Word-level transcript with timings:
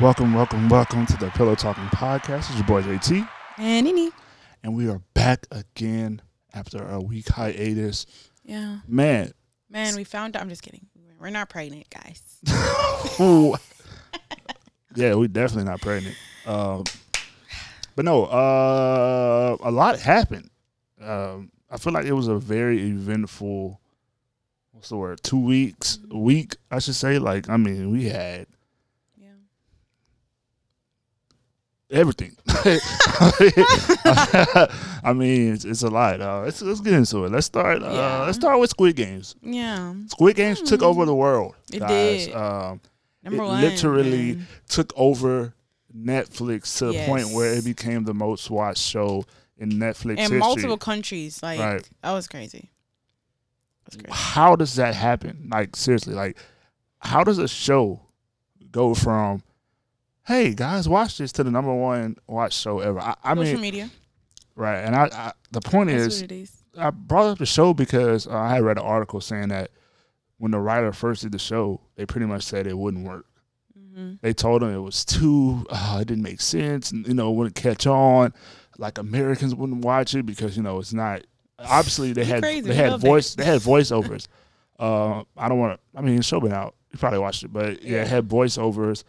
Welcome, 0.00 0.32
welcome, 0.34 0.68
welcome 0.68 1.06
to 1.06 1.16
the 1.16 1.30
Pillow 1.30 1.54
Talking 1.54 1.84
Podcast. 1.86 2.48
It's 2.50 2.54
your 2.56 2.64
boy 2.64 2.82
JT, 2.82 3.28
And 3.58 3.86
Nini. 3.86 4.10
and 4.62 4.74
we 4.74 4.88
are 4.88 5.00
back 5.14 5.46
again 5.50 6.22
after 6.54 6.82
a 6.88 7.00
week 7.00 7.28
hiatus. 7.28 8.06
Yeah. 8.44 8.78
Man, 8.88 9.32
Man, 9.68 9.94
we 9.96 10.04
found 10.04 10.36
out. 10.36 10.42
I'm 10.42 10.48
just 10.48 10.62
kidding. 10.62 10.86
We're 11.20 11.30
not 11.30 11.50
pregnant, 11.50 11.86
guys. 11.90 12.22
yeah, 14.94 15.14
we 15.14 15.28
definitely 15.28 15.64
not 15.70 15.80
pregnant. 15.82 16.16
Um, 16.46 16.84
but 17.94 18.04
no, 18.06 18.24
uh, 18.24 19.56
a 19.62 19.70
lot 19.70 19.98
happened. 20.00 20.48
Um, 21.00 21.50
I 21.70 21.76
feel 21.76 21.92
like 21.92 22.06
it 22.06 22.12
was 22.12 22.28
a 22.28 22.36
very 22.36 22.80
eventful. 22.88 23.78
What's 24.72 24.88
the 24.88 24.96
word? 24.96 25.20
Two 25.22 25.38
weeks, 25.40 25.98
week, 26.10 26.56
I 26.70 26.78
should 26.78 26.94
say. 26.94 27.18
Like, 27.18 27.50
I 27.50 27.58
mean, 27.58 27.90
we 27.90 28.04
had 28.08 28.46
Yeah. 29.18 29.28
Everything. 31.90 32.36
I 35.02 35.12
mean, 35.14 35.54
it's, 35.54 35.64
it's 35.64 35.82
a 35.82 35.88
lot. 35.90 36.20
Uh, 36.20 36.42
let's 36.42 36.60
let's 36.62 36.80
get 36.80 36.92
into 36.94 37.24
it. 37.24 37.32
Let's 37.32 37.46
start. 37.46 37.82
Uh, 37.82 37.90
Yeah. 37.90 38.22
Let's 38.24 38.36
start 38.38 38.58
with 38.60 38.70
Squid 38.70 38.96
Games. 38.96 39.34
Yeah. 39.42 39.94
Squid 40.08 40.36
Games 40.36 40.60
took 40.62 40.82
over 40.82 41.04
the 41.04 41.14
world. 41.14 41.54
It 41.72 41.80
guys. 41.80 42.26
did. 42.26 42.34
Um, 42.36 42.80
Number 43.22 43.42
it 43.42 43.46
one. 43.46 43.60
literally 43.60 44.34
man. 44.36 44.46
took 44.68 44.92
over 44.96 45.54
Netflix 45.96 46.78
to 46.78 46.86
the 46.92 47.04
point 47.06 47.30
where 47.32 47.52
it 47.52 47.64
became 47.64 48.04
the 48.04 48.14
most 48.14 48.50
watched 48.50 48.82
show 48.82 49.24
in 49.58 49.70
Netflix 49.72 50.12
In 50.12 50.18
history. 50.18 50.38
multiple 50.38 50.78
countries. 50.78 51.42
Like, 51.42 51.60
Right. 51.60 51.88
that 52.02 52.12
was 52.12 52.26
crazy. 52.28 52.70
That's 53.84 53.96
crazy. 53.96 54.10
How 54.10 54.56
does 54.56 54.76
that 54.76 54.94
happen? 54.94 55.48
Like 55.50 55.76
seriously, 55.76 56.14
like 56.14 56.38
how 56.98 57.24
does 57.24 57.38
a 57.38 57.48
show 57.48 58.00
go 58.70 58.94
from 58.94 59.42
hey 60.30 60.54
guys 60.54 60.88
watch 60.88 61.18
this 61.18 61.32
to 61.32 61.44
the 61.44 61.50
number 61.50 61.74
one 61.74 62.16
watch 62.26 62.54
show 62.54 62.80
ever? 62.80 63.00
I, 63.00 63.14
I 63.24 63.34
Social 63.34 63.52
mean, 63.54 63.60
media. 63.60 63.90
right? 64.56 64.78
And 64.78 64.94
I, 64.94 65.08
I 65.12 65.32
the 65.50 65.60
point 65.60 65.90
is, 65.90 66.22
it. 66.22 66.50
I 66.78 66.90
brought 66.90 67.26
up 67.26 67.38
the 67.38 67.46
show 67.46 67.74
because 67.74 68.26
uh, 68.26 68.32
I 68.36 68.50
had 68.54 68.62
read 68.62 68.78
an 68.78 68.84
article 68.84 69.20
saying 69.20 69.48
that 69.48 69.70
when 70.38 70.52
the 70.52 70.58
writer 70.60 70.92
first 70.92 71.22
did 71.22 71.32
the 71.32 71.38
show, 71.38 71.80
they 71.96 72.06
pretty 72.06 72.26
much 72.26 72.44
said 72.44 72.66
it 72.66 72.78
wouldn't 72.78 73.06
work. 73.06 73.26
hmm 73.76 74.14
They 74.22 74.32
told 74.32 74.62
him 74.62 74.70
it 74.72 74.78
was 74.78 75.04
too, 75.04 75.66
uh, 75.68 75.98
it 76.00 76.06
didn't 76.08 76.22
make 76.22 76.40
sense, 76.40 76.92
and 76.92 77.06
you 77.06 77.14
know, 77.14 77.30
it 77.32 77.34
wouldn't 77.36 77.56
catch 77.56 77.86
on. 77.86 78.32
Like 78.78 78.98
Americans 78.98 79.54
wouldn't 79.54 79.84
watch 79.84 80.14
it 80.14 80.24
because 80.24 80.56
you 80.56 80.62
know 80.62 80.78
it's 80.78 80.92
not. 80.92 81.22
Obviously, 81.58 82.12
they 82.14 82.24
had 82.24 82.42
crazy. 82.42 82.62
they 82.68 82.74
had 82.74 82.98
voice 83.00 83.34
that. 83.34 83.42
they 83.44 83.50
had 83.52 83.60
voiceovers. 83.60 84.26
uh, 84.78 85.22
I 85.36 85.48
don't 85.48 85.58
want 85.58 85.74
to. 85.78 85.98
I 85.98 86.02
mean, 86.02 86.16
the 86.16 86.22
show 86.22 86.40
been 86.40 86.52
out. 86.52 86.74
You 86.92 86.98
probably 86.98 87.18
watched 87.18 87.42
it, 87.42 87.52
but 87.52 87.82
yeah, 87.82 87.98
it 88.00 88.02
Yeah. 88.02 88.04
had 88.06 88.28
voiceovers, 88.28 89.04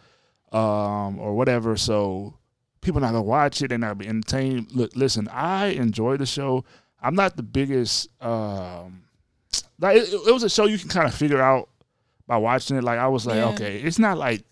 um, 0.52 1.18
or 1.18 1.34
whatever. 1.34 1.76
So 1.76 2.34
people 2.80 3.00
not 3.00 3.08
gonna 3.12 3.22
watch 3.22 3.62
it. 3.62 3.68
They're 3.68 3.78
not 3.78 3.86
gonna 3.88 3.94
be 3.96 4.08
entertained. 4.08 4.72
Look, 4.72 4.94
listen, 4.96 5.28
I 5.28 5.66
enjoy 5.68 6.16
the 6.16 6.26
show. 6.26 6.64
I'm 7.02 7.14
not 7.14 7.36
the 7.36 7.42
biggest. 7.42 8.08
Um, 8.22 9.02
like 9.80 9.96
it, 9.96 10.12
it 10.12 10.32
was 10.32 10.42
a 10.44 10.48
show 10.50 10.66
you 10.66 10.78
can 10.78 10.88
kind 10.88 11.06
of 11.08 11.14
figure 11.14 11.40
out 11.42 11.68
by 12.26 12.36
watching 12.36 12.76
it. 12.76 12.84
Like 12.84 12.98
I 12.98 13.08
was 13.08 13.26
like, 13.26 13.36
Yeah. 13.36 13.48
okay, 13.50 13.78
it's 13.80 13.98
not 13.98 14.18
like 14.18 14.44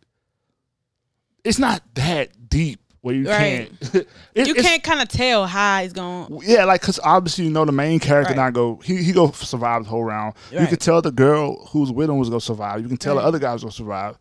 it's 1.44 1.58
not 1.58 1.82
that 1.94 2.48
deep 2.48 2.80
where 3.02 3.14
you 3.14 3.28
Right. 3.28 3.70
can't. 3.80 3.94
it- 4.34 4.46
You 4.48 4.54
can't 4.54 4.82
kind 4.82 5.00
of 5.00 5.08
tell 5.08 5.46
how 5.46 5.80
it's 5.82 5.92
going. 5.94 6.40
Yeah, 6.44 6.64
like 6.64 6.80
because 6.82 7.00
obviously 7.02 7.44
you 7.46 7.50
know 7.50 7.64
the 7.64 7.72
main 7.72 7.98
character 7.98 8.30
Right. 8.32 8.36
not 8.44 8.52
go. 8.52 8.76
He 8.84 9.02
he 9.02 9.12
go 9.12 9.30
survive 9.30 9.84
the 9.84 9.90
whole 9.90 10.04
round. 10.04 10.34
You 10.50 10.66
can 10.66 10.76
tell 10.76 11.00
the 11.00 11.12
girl 11.12 11.66
who's 11.68 11.90
with 11.90 12.10
him 12.10 12.18
was 12.18 12.28
gonna 12.28 12.40
survive. 12.40 12.82
You 12.82 12.88
can 12.88 12.96
tell 12.98 13.14
the 13.14 13.22
other 13.22 13.38
guys 13.38 13.62
gonna 13.62 13.72
survive. 13.72 14.18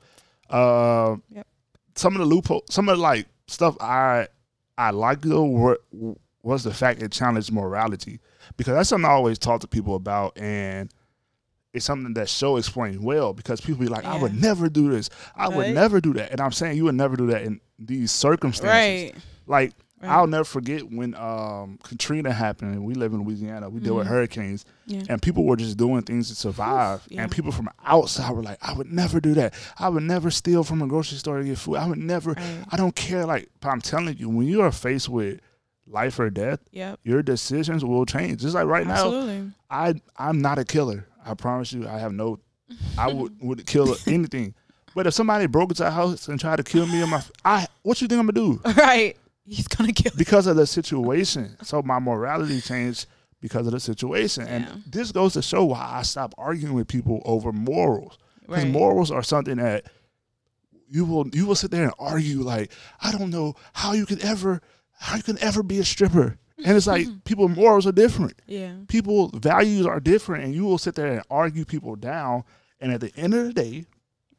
Uh, 0.49 1.17
Yep. 1.31 1.47
Some 1.99 2.13
of 2.15 2.19
the 2.19 2.25
loophole, 2.25 2.63
some 2.69 2.89
of 2.89 2.97
the 2.97 3.03
like 3.03 3.27
stuff 3.47 3.75
I 3.81 4.27
I 4.77 4.91
like 4.91 5.21
though 5.21 5.77
was 6.41 6.63
the 6.63 6.73
fact 6.73 7.01
it 7.03 7.11
challenged 7.11 7.51
morality 7.51 8.19
because 8.57 8.73
that's 8.73 8.89
something 8.89 9.09
I 9.09 9.13
always 9.13 9.37
talk 9.37 9.61
to 9.61 9.67
people 9.67 9.95
about 9.95 10.37
and. 10.37 10.91
It's 11.71 11.85
something 11.85 12.15
that 12.15 12.27
show 12.27 12.57
explained 12.57 13.03
well 13.03 13.31
because 13.31 13.61
people 13.61 13.81
be 13.81 13.87
like, 13.89 14.03
I 14.03 14.19
would 14.19 14.33
never 14.41 14.69
do 14.69 14.89
this. 14.89 15.07
I 15.35 15.49
would 15.49 15.75
never 15.75 16.01
do 16.01 16.13
that. 16.13 16.31
And 16.31 16.41
I'm 16.41 16.51
saying 16.51 16.77
you 16.77 16.85
would 16.85 16.95
never 16.95 17.15
do 17.15 17.27
that 17.27 17.43
in 17.43 17.61
these 17.77 18.11
circumstances. 18.11 19.13
Right. 19.13 19.13
Like 19.45 19.73
right. 20.01 20.09
I'll 20.11 20.27
never 20.27 20.43
forget 20.43 20.91
when 20.91 21.13
um, 21.15 21.79
Katrina 21.83 22.31
happened. 22.31 22.73
and 22.75 22.85
We 22.85 22.93
live 22.93 23.13
in 23.13 23.23
Louisiana. 23.23 23.69
We 23.69 23.79
deal 23.79 23.95
with 23.95 24.07
Mhm. 24.07 24.09
hurricanes, 24.11 24.65
yeah. 24.85 25.03
and 25.09 25.21
people 25.21 25.43
were 25.45 25.55
just 25.57 25.77
doing 25.77 26.01
things 26.03 26.29
to 26.29 26.35
survive. 26.35 27.01
yeah. 27.09 27.23
And 27.23 27.31
people 27.31 27.51
from 27.51 27.69
outside 27.85 28.31
were 28.31 28.43
like, 28.43 28.57
"I 28.61 28.73
would 28.73 28.91
never 28.91 29.19
do 29.19 29.33
that. 29.35 29.53
I 29.77 29.89
would 29.89 30.03
never 30.03 30.31
steal 30.31 30.63
from 30.63 30.81
a 30.81 30.87
grocery 30.87 31.17
store 31.17 31.37
to 31.39 31.43
get 31.43 31.57
food. 31.57 31.75
I 31.77 31.87
would 31.87 31.97
never. 31.99 32.33
Right. 32.33 32.63
I 32.71 32.77
don't 32.77 32.95
care." 32.95 33.25
Like, 33.25 33.49
but 33.59 33.69
I'm 33.69 33.81
telling 33.81 34.17
you, 34.17 34.29
when 34.29 34.47
you 34.47 34.61
are 34.61 34.71
faced 34.71 35.09
with 35.09 35.39
life 35.87 36.19
or 36.19 36.29
death, 36.29 36.59
Yep. 36.71 36.99
your 37.03 37.23
decisions 37.23 37.83
will 37.83 38.05
change. 38.05 38.41
Just 38.41 38.53
like 38.55 38.67
right 38.67 38.85
now, 38.85 39.49
I 39.69 39.95
I'm 40.17 40.39
not 40.41 40.59
a 40.59 40.65
killer. 40.65 41.07
I 41.25 41.33
promise 41.33 41.73
you, 41.73 41.87
I 41.87 41.97
have 41.99 42.13
no. 42.13 42.39
I 42.97 43.07
would 43.13 43.33
would 43.41 43.65
kill 43.65 43.95
anything. 44.07 44.53
But 44.95 45.05
if 45.07 45.13
somebody 45.13 45.45
broke 45.45 45.69
into 45.71 45.85
our 45.85 45.91
house 45.91 46.27
and 46.27 46.39
tried 46.39 46.57
to 46.57 46.63
kill 46.63 46.85
me, 46.87 47.01
and 47.01 47.11
my, 47.11 47.21
I 47.45 47.67
what 47.83 48.01
you 48.01 48.07
think 48.07 48.19
I'm 48.19 48.27
gonna 48.27 48.33
do? 48.33 48.61
right. 48.81 49.15
He's 49.49 49.67
to 49.67 50.03
kill 50.03 50.11
because 50.17 50.47
of 50.47 50.55
the 50.55 50.67
situation. 50.67 51.55
So 51.63 51.81
my 51.81 51.99
morality 51.99 52.61
changed 52.61 53.07
because 53.41 53.65
of 53.67 53.73
the 53.73 53.79
situation. 53.79 54.45
Yeah. 54.45 54.53
And 54.53 54.83
this 54.85 55.11
goes 55.11 55.33
to 55.33 55.41
show 55.41 55.65
why 55.65 55.89
I 55.93 56.01
stopped 56.03 56.35
arguing 56.37 56.73
with 56.73 56.87
people 56.87 57.21
over 57.25 57.51
morals. 57.51 58.17
Because 58.41 58.63
Right. 58.63 58.71
morals 58.71 59.11
are 59.11 59.23
something 59.23 59.57
that 59.57 59.85
you 60.87 61.05
will 61.05 61.27
you 61.33 61.45
will 61.45 61.55
sit 61.55 61.71
there 61.71 61.83
and 61.83 61.93
argue 61.99 62.41
like, 62.41 62.71
I 63.01 63.11
don't 63.11 63.29
know 63.29 63.55
how 63.73 63.93
you 63.93 64.05
could 64.05 64.21
ever 64.21 64.61
how 64.99 65.15
you 65.17 65.23
can 65.23 65.37
ever 65.39 65.63
be 65.63 65.79
a 65.79 65.83
stripper. 65.85 66.37
And 66.65 66.75
it's 66.75 66.87
like 66.87 67.07
people 67.25 67.47
morals 67.47 67.87
are 67.87 67.91
different. 67.91 68.41
Yeah. 68.47 68.73
People 68.87 69.29
values 69.29 69.85
are 69.85 69.99
different 69.99 70.43
and 70.45 70.53
you 70.53 70.65
will 70.65 70.77
sit 70.77 70.95
there 70.95 71.07
and 71.13 71.21
argue 71.29 71.63
people 71.65 71.95
down 71.95 72.43
and 72.81 72.91
at 72.91 73.01
the 73.01 73.11
end 73.15 73.33
of 73.33 73.45
the 73.45 73.53
day, 73.53 73.85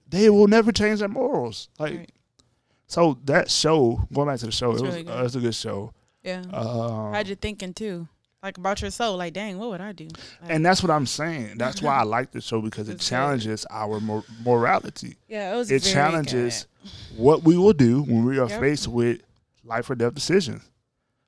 they 0.09 0.29
will 0.31 0.49
never 0.49 0.73
change 0.73 0.99
their 1.01 1.09
morals. 1.09 1.69
Like 1.79 1.95
Right. 1.97 2.13
So 2.91 3.19
that 3.25 3.51
show, 3.51 4.01
going 4.13 4.29
back 4.29 4.39
to 4.41 4.47
the 4.47 4.53
show, 4.53 4.73
It's 4.73 4.81
it 4.83 4.85
was 4.85 4.95
really 4.95 5.05
good. 5.05 5.17
uh, 5.21 5.25
it's 5.25 5.35
a 5.37 5.41
good 5.41 5.55
show. 5.55 5.93
Yeah. 6.23 6.43
Um, 6.53 7.13
Had 7.15 7.29
you 7.29 7.35
thinking 7.37 7.73
too, 7.73 8.09
like 8.43 8.59
about 8.59 8.81
your 8.83 8.91
soul. 8.91 9.17
Like, 9.17 9.33
dang, 9.33 9.59
what 9.59 9.71
would 9.71 9.81
I 9.81 9.93
do? 9.93 10.05
Like, 10.43 10.51
and 10.51 10.67
that's 10.67 10.83
what 10.83 10.91
I'm 10.91 11.07
saying. 11.07 11.55
That's 11.59 11.81
why 11.81 11.95
I 11.97 12.03
like 12.03 12.33
the 12.33 12.41
show 12.41 12.61
because 12.61 12.89
it 12.89 12.93
It's 12.95 13.05
good. 13.09 13.15
challenges 13.15 13.67
our 13.71 14.01
mor- 14.01 14.25
morality. 14.45 15.17
yeah, 15.29 15.53
it 15.55 15.57
was. 15.57 15.71
It 15.71 15.83
challenges 15.83 16.67
good. 16.83 17.21
what 17.21 17.43
we 17.45 17.57
will 17.57 17.73
do 17.73 18.03
when 18.03 18.25
we 18.25 18.39
are 18.39 18.49
Yep. 18.49 18.61
faced 18.61 18.89
with 18.89 19.21
life 19.65 19.89
or 19.91 19.95
death 19.95 20.15
decisions. 20.15 20.63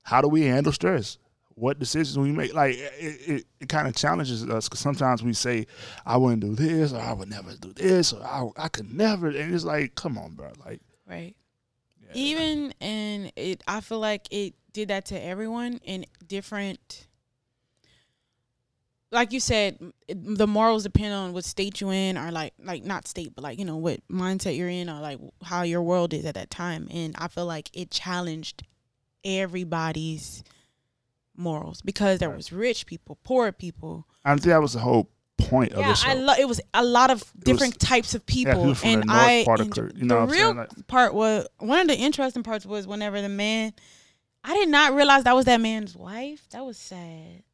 How 0.03 0.21
do 0.21 0.29
we 0.29 0.43
handle 0.43 0.73
stress? 0.73 1.19
What 1.55 1.79
decisions 1.79 2.19
we 2.19 2.33
make? 2.33 2.55
Like 2.55 2.77
it, 2.77 3.29
it, 3.29 3.47
it 3.61 3.69
kind 3.69 3.87
of 3.87 3.95
challenges 3.95 4.43
us 4.49 4.69
because 4.69 4.81
sometimes 4.81 5.23
we 5.23 5.33
say, 5.35 5.67
"I 6.05 6.17
wouldn't 6.17 6.41
do 6.41 6.55
this," 6.57 6.93
or 6.93 6.99
"I 7.01 7.13
would 7.13 7.29
never 7.29 7.55
do 7.55 7.73
this," 7.75 8.13
or 8.15 8.23
"I, 8.25 8.49
I 8.57 8.69
could 8.69 8.93
never," 8.93 9.29
and 9.29 9.55
it's 9.55 9.65
like, 9.65 9.95
come 9.95 10.17
on, 10.19 10.33
bro. 10.35 10.51
Like, 10.65 10.81
Right. 11.09 11.35
Even 12.15 12.75
and 12.81 13.33
it, 13.37 13.63
I 13.67 13.81
feel 13.81 14.01
like 14.01 14.27
it 14.31 14.55
did 14.73 14.89
that 14.89 15.07
to 15.07 15.23
everyone 15.23 15.81
in 15.85 16.07
different. 16.27 17.07
Like 19.11 19.33
you 19.33 19.41
said, 19.41 19.79
the 20.09 20.47
morals 20.47 20.85
depend 20.85 21.13
on 21.13 21.35
what 21.35 21.45
state 21.45 21.81
you 21.81 21.91
in, 21.91 22.17
or 22.17 22.31
like 22.31 22.55
like 22.63 22.85
not 22.85 23.07
state, 23.07 23.35
but 23.35 23.45
like 23.45 23.59
you 23.59 23.65
know 23.65 23.77
what 23.77 24.01
mindset 24.09 24.57
you're 24.57 24.69
in, 24.69 24.89
or 24.89 25.01
like 25.01 25.19
how 25.43 25.63
your 25.63 25.83
world 25.83 26.15
is 26.15 26.25
at 26.25 26.35
that 26.35 26.51
time. 26.51 26.89
And 26.91 27.15
I 27.19 27.29
feel 27.29 27.47
like 27.47 27.71
it 27.75 27.91
challenged 27.91 28.63
everybody's 29.25 30.43
morals 31.37 31.83
because 31.83 32.19
there 32.19 32.31
was 32.31 32.53
rich 32.53 32.87
people, 32.87 33.19
poor 33.25 33.53
people. 33.53 34.07
I 34.25 34.31
think 34.35 34.45
that 34.45 34.63
was 34.63 34.75
the 34.75 34.81
whole 34.81 35.11
point 35.49 35.73
of 35.73 35.81
yeah, 35.81 35.89
the 35.89 35.95
show. 35.95 36.11
I 36.11 36.15
love. 36.15 36.39
It 36.39 36.49
was 36.49 36.61
a 36.75 36.85
lot 36.85 37.11
of 37.11 37.25
different 37.39 37.79
types 37.79 38.15
of 38.15 38.23
yeah, 38.29 38.55
people, 38.55 38.75
from 38.75 38.89
and 38.89 39.03
the 39.03 39.13
I 39.13 39.43
part 39.45 39.61
of 39.61 39.77
you 39.97 40.05
know 40.05 40.27
the 40.27 40.33
real? 40.33 40.55
Like, 40.55 40.87
part 40.87 41.15
was 41.15 41.47
one 41.59 41.81
of 41.81 41.89
the 41.89 41.97
interesting 41.97 42.43
parts 42.43 42.67
was 42.67 42.87
whenever 42.87 43.21
the 43.21 43.29
man. 43.29 43.73
I 44.45 44.55
did 44.55 44.69
not 44.69 44.95
realize 44.95 45.25
that 45.25 45.37
was 45.37 45.45
that 45.45 45.61
man's 45.61 45.97
wife. 45.97 46.49
That 46.51 46.65
was 46.65 46.77
sad. 46.77 47.45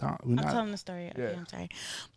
Like 0.00 0.20
I'm 0.24 0.34
not, 0.34 0.50
telling 0.50 0.70
the 0.70 0.76
story. 0.76 1.10
yeah. 1.16 1.24
Okay, 1.24 1.36
I'm 1.36 1.46
sorry, 1.46 1.68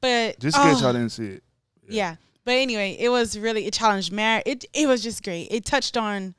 but 0.02 0.40
just 0.40 0.58
in 0.58 0.64
case 0.64 0.78
oh, 0.78 0.82
y'all 0.82 0.94
didn't 0.94 1.10
see 1.10 1.26
it. 1.26 1.44
yeah. 1.88 2.16
But 2.44 2.56
anyway, 2.56 2.96
it 3.00 3.10
was 3.10 3.38
really 3.38 3.66
it 3.66 3.74
challenged 3.74 4.12
marriage. 4.12 4.44
It 4.46 4.66
it 4.74 4.88
was 4.88 5.04
just 5.04 5.24
great. 5.24 5.48
It 5.52 5.66
touched 5.66 5.98
on 5.98 6.36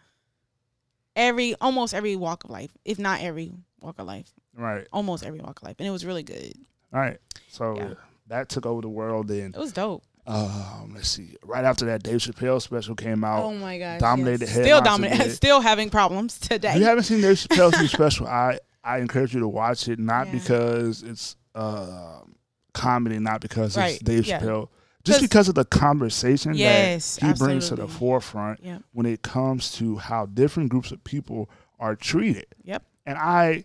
every 1.17 1.55
almost 1.61 1.95
every 1.95 2.17
walk 2.17 2.45
of 2.45 2.51
life, 2.51 2.71
if 2.85 2.99
not 2.99 3.21
every 3.21 3.53
walk 3.81 3.99
of 3.99 4.07
life, 4.07 4.31
Right. 4.55 4.87
almost 4.93 5.25
every 5.25 5.41
walk 5.41 5.61
of 5.61 5.67
life, 5.67 5.77
and 5.79 5.87
it 5.87 5.91
was 5.91 6.05
really 6.05 6.23
good. 6.23 6.55
All 6.93 7.01
right. 7.01 7.19
So 7.49 7.77
Yeah. 7.77 7.95
That 8.29 8.49
took 8.49 8.67
over 8.67 8.81
the 8.83 8.89
world. 8.89 9.29
Then, 9.29 9.53
It 9.55 9.59
was 9.59 9.73
dope. 9.73 10.03
um, 10.27 10.93
let's 10.95 11.09
see. 11.09 11.37
Right 11.45 11.65
after 11.65 11.87
that, 11.87 12.03
Dave 12.03 12.19
Chappelle 12.19 12.61
special 12.63 12.95
came 12.95 13.25
out. 13.25 13.43
Oh 13.45 13.53
my 13.55 13.79
gosh, 13.79 14.01
dominated 14.01 14.43
yes. 14.43 14.53
Still 14.53 14.81
dominant. 14.83 15.33
Still 15.33 15.61
having 15.61 15.91
problems 15.91 16.39
today. 16.39 16.73
If 16.75 16.79
you 16.81 16.85
haven't 16.85 17.05
seen 17.05 17.21
Dave 17.21 17.37
Chappelle's 17.39 17.79
new 17.81 17.89
special, 17.89 18.27
I 18.27 18.59
I 18.85 18.99
encourage 18.99 19.35
you 19.35 19.41
to 19.41 19.49
watch 19.49 19.89
it. 19.89 19.99
Not 19.99 20.27
Yeah. 20.29 20.33
because 20.35 21.03
it's 21.03 21.37
uh, 21.55 22.21
comedy, 22.75 23.19
not 23.19 23.41
because 23.41 23.77
Right, 23.77 23.95
it's 23.95 24.03
Dave 24.03 24.27
yeah. 24.27 24.41
Chappelle. 24.41 24.69
just 25.05 25.21
because 25.21 25.49
of 25.49 25.55
the 25.55 25.65
conversation 25.65 26.55
Yes, 26.55 27.17
that 27.17 27.27
he 27.27 27.33
brings 27.39 27.69
to 27.69 27.77
the 27.77 27.89
forefront 27.89 28.61
Yep. 28.63 28.83
when 28.93 29.07
it 29.07 29.23
comes 29.23 29.73
to 29.79 29.97
how 29.97 30.27
different 30.27 30.69
groups 30.69 30.93
of 30.93 31.03
people 31.05 31.49
are 31.81 31.97
treated. 31.97 32.47
Yep. 32.65 32.83
And 33.07 33.17
I 33.19 33.65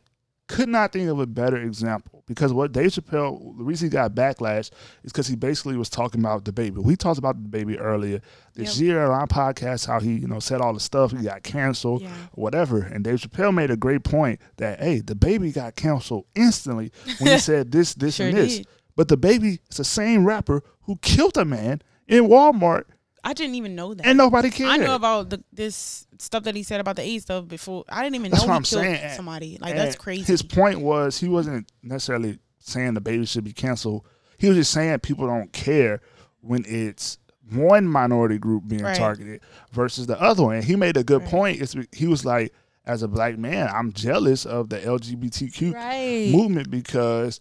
could 0.54 0.70
not 0.70 0.94
think 0.94 1.10
of 1.10 1.20
a 1.20 1.26
better 1.26 1.58
example 1.58 2.24
because 2.28 2.54
what 2.54 2.72
Dave 2.72 2.92
Chappelle, 2.92 3.58
the 3.58 3.64
reason 3.64 3.88
he 3.88 3.90
got 3.90 4.14
backlash 4.16 4.70
is 5.04 5.12
because 5.12 5.28
he 5.28 5.36
basically 5.36 5.76
was 5.76 5.90
talking 5.90 6.22
about 6.22 6.44
DaBaby. 6.46 6.78
We 6.78 6.96
talked 6.96 7.18
about 7.18 7.44
DaBaby 7.44 7.78
earlier 7.80 8.22
this 8.56 8.80
Yep. 8.80 8.86
year 8.86 9.04
on 9.06 9.12
our 9.12 9.28
podcast, 9.28 9.88
how 9.88 10.00
he, 10.00 10.14
you 10.14 10.28
know, 10.28 10.40
said 10.40 10.62
all 10.62 10.74
the 10.74 10.80
stuff, 10.80 11.12
he 11.12 11.24
got 11.24 11.44
canceled, 11.44 12.02
Yeah. 12.04 12.10
whatever. 12.34 12.82
And 12.82 13.04
Dave 13.04 13.20
Chappelle 13.20 13.54
made 13.54 13.72
a 13.72 13.76
great 13.78 14.04
point 14.04 14.40
that, 14.58 14.80
hey, 14.80 15.02
DaBaby 15.02 15.54
got 15.54 15.76
canceled 15.76 16.26
instantly 16.36 16.92
when 17.20 17.32
he 17.34 17.38
said 17.52 17.72
this, 17.72 17.94
this, 17.96 18.16
Sure 18.16 18.28
and 18.28 18.38
this. 18.38 18.58
did. 18.60 18.68
But 18.96 19.08
DaBaby 19.08 19.60
is 19.72 19.78
the 19.78 19.84
same 19.84 20.24
rapper 20.26 20.62
who 20.84 20.98
killed 21.02 21.38
a 21.38 21.46
man 21.46 21.82
in 22.08 22.26
Walmart 22.28 22.84
I 23.24 23.34
didn't 23.34 23.56
even 23.56 23.76
know 23.76 23.94
that. 23.94 24.06
and 24.06 24.18
nobody 24.18 24.50
cared. 24.50 24.70
I 24.70 24.78
know 24.78 24.96
about 24.96 25.30
the, 25.30 25.44
this 25.54 26.06
stuff 26.20 26.44
that 26.44 26.56
he 26.56 26.64
said 26.64 26.80
about 26.82 26.98
the 26.98 27.02
AIDS 27.04 27.24
stuff 27.24 27.48
before. 27.48 27.86
I 27.90 28.04
didn't 28.04 28.16
even 28.16 28.32
That's 28.32 28.44
know 28.44 28.48
what 28.48 28.54
he 28.54 28.58
I'm 28.58 28.64
killed 28.64 28.98
saying. 28.98 29.16
somebody. 29.16 29.58
Like 29.62 29.72
And 29.72 29.80
that's 29.80 29.96
crazy. 29.96 30.24
His 30.24 30.42
point 30.42 30.82
was 30.82 31.20
he 31.20 31.30
wasn't 31.30 31.72
necessarily 31.82 32.40
saying 32.60 32.96
DaBaby 32.96 33.28
should 33.28 33.44
be 33.44 33.54
canceled. 33.54 34.06
He 34.38 34.48
was 34.48 34.58
just 34.58 34.72
saying 34.72 35.00
people 35.00 35.26
don't 35.28 35.52
care 35.54 36.02
when 36.42 36.66
it's 36.68 37.18
one 37.52 37.88
minority 37.88 38.38
group 38.38 38.68
being 38.68 38.84
Right. 38.84 38.96
targeted 38.96 39.42
versus 39.72 40.06
the 40.08 40.20
other 40.22 40.44
one. 40.44 40.56
And 40.58 40.64
he 40.66 40.76
made 40.76 40.98
a 40.98 41.04
good 41.04 41.22
Right. 41.22 41.30
point. 41.30 41.62
It's, 41.62 41.76
he 41.94 42.08
was 42.08 42.26
like, 42.26 42.54
as 42.86 43.04
a 43.04 43.08
black 43.08 43.38
man, 43.38 43.70
I'm 43.74 43.94
jealous 43.94 44.46
of 44.46 44.68
the 44.70 44.80
LGBTQ 44.80 45.74
right. 45.74 46.30
movement 46.30 46.70
because 46.70 47.40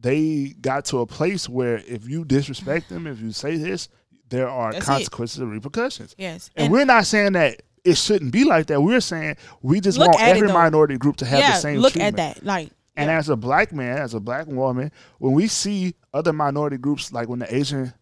they 0.00 0.54
got 0.60 0.84
to 0.86 0.98
a 1.00 1.06
place 1.06 1.48
where 1.48 1.78
if 1.86 2.08
you 2.08 2.24
disrespect 2.24 2.88
them, 2.88 3.06
if 3.06 3.20
you 3.20 3.32
say 3.32 3.56
this, 3.56 3.88
there 4.32 4.48
are 4.48 4.72
That's 4.72 4.84
it. 4.84 4.88
consequences 4.88 5.38
and 5.38 5.50
repercussions. 5.52 6.14
Yes. 6.18 6.50
And, 6.56 6.72
we're 6.72 6.84
not 6.84 7.06
saying 7.06 7.32
that 7.34 7.62
it 7.84 7.96
shouldn't 7.96 8.32
be 8.32 8.44
like 8.44 8.66
that. 8.66 8.80
We're 8.82 9.00
saying 9.00 9.36
we 9.62 9.80
just 9.80 9.98
want 9.98 10.14
it, 10.14 10.20
every 10.20 10.48
minority 10.48 10.96
group 10.98 11.16
to 11.18 11.24
have 11.26 11.38
yeah, 11.38 11.52
the 11.52 11.56
same 11.58 11.74
thing. 11.74 11.80
look 11.82 11.92
treatment. 11.92 12.18
at 12.18 12.36
that. 12.36 12.44
Like 12.44 12.70
And 12.96 13.08
yeah. 13.08 13.18
as 13.18 13.28
a 13.28 13.36
black 13.36 13.72
man, 13.72 13.98
as 13.98 14.14
a 14.14 14.20
black 14.20 14.46
woman, 14.46 14.90
when 15.18 15.32
we 15.32 15.46
see 15.46 15.94
other 16.14 16.32
minority 16.32 16.76
groups, 16.78 17.12
like 17.12 17.28
when 17.28 17.38
the 17.38 17.54
Asian 17.54 17.92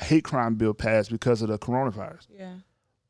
hate 0.00 0.24
crime 0.24 0.54
bill 0.54 0.74
passed 0.74 1.10
because 1.10 1.42
of 1.42 1.48
the 1.48 1.58
coronavirus, 1.58 2.26
yeah. 2.30 2.54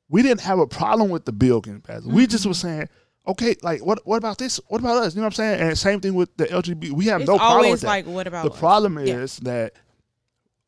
we 0.09 0.23
didn't 0.23 0.41
have 0.43 0.59
a 0.59 0.67
problem 0.67 1.11
with 1.11 1.25
the 1.25 1.33
bill 1.33 1.61
getting 1.61 1.81
passed. 1.81 2.07
We 2.07 2.27
just 2.27 2.43
Mm-hmm. 2.43 2.49
was 2.51 2.59
saying, 2.59 2.89
okay, 3.27 3.57
like 3.63 3.85
what 3.85 4.07
what 4.07 4.17
about 4.19 4.39
this? 4.39 4.61
What 4.69 4.81
about 4.81 5.03
us? 5.03 5.15
You 5.15 5.21
know 5.23 5.27
what 5.27 5.39
I'm 5.39 5.59
saying? 5.59 5.61
And 5.61 5.79
same 5.79 6.01
thing 6.01 6.15
with 6.15 6.37
the 6.37 6.47
LGBT. 6.47 6.93
We 6.93 7.07
have 7.07 7.21
It's 7.23 7.29
no 7.29 7.39
problem 7.39 7.71
with 7.71 7.81
that. 7.83 7.87
like, 7.87 8.07
what 8.07 8.27
about 8.27 8.45
the 8.45 8.51
us? 8.53 8.59
problem 8.59 8.99
Yeah. 8.99 9.15
is 9.17 9.37
that 9.39 9.73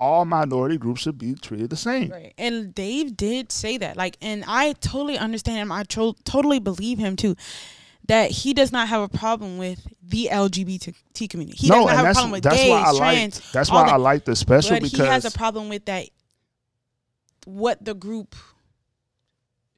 all 0.00 0.25
minority 0.25 0.79
groups 0.79 1.02
should 1.02 1.19
be 1.19 1.35
treated 1.35 1.70
the 1.70 1.76
same. 1.76 2.11
Right. 2.11 2.32
And 2.38 2.75
Dave 2.75 3.17
did 3.17 3.52
say 3.52 3.76
that. 3.79 3.97
Like, 3.97 4.17
and 4.23 4.43
I 4.49 4.73
totally 4.73 5.19
understand 5.19 5.58
him. 5.58 5.70
I 5.70 5.85
tro- 5.85 6.17
totally 6.25 6.58
believe 6.58 6.99
him 6.99 7.17
too. 7.17 7.37
That 8.06 8.31
he 8.31 8.55
does 8.55 8.73
not 8.73 8.88
have 8.88 9.02
a 9.02 9.08
problem 9.08 9.58
with 9.58 9.87
the 10.02 10.31
LGBT 10.32 10.94
community. 11.29 11.56
He 11.56 11.69
no, 11.69 11.87
doesn't 11.87 11.91
and 11.91 11.99
have 11.99 12.06
a 12.06 12.12
problem 12.14 12.32
with 12.32 12.43
that's 12.43 12.56
gays, 12.56 12.70
why 12.70 12.82
I 12.82 12.97
trans. 12.97 13.37
like 13.37 13.52
that's 13.52 13.70
why 13.70 13.85
that. 13.85 13.93
I 13.93 13.97
like 13.99 14.25
the 14.25 14.35
special 14.35 14.70
but 14.76 14.82
because 14.82 14.99
he 14.99 15.06
has 15.06 15.25
a 15.26 15.31
problem 15.31 15.69
with 15.69 15.85
that. 15.85 16.08
What 17.44 17.85
the 17.85 17.94
group 17.94 18.35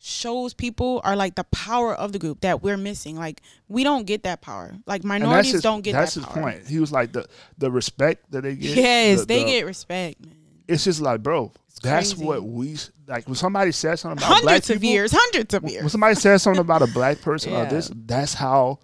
shows 0.04 0.52
people 0.52 1.00
are 1.04 1.14
like 1.14 1.36
the 1.36 1.44
power 1.44 1.94
of 1.94 2.12
the 2.12 2.18
group 2.18 2.40
that 2.40 2.62
we're 2.62 2.76
missing. 2.76 3.16
Like 3.16 3.40
we 3.68 3.84
don't 3.84 4.04
get 4.06 4.24
that 4.24 4.40
power. 4.40 4.74
Like 4.86 5.04
minorities 5.04 5.52
his- 5.52 5.62
don't 5.62 5.82
get 5.82 5.92
that's 5.92 6.14
that 6.14 6.20
his 6.20 6.26
power. 6.28 6.42
point. 6.42 6.66
He 6.66 6.80
was 6.80 6.90
like 6.92 7.12
the 7.12 7.26
the 7.58 7.70
respect 7.70 8.30
that 8.32 8.42
they 8.42 8.56
get. 8.56 8.76
Yes, 8.76 9.20
the- 9.20 9.26
they 9.26 9.38
the- 9.44 9.50
get 9.50 9.66
respect, 9.66 10.20
man. 10.24 10.34
It's 10.68 10.84
just 10.84 11.00
like, 11.00 11.22
bro, 11.22 11.52
that's 11.82 12.12
crazy. 12.14 12.24
what 12.24 12.42
we 12.44 12.76
like. 13.06 13.26
When 13.26 13.34
somebody 13.34 13.72
says 13.72 14.00
something 14.00 14.18
about 14.24 14.42
black 14.42 14.52
Hundreds 14.64 14.70
of 14.70 14.80
people, 14.80 14.90
years, 14.92 15.12
hundreds 15.14 15.54
of 15.54 15.64
years. 15.64 15.82
when 15.82 15.90
somebody 15.90 16.14
says 16.14 16.42
something 16.42 16.60
about 16.60 16.82
a 16.82 16.86
black 16.88 17.20
person 17.22 17.52
or 17.52 17.66
this, 17.66 17.90
that's 17.94 18.34
how 18.34 18.78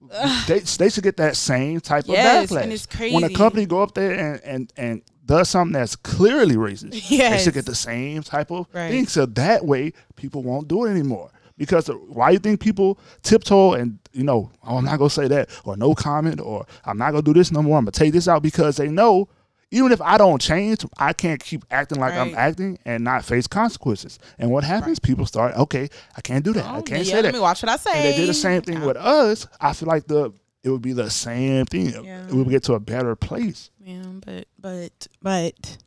they 0.46 0.60
they 0.60 0.88
should 0.90 1.02
get 1.04 1.16
that 1.18 1.36
same 1.36 1.80
type 1.80 2.04
Yes, 2.06 2.50
of 2.50 2.56
backlash. 2.56 2.62
and 2.62 2.72
it's 2.72 2.86
crazy. 2.86 3.14
When 3.14 3.24
a 3.24 3.30
company 3.30 3.66
go 3.66 3.82
up 3.82 3.94
there 3.94 4.12
and 4.12 4.40
and 4.44 4.72
and 4.76 5.02
does 5.28 5.48
something 5.48 5.72
that's 5.74 5.94
clearly 5.94 6.56
racist, 6.56 6.90
they 7.08 7.38
should 7.38 7.54
get 7.54 7.66
the 7.66 7.74
same 7.76 8.22
type 8.24 8.50
of 8.50 8.66
Right. 8.72 8.90
thing. 8.90 9.06
So 9.06 9.26
that 9.26 9.64
way, 9.64 9.92
people 10.16 10.42
won't 10.42 10.66
do 10.66 10.84
it 10.86 10.90
anymore. 10.90 11.30
Because 11.56 11.84
the- 11.86 11.94
why 11.94 12.30
you 12.30 12.38
think 12.38 12.60
people 12.60 12.98
tiptoe 13.22 13.74
and 13.74 13.98
you 14.12 14.24
know, 14.24 14.50
oh, 14.66 14.76
I'm 14.78 14.84
not 14.84 14.98
gonna 14.98 15.10
say 15.10 15.28
that 15.28 15.50
or 15.64 15.76
no 15.76 15.94
comment 15.94 16.40
or 16.40 16.66
I'm 16.84 16.98
not 16.98 17.10
gonna 17.12 17.22
do 17.22 17.34
this 17.34 17.52
no 17.52 17.62
more. 17.62 17.78
I'm 17.78 17.84
gonna 17.84 17.92
take 17.92 18.12
this 18.12 18.26
out 18.26 18.42
because 18.42 18.76
they 18.76 18.88
know. 18.88 19.28
Even 19.70 19.92
if 19.92 20.00
I 20.00 20.16
don't 20.16 20.40
change, 20.40 20.86
I 20.96 21.12
can't 21.12 21.44
keep 21.44 21.62
acting 21.70 22.00
like 22.00 22.14
I'm 22.14 22.34
acting 22.34 22.78
and 22.86 23.04
not 23.04 23.22
face 23.22 23.46
consequences. 23.46 24.18
And 24.38 24.50
what 24.50 24.64
happens? 24.64 24.98
People 24.98 25.26
start, 25.26 25.54
okay, 25.56 25.90
I 26.16 26.22
can't 26.22 26.42
do 26.42 26.54
that. 26.54 26.64
I 26.64 26.78
Oh, 26.78 26.82
can't 26.82 27.04
yeah, 27.04 27.10
say 27.10 27.16
let 27.16 27.22
that. 27.24 27.34
me 27.34 27.40
watch 27.40 27.62
what 27.62 27.68
I 27.68 27.76
say. 27.76 27.90
And 27.92 28.04
they 28.06 28.16
did 28.16 28.28
the 28.30 28.34
same 28.34 28.62
thing 28.62 28.78
Yeah. 28.78 28.86
with 28.86 28.96
us. 28.96 29.46
I 29.60 29.74
feel 29.74 29.86
like 29.88 30.06
the 30.06 30.32
it 30.64 30.70
would 30.70 30.82
be 30.82 30.92
the 30.92 31.10
same 31.10 31.64
thing. 31.66 32.04
Yeah. 32.04 32.26
We 32.28 32.38
would 32.42 32.48
get 32.50 32.64
to 32.64 32.74
a 32.74 32.80
better 32.80 33.14
place. 33.16 33.70
Yeah, 33.80 34.02
but 34.24 34.46
but 34.58 35.06
but 35.22 35.78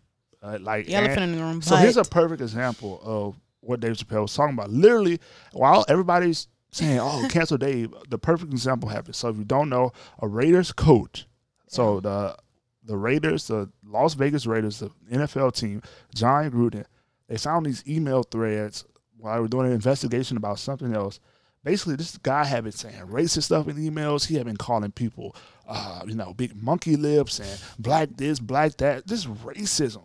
Uh, 0.42 0.58
like 0.62 0.86
the 0.88 0.96
elephant 0.96 1.20
and- 1.22 1.34
in 1.34 1.40
the 1.40 1.44
room. 1.46 1.62
so 1.62 1.76
here's 1.76 1.98
a 1.98 2.04
perfect 2.04 2.42
example 2.42 3.00
of 3.04 3.40
what 3.60 3.80
Dave 3.80 3.94
Chappelle 3.98 4.24
was 4.24 4.34
talking 4.34 4.54
about. 4.56 4.72
Literally, 4.72 5.20
while 5.54 5.86
everybody's 5.88 6.48
saying, 6.72 7.00
"Oh, 7.00 7.28
cancel 7.30 7.58
Dave," 7.58 7.94
the 8.10 8.18
perfect 8.18 8.52
example 8.52 8.90
happened. 8.90 9.16
So 9.16 9.30
if 9.30 9.38
you 9.38 9.44
don't 9.44 9.70
know, 9.70 9.92
a 10.20 10.28
Raiders 10.28 10.72
coach, 10.72 11.28
so 11.68 12.00
the 12.00 12.36
the 12.84 12.98
Raiders, 12.98 13.48
the 13.48 13.70
Las 13.86 14.16
Vegas 14.16 14.48
Raiders, 14.48 14.80
the 14.80 14.90
NFL 15.12 15.54
team, 15.54 15.84
Jon 16.16 16.50
Gruden, 16.50 16.86
they 17.28 17.38
found 17.38 17.68
these 17.68 17.84
email 17.88 18.24
threads 18.24 18.84
while 19.18 19.36
they 19.36 19.42
were 19.42 19.48
doing 19.48 19.68
an 19.68 19.74
investigation 19.74 20.36
about 20.38 20.58
something 20.58 20.96
else. 20.96 21.20
Basically, 21.64 21.96
this 21.96 22.18
guy 22.18 22.44
had 22.44 22.64
been 22.64 22.72
saying 22.72 22.96
racist 23.08 23.44
stuff 23.44 23.68
in 23.68 23.76
emails. 23.76 24.26
He 24.26 24.36
had 24.36 24.46
been 24.46 24.58
calling 24.58 24.92
people, 24.92 25.36
uh, 25.68 26.02
you 26.08 26.16
know, 26.16 26.34
big 26.34 26.56
monkey 26.56 26.96
lips 26.96 27.40
and 27.40 27.62
black 27.78 28.10
this, 28.16 28.40
black 28.40 28.78
that. 28.78 29.08
This 29.08 29.26
racism. 29.26 30.02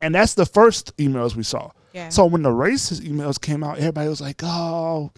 And 0.00 0.14
that's 0.14 0.34
the 0.34 0.46
first 0.46 0.96
emails 0.98 1.34
we 1.34 1.42
saw. 1.42 1.72
Yeah. 1.92 2.10
So 2.10 2.26
when 2.26 2.42
the 2.42 2.50
racist 2.50 3.00
emails 3.00 3.40
came 3.40 3.64
out, 3.64 3.78
everybody 3.78 4.08
was 4.08 4.20
like, 4.20 4.40
"Oh, 4.44 5.10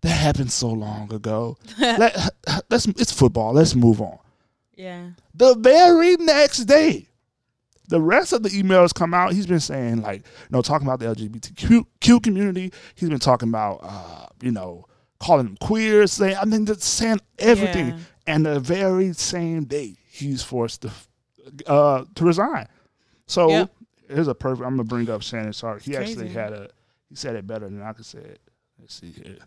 that 0.00 0.08
happened 0.08 0.50
so 0.50 0.68
long 0.68 1.12
ago. 1.12 1.56
Let, 1.78 2.30
let's 2.68 2.86
it's 2.86 3.12
football. 3.12 3.52
Let's 3.52 3.76
move 3.76 4.00
on." 4.00 4.18
yeah. 4.74 5.10
The 5.34 5.54
very 5.54 6.16
next 6.16 6.64
day, 6.64 7.08
the 7.88 8.00
rest 8.00 8.32
of 8.32 8.42
the 8.42 8.50
emails 8.50 8.94
come 8.94 9.12
out. 9.14 9.32
He's 9.32 9.46
been 9.46 9.60
saying 9.60 10.02
like, 10.02 10.18
you 10.20 10.48
know, 10.50 10.62
talking 10.62 10.86
about 10.86 11.00
the 11.00 11.06
LGBTQ 11.06 12.22
community. 12.22 12.72
He's 12.94 13.08
been 13.08 13.18
talking 13.18 13.48
about, 13.48 13.80
uh, 13.82 14.26
you 14.42 14.52
know, 14.52 14.84
calling 15.20 15.46
them 15.46 15.56
queers. 15.60 16.12
Saying, 16.12 16.36
I 16.40 16.44
mean, 16.44 16.66
just 16.66 16.82
saying 16.82 17.20
everything. 17.38 17.88
Yeah. 17.88 17.96
And 18.26 18.46
the 18.46 18.60
very 18.60 19.12
same 19.14 19.64
day, 19.64 19.96
he's 20.08 20.42
forced 20.42 20.82
to 20.82 20.90
uh, 21.66 22.04
to 22.14 22.24
resign. 22.24 22.68
So 23.26 23.48
Yep. 23.48 23.72
here's 24.08 24.28
a 24.28 24.34
perfect. 24.34 24.66
I'm 24.66 24.74
gonna 24.76 24.84
bring 24.84 25.08
up 25.10 25.22
Shannon 25.22 25.52
Sharpe. 25.52 25.82
He 25.82 25.96
actually 25.96 26.28
had 26.28 26.52
a. 26.52 26.68
He 27.08 27.14
said 27.14 27.36
it 27.36 27.46
better 27.46 27.66
than 27.68 27.80
I 27.82 27.94
could 27.94 28.04
say 28.04 28.18
it. 28.18 28.40
Let's 28.78 28.94
see 28.94 29.10
here. 29.10 29.38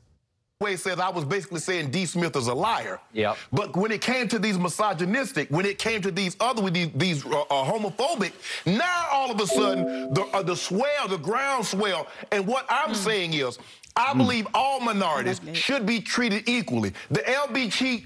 Way 0.61 0.75
says 0.75 0.99
I 0.99 1.09
was 1.09 1.25
basically 1.25 1.59
saying 1.59 1.89
D. 1.89 2.05
Smith 2.05 2.35
is 2.35 2.47
a 2.47 2.53
liar. 2.53 2.99
Yep. 3.13 3.35
But 3.51 3.75
when 3.75 3.91
it 3.91 3.99
came 3.99 4.27
to 4.27 4.37
these 4.37 4.59
misogynistic, 4.59 5.49
when 5.49 5.65
it 5.65 5.79
came 5.79 6.01
to 6.03 6.11
these 6.11 6.37
other, 6.39 6.61
with 6.61 6.75
these, 6.75 6.91
these 6.93 7.25
uh, 7.25 7.41
uh, 7.41 7.65
homophobic, 7.65 8.31
now 8.67 9.07
all 9.11 9.31
of 9.31 9.39
a 9.41 9.47
sudden 9.47 10.13
the 10.13 10.21
uh, 10.33 10.43
the 10.43 10.55
swell, 10.55 11.07
the 11.09 11.17
ground 11.17 11.65
swell, 11.65 12.07
and 12.31 12.45
what 12.45 12.65
I'm 12.69 12.89
Hmm. 12.89 12.93
saying 12.95 13.33
is. 13.33 13.57
I 13.95 14.13
believe 14.13 14.47
all 14.53 14.79
minorities 14.79 15.41
should 15.53 15.85
be 15.85 15.99
treated 15.99 16.47
equally. 16.47 16.93
The 17.09 17.19
LBG, 17.21 18.05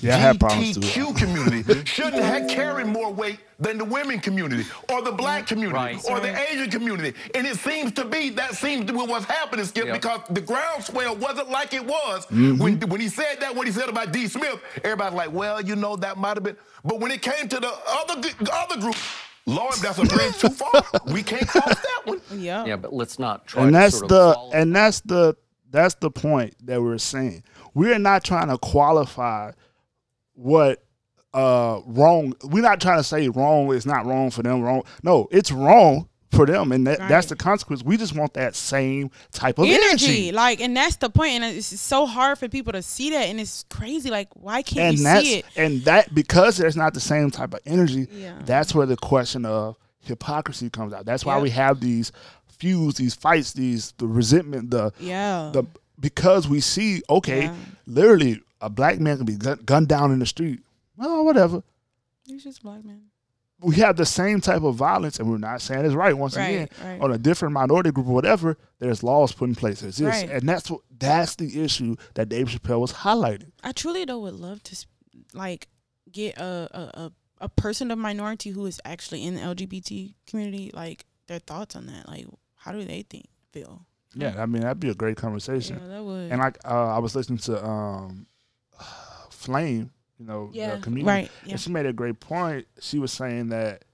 Yeah, 0.00 0.14
I 0.14 0.18
have 0.18 0.38
problems 0.38 0.74
too. 0.78 0.80
LBGTQ 1.06 1.16
community 1.18 1.84
shouldn't 1.84 2.22
have 2.22 2.48
carry 2.48 2.84
more 2.84 3.12
weight 3.12 3.38
than 3.58 3.78
the 3.78 3.84
women 3.84 4.20
community 4.20 4.64
or 4.92 5.02
the 5.02 5.10
black 5.12 5.46
community 5.46 5.74
Right. 5.74 6.04
or 6.10 6.20
the 6.20 6.32
Asian 6.52 6.70
community. 6.70 7.14
And 7.34 7.46
it 7.46 7.56
seems 7.56 7.92
to 7.92 8.04
be 8.04 8.30
that 8.30 8.54
seems 8.54 8.84
to 8.86 8.92
be 8.92 8.98
what's 8.98 9.24
happening, 9.24 9.64
Skip, 9.64 9.86
Yep. 9.86 9.94
because 10.00 10.20
the 10.30 10.40
groundswell 10.40 11.16
wasn't 11.16 11.50
like 11.50 11.72
it 11.74 11.84
was 11.84 12.26
Mm-hmm. 12.26 12.58
when 12.62 12.78
when 12.88 13.00
he 13.00 13.08
said 13.08 13.40
that. 13.40 13.54
What 13.56 13.66
he 13.66 13.72
said 13.72 13.88
about 13.88 14.12
D. 14.12 14.28
Smith, 14.28 14.60
everybody's 14.84 15.16
like, 15.16 15.32
well, 15.32 15.60
you 15.60 15.74
know, 15.76 15.96
that 15.96 16.16
might 16.18 16.36
have 16.36 16.42
been. 16.44 16.56
But 16.84 17.00
when 17.00 17.10
it 17.10 17.22
came 17.22 17.48
to 17.48 17.58
the 17.58 17.72
other 17.88 18.20
the 18.20 18.50
other 18.52 18.78
group, 18.80 18.96
Lord, 19.46 19.74
that's 19.74 19.98
a 19.98 20.04
bridge 20.04 20.38
too 20.38 20.48
far. 20.48 20.82
We 21.12 21.22
can't 21.22 21.46
cross 21.46 21.64
that 21.64 22.00
one. 22.04 22.20
Yeah. 22.36 22.64
Yeah, 22.64 22.76
but 22.76 22.92
let's 22.92 23.18
not 23.18 23.46
try 23.46 23.62
and 23.62 23.72
to 23.72 23.78
that's 23.78 23.98
sort 23.98 24.08
the 24.08 24.34
follow- 24.34 24.52
and 24.52 24.74
that's 24.74 25.00
the 25.02 25.36
that's 25.70 25.94
the 25.96 26.10
point 26.10 26.54
that 26.66 26.82
we're 26.82 26.98
saying. 26.98 27.44
We're 27.74 27.98
not 27.98 28.24
trying 28.24 28.48
to 28.48 28.58
qualify 28.58 29.52
what 30.34 30.84
uh 31.32 31.80
wrong. 31.86 32.34
We're 32.44 32.62
not 32.62 32.80
trying 32.80 32.98
to 32.98 33.04
say 33.04 33.28
wrong 33.28 33.72
is 33.72 33.86
not 33.86 34.04
wrong 34.06 34.30
for 34.30 34.42
them. 34.42 34.62
Wrong, 34.62 34.82
no, 35.02 35.28
it's 35.30 35.52
wrong 35.52 36.08
for 36.36 36.46
them, 36.46 36.70
and 36.72 36.86
that, 36.86 36.98
that's 37.08 37.26
the 37.26 37.36
consequence. 37.36 37.82
We 37.82 37.96
just 37.96 38.14
want 38.14 38.34
that 38.34 38.54
same 38.54 39.10
type 39.32 39.58
of 39.58 39.64
energy. 39.64 39.84
energy, 39.88 40.32
Like, 40.32 40.60
and 40.60 40.76
that's 40.76 40.96
the 40.96 41.10
point. 41.10 41.32
And 41.32 41.44
it's 41.44 41.66
so 41.80 42.06
hard 42.06 42.38
for 42.38 42.48
people 42.48 42.72
to 42.74 42.82
see 42.82 43.10
that, 43.10 43.24
and 43.28 43.40
it's 43.40 43.64
crazy. 43.70 44.10
Like, 44.10 44.28
why 44.34 44.62
can't 44.62 44.80
and 44.80 44.98
you 44.98 45.20
see 45.22 45.38
it? 45.38 45.44
and 45.56 45.82
that 45.84 46.14
because 46.14 46.56
there's 46.56 46.76
not 46.76 46.94
the 46.94 47.00
same 47.00 47.30
type 47.30 47.54
of 47.54 47.60
energy. 47.66 48.06
Yeah. 48.12 48.38
That's 48.44 48.74
where 48.74 48.86
the 48.86 48.96
question 48.96 49.44
of 49.44 49.76
hypocrisy 50.00 50.70
comes 50.70 50.92
out. 50.92 51.04
That's 51.06 51.24
why 51.24 51.38
we 51.40 51.50
have 51.50 51.80
these 51.80 52.12
feuds, 52.46 52.96
these 52.96 53.14
fights, 53.14 53.52
these 53.52 53.92
the 53.98 54.06
resentment, 54.06 54.70
the 54.70 54.92
Yeah. 55.00 55.50
the 55.52 55.64
because 55.98 56.46
we 56.48 56.60
see 56.60 57.02
okay, 57.10 57.44
Yeah. 57.44 57.54
literally 57.86 58.40
a 58.60 58.70
black 58.70 59.00
man 59.00 59.16
can 59.16 59.26
be 59.26 59.36
gun, 59.36 59.58
gunned 59.64 59.88
down 59.88 60.12
in 60.12 60.18
the 60.18 60.26
street. 60.26 60.60
Well, 60.96 61.24
whatever. 61.24 61.62
He's 62.26 62.44
just 62.44 62.60
a 62.60 62.62
black 62.62 62.84
man. 62.84 63.02
We 63.66 63.76
have 63.76 63.96
the 63.96 64.06
same 64.06 64.40
type 64.40 64.62
of 64.62 64.76
violence, 64.76 65.18
and 65.18 65.28
we're 65.28 65.38
not 65.38 65.60
saying 65.60 65.84
it's 65.84 65.94
right. 65.94 66.16
Once 66.16 66.36
Right, 66.36 66.48
again, 66.48 66.68
right. 66.84 67.00
on 67.00 67.10
a 67.12 67.18
different 67.18 67.52
minority 67.52 67.90
group 67.90 68.06
or 68.06 68.14
whatever, 68.14 68.56
there's 68.78 69.02
laws 69.02 69.32
put 69.32 69.48
in 69.48 69.54
place. 69.56 69.80
There's 69.80 69.96
this, 69.96 70.06
Right. 70.22 70.30
and 70.30 70.48
that's 70.48 70.70
what 70.70 70.82
that's 70.98 71.34
the 71.36 71.62
issue 71.62 71.96
that 72.14 72.28
Dave 72.28 72.46
Chappelle 72.48 72.80
was 72.80 72.92
highlighting. 72.92 73.50
I 73.64 73.72
truly 73.72 74.04
though 74.04 74.20
would 74.20 74.34
love 74.34 74.62
to 74.64 74.86
like 75.34 75.68
get 76.12 76.38
a 76.38 76.68
a, 76.72 77.00
a 77.04 77.12
a 77.40 77.48
person 77.48 77.90
of 77.90 77.98
minority 77.98 78.50
who 78.50 78.64
is 78.66 78.80
actually 78.84 79.24
in 79.24 79.34
the 79.34 79.40
LGBT 79.42 80.14
community, 80.26 80.70
like 80.72 81.04
their 81.26 81.40
thoughts 81.40 81.74
on 81.76 81.86
that. 81.86 82.08
Like, 82.08 82.26
how 82.54 82.70
do 82.72 82.84
they 82.84 83.02
think 83.02 83.26
feel? 83.52 83.84
Yeah, 84.14 84.34
I 84.38 84.46
mean 84.46 84.62
that'd 84.62 84.80
be 84.80 84.88
a 84.90 84.94
great 84.94 85.16
conversation. 85.16 85.78
Yeah, 85.82 85.88
that 85.88 86.04
would. 86.04 86.30
And 86.30 86.38
like 86.40 86.56
uh, 86.64 86.94
I 86.96 86.98
was 86.98 87.14
listening 87.16 87.38
to 87.40 87.62
um, 87.66 88.26
Flame, 89.30 89.90
you 90.18 90.26
know, 90.26 90.50
yeah, 90.52 90.76
the 90.76 90.80
comedian, 90.82 91.06
right. 91.06 91.30
Yeah. 91.44 91.52
and 91.52 91.60
she 91.60 91.70
made 91.70 91.86
a 91.86 91.92
great 91.92 92.20
point. 92.20 92.66
She 92.80 92.98
was 92.98 93.12
saying 93.12 93.48
that 93.50 93.84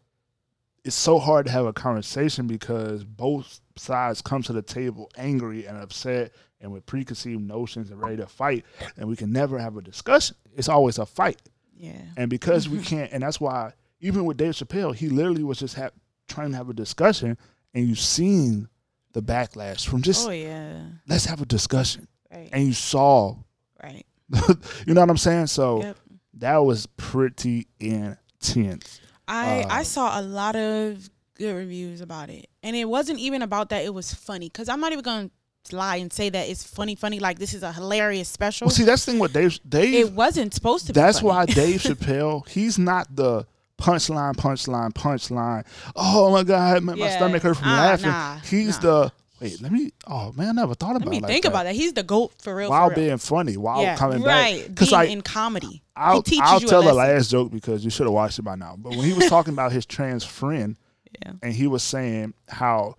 it's 0.85 0.97
so 0.97 1.19
hard 1.19 1.47
to 1.47 1.52
have 1.52 1.67
a 1.67 1.73
conversation 1.73 2.47
because 2.47 3.05
both 3.05 3.61
sides 3.76 4.21
come 4.23 4.43
to 4.43 4.52
the 4.52 4.62
table 4.62 5.11
angry 5.17 5.67
and 5.67 5.76
upset 5.79 6.33
and 6.61 6.73
with 6.73 6.87
preconceived 6.87 7.41
notions 7.41 7.91
and 7.91 8.00
ready 8.00 8.17
to 8.17 8.26
fight, 8.26 8.64
and 8.97 9.09
we 9.09 9.17
can 9.17 9.33
never 9.33 9.59
have 9.59 9.76
a 9.76 9.83
discussion. 9.83 10.37
It's 10.57 10.69
always 10.69 10.99
a 10.99 11.07
fight, 11.07 11.41
Yeah. 11.76 12.00
and 12.17 12.31
because 12.31 12.69
we 12.69 12.79
can't, 12.83 13.11
and 13.12 13.23
that's 13.23 13.41
why 13.41 13.73
even 14.00 14.25
with 14.25 14.37
Dave 14.37 14.55
Chappelle, 14.55 14.95
he 14.95 15.09
literally 15.09 15.43
was 15.45 15.59
just 15.59 15.75
ha- 15.76 15.91
trying 16.29 16.50
to 16.52 16.57
have 16.57 16.69
a 16.69 16.73
discussion, 16.75 17.37
and 17.75 17.88
you've 17.88 17.99
seen 18.00 18.69
the 19.12 19.23
backlash 19.23 19.87
from 19.87 20.02
just 20.02 20.26
Oh 20.26 20.31
yeah. 20.31 20.83
let's 21.09 21.25
have 21.26 21.43
a 21.43 21.47
discussion, 21.47 22.07
Right. 22.33 22.49
and 22.52 22.64
you 22.67 22.73
saw 22.75 23.37
right. 23.83 24.07
you 24.87 24.95
know 24.95 25.00
what 25.02 25.11
I'm 25.11 25.17
saying? 25.19 25.49
So 25.49 25.83
Yep. 25.83 25.97
That 26.34 26.58
was 26.58 26.86
pretty 26.96 27.66
intense. 27.80 29.00
I 29.28 29.64
I 29.68 29.80
Uh, 29.80 29.84
saw 29.84 30.20
a 30.20 30.22
lot 30.22 30.56
of 30.56 31.08
good 31.36 31.54
reviews 31.54 32.00
about 32.00 32.30
it, 32.30 32.46
and 32.62 32.74
it 32.76 32.86
wasn't 32.88 33.18
even 33.20 33.42
about 33.42 33.68
that. 33.70 33.84
It 33.84 33.94
was 33.94 34.12
funny 34.12 34.48
because 34.48 34.68
I'm 34.68 34.80
not 34.80 34.92
even 34.92 35.02
gonna 35.04 35.30
lie 35.70 35.96
and 35.96 36.12
say 36.12 36.28
that 36.28 36.48
it's 36.48 36.64
funny. 36.64 36.94
Funny 36.96 37.20
like 37.20 37.38
this 37.38 37.54
is 37.54 37.62
a 37.62 37.72
hilarious 37.72 38.28
special. 38.28 38.66
Well, 38.66 38.74
see, 38.74 38.84
that's 38.84 39.04
the 39.04 39.12
thing 39.12 39.20
with 39.20 39.32
Dave. 39.32 39.58
Dave, 39.68 40.06
it 40.06 40.12
wasn't 40.12 40.52
supposed 40.54 40.86
to. 40.88 40.92
be 40.92 41.00
that's 41.00 41.22
why 41.22 41.46
Dave 41.62 41.80
Chappelle. 41.82 42.46
He's 42.48 42.78
not 42.78 43.14
the 43.14 43.46
punchline, 43.80 44.34
punchline, 44.34 44.92
punchline. 44.92 45.64
Oh 45.96 46.30
my 46.30 46.42
God, 46.44 46.82
my, 46.82 46.94
Yeah. 46.94 47.16
stomach 47.16 47.42
hurt 47.42 47.56
from 47.56 47.68
Ah, 47.68 47.76
laughing. 47.76 48.08
nah, 48.10 48.38
he's 48.40 48.76
nah. 48.76 49.02
the 49.04 49.12
wait. 49.42 49.61
Let 49.61 49.72
me. 49.72 49.92
Oh 50.06 50.32
man, 50.32 50.50
I 50.50 50.52
never 50.52 50.75
thought 50.75 50.96
about. 50.96 51.06
Let 51.06 51.11
me 51.11 51.20
like 51.20 51.30
think 51.30 51.42
that. 51.42 51.49
about 51.50 51.64
that. 51.64 51.75
He's 51.75 51.92
the 51.92 52.02
goat 52.02 52.32
for 52.40 52.54
real. 52.54 52.70
While 52.70 52.88
for 52.90 52.96
real. 52.96 53.06
being 53.08 53.18
funny, 53.18 53.56
while 53.56 53.82
yeah, 53.82 53.96
coming 53.96 54.22
right. 54.22 54.61
back, 54.61 54.68
because 54.68 54.90
being 54.90 55.00
like 55.00 55.11
in 55.11 55.22
comedy, 55.22 55.82
I'll, 55.96 56.16
he 56.16 56.22
teaches 56.22 56.42
I'll 56.44 56.61
tell 56.61 56.82
a 56.82 56.87
the 56.87 56.94
last 56.94 57.30
joke 57.30 57.50
because 57.52 57.84
you 57.84 57.90
should 57.90 58.06
have 58.06 58.14
watched 58.14 58.38
it 58.38 58.42
by 58.42 58.54
now. 58.54 58.76
But 58.78 58.90
when 58.90 59.00
he 59.04 59.12
was 59.12 59.26
talking 59.28 59.52
about 59.52 59.72
his 59.72 59.84
trans 59.87 60.25
friend, 60.25 60.76
Yeah. 61.25 61.32
and 61.42 61.52
he 61.52 61.66
was 61.66 61.82
saying 61.82 62.34
how, 62.49 62.96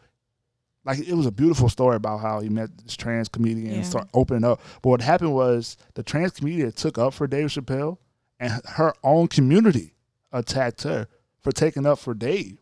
like, 0.86 1.00
it 1.00 1.14
was 1.14 1.26
a 1.26 1.32
beautiful 1.32 1.70
story 1.70 1.96
about 1.96 2.20
how 2.20 2.42
he 2.42 2.50
met 2.50 2.70
this 2.84 2.96
trans 2.96 3.30
comedian 3.30 3.68
Yeah. 3.72 3.76
and 3.78 3.86
started 3.86 4.10
opening 4.14 4.44
up. 4.44 4.62
But 4.82 4.90
what 4.90 5.02
happened 5.02 5.34
was 5.34 5.78
the 5.96 6.04
trans 6.04 6.32
comedian 6.32 6.72
took 6.74 6.98
up 6.98 7.14
for 7.14 7.28
Dave 7.28 7.48
Chappelle, 7.48 7.98
and 8.40 8.62
her 8.66 8.94
own 9.04 9.28
community 9.28 9.96
attacked 10.32 10.84
her 10.84 11.08
for 11.42 11.52
taking 11.52 11.86
up 11.86 12.00
for 12.00 12.14
Dave, 12.14 12.58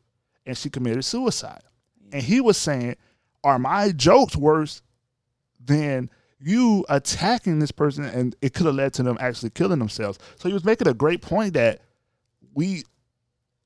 and 0.46 0.58
she 0.58 0.70
committed 0.70 1.06
suicide. 1.06 1.62
And 2.12 2.22
he 2.22 2.42
was 2.42 2.58
saying, 2.58 2.96
"Are 3.44 3.60
my 3.60 3.92
jokes 3.92 4.36
worse 4.36 4.82
than?" 5.64 6.10
You 6.44 6.84
attacking 6.90 7.60
this 7.60 7.70
person, 7.70 8.04
and 8.04 8.36
it 8.42 8.56
could 8.56 8.66
have 8.66 8.74
led 8.74 8.94
to 8.96 9.04
them 9.04 9.16
actually 9.20 9.52
killing 9.52 9.78
themselves. 9.78 10.18
So 10.38 10.50
he 10.50 10.54
was 10.56 10.66
making 10.66 10.88
a 10.88 10.94
great 10.96 11.22
point 11.22 11.54
that 11.54 11.82
we, 12.56 12.84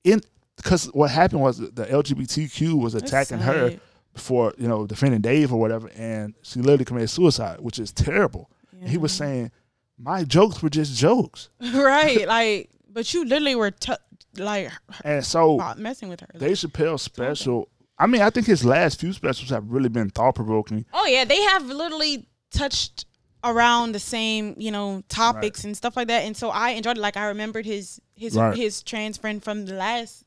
in 0.03 0.21
because 0.57 0.87
what 0.87 1.09
happened 1.09 1.41
was 1.41 1.59
the 1.59 1.85
LGBTQ 1.85 2.79
was 2.81 2.95
attacking 2.95 3.39
her 3.39 3.79
for 4.15 4.53
you 4.57 4.67
know 4.67 4.87
defending 4.87 5.21
Dave 5.21 5.53
or 5.53 5.59
whatever, 5.59 5.89
and 5.95 6.33
she 6.41 6.59
literally 6.59 6.85
committed 6.85 7.09
suicide, 7.09 7.59
which 7.59 7.79
is 7.79 7.91
terrible. 7.91 8.49
And 8.79 8.89
he 8.89 8.97
was 8.97 9.11
saying, 9.11 9.51
"My 9.97 10.23
jokes 10.23 10.61
were 10.61 10.69
just 10.69 10.97
jokes," 10.97 11.49
right, 11.61 12.27
like, 12.27 12.69
but 12.89 13.13
you 13.13 13.25
literally 13.25 13.55
were 13.55 13.71
t- 13.71 13.93
like 14.37 14.69
and 15.03 15.23
so 15.23 15.59
uh, 15.59 15.75
messing 15.77 16.09
with 16.09 16.21
her. 16.21 16.27
Like, 16.33 16.41
Dave 16.41 16.57
Chappelle's 16.57 17.01
special. 17.01 17.69
I 17.97 18.07
mean, 18.07 18.21
I 18.21 18.29
think 18.29 18.45
his 18.47 18.65
last 18.65 18.99
few 18.99 19.13
specials 19.13 19.49
have 19.51 19.69
really 19.71 19.89
been 19.89 20.09
thought 20.09 20.35
provoking. 20.35 20.85
oh 20.93 21.05
yeah, 21.05 21.23
they 21.25 21.41
have 21.41 21.65
literally 21.65 22.27
touched 22.51 23.05
around 23.43 23.91
the 23.93 23.99
same, 23.99 24.55
you 24.57 24.71
know, 24.71 25.03
topics 25.07 25.63
and 25.63 25.77
stuff 25.77 25.95
like 25.95 26.07
that. 26.07 26.23
And 26.23 26.35
so 26.35 26.49
I 26.49 26.71
enjoyed 26.71 26.97
it. 26.97 27.01
Like 27.01 27.15
I 27.17 27.27
remembered 27.27 27.65
his 27.65 28.01
his 28.15 28.35
Right. 28.35 28.55
his 28.57 28.81
trans 28.83 29.17
friend 29.17 29.43
from 29.43 29.65
the 29.65 29.73
last 29.75 30.23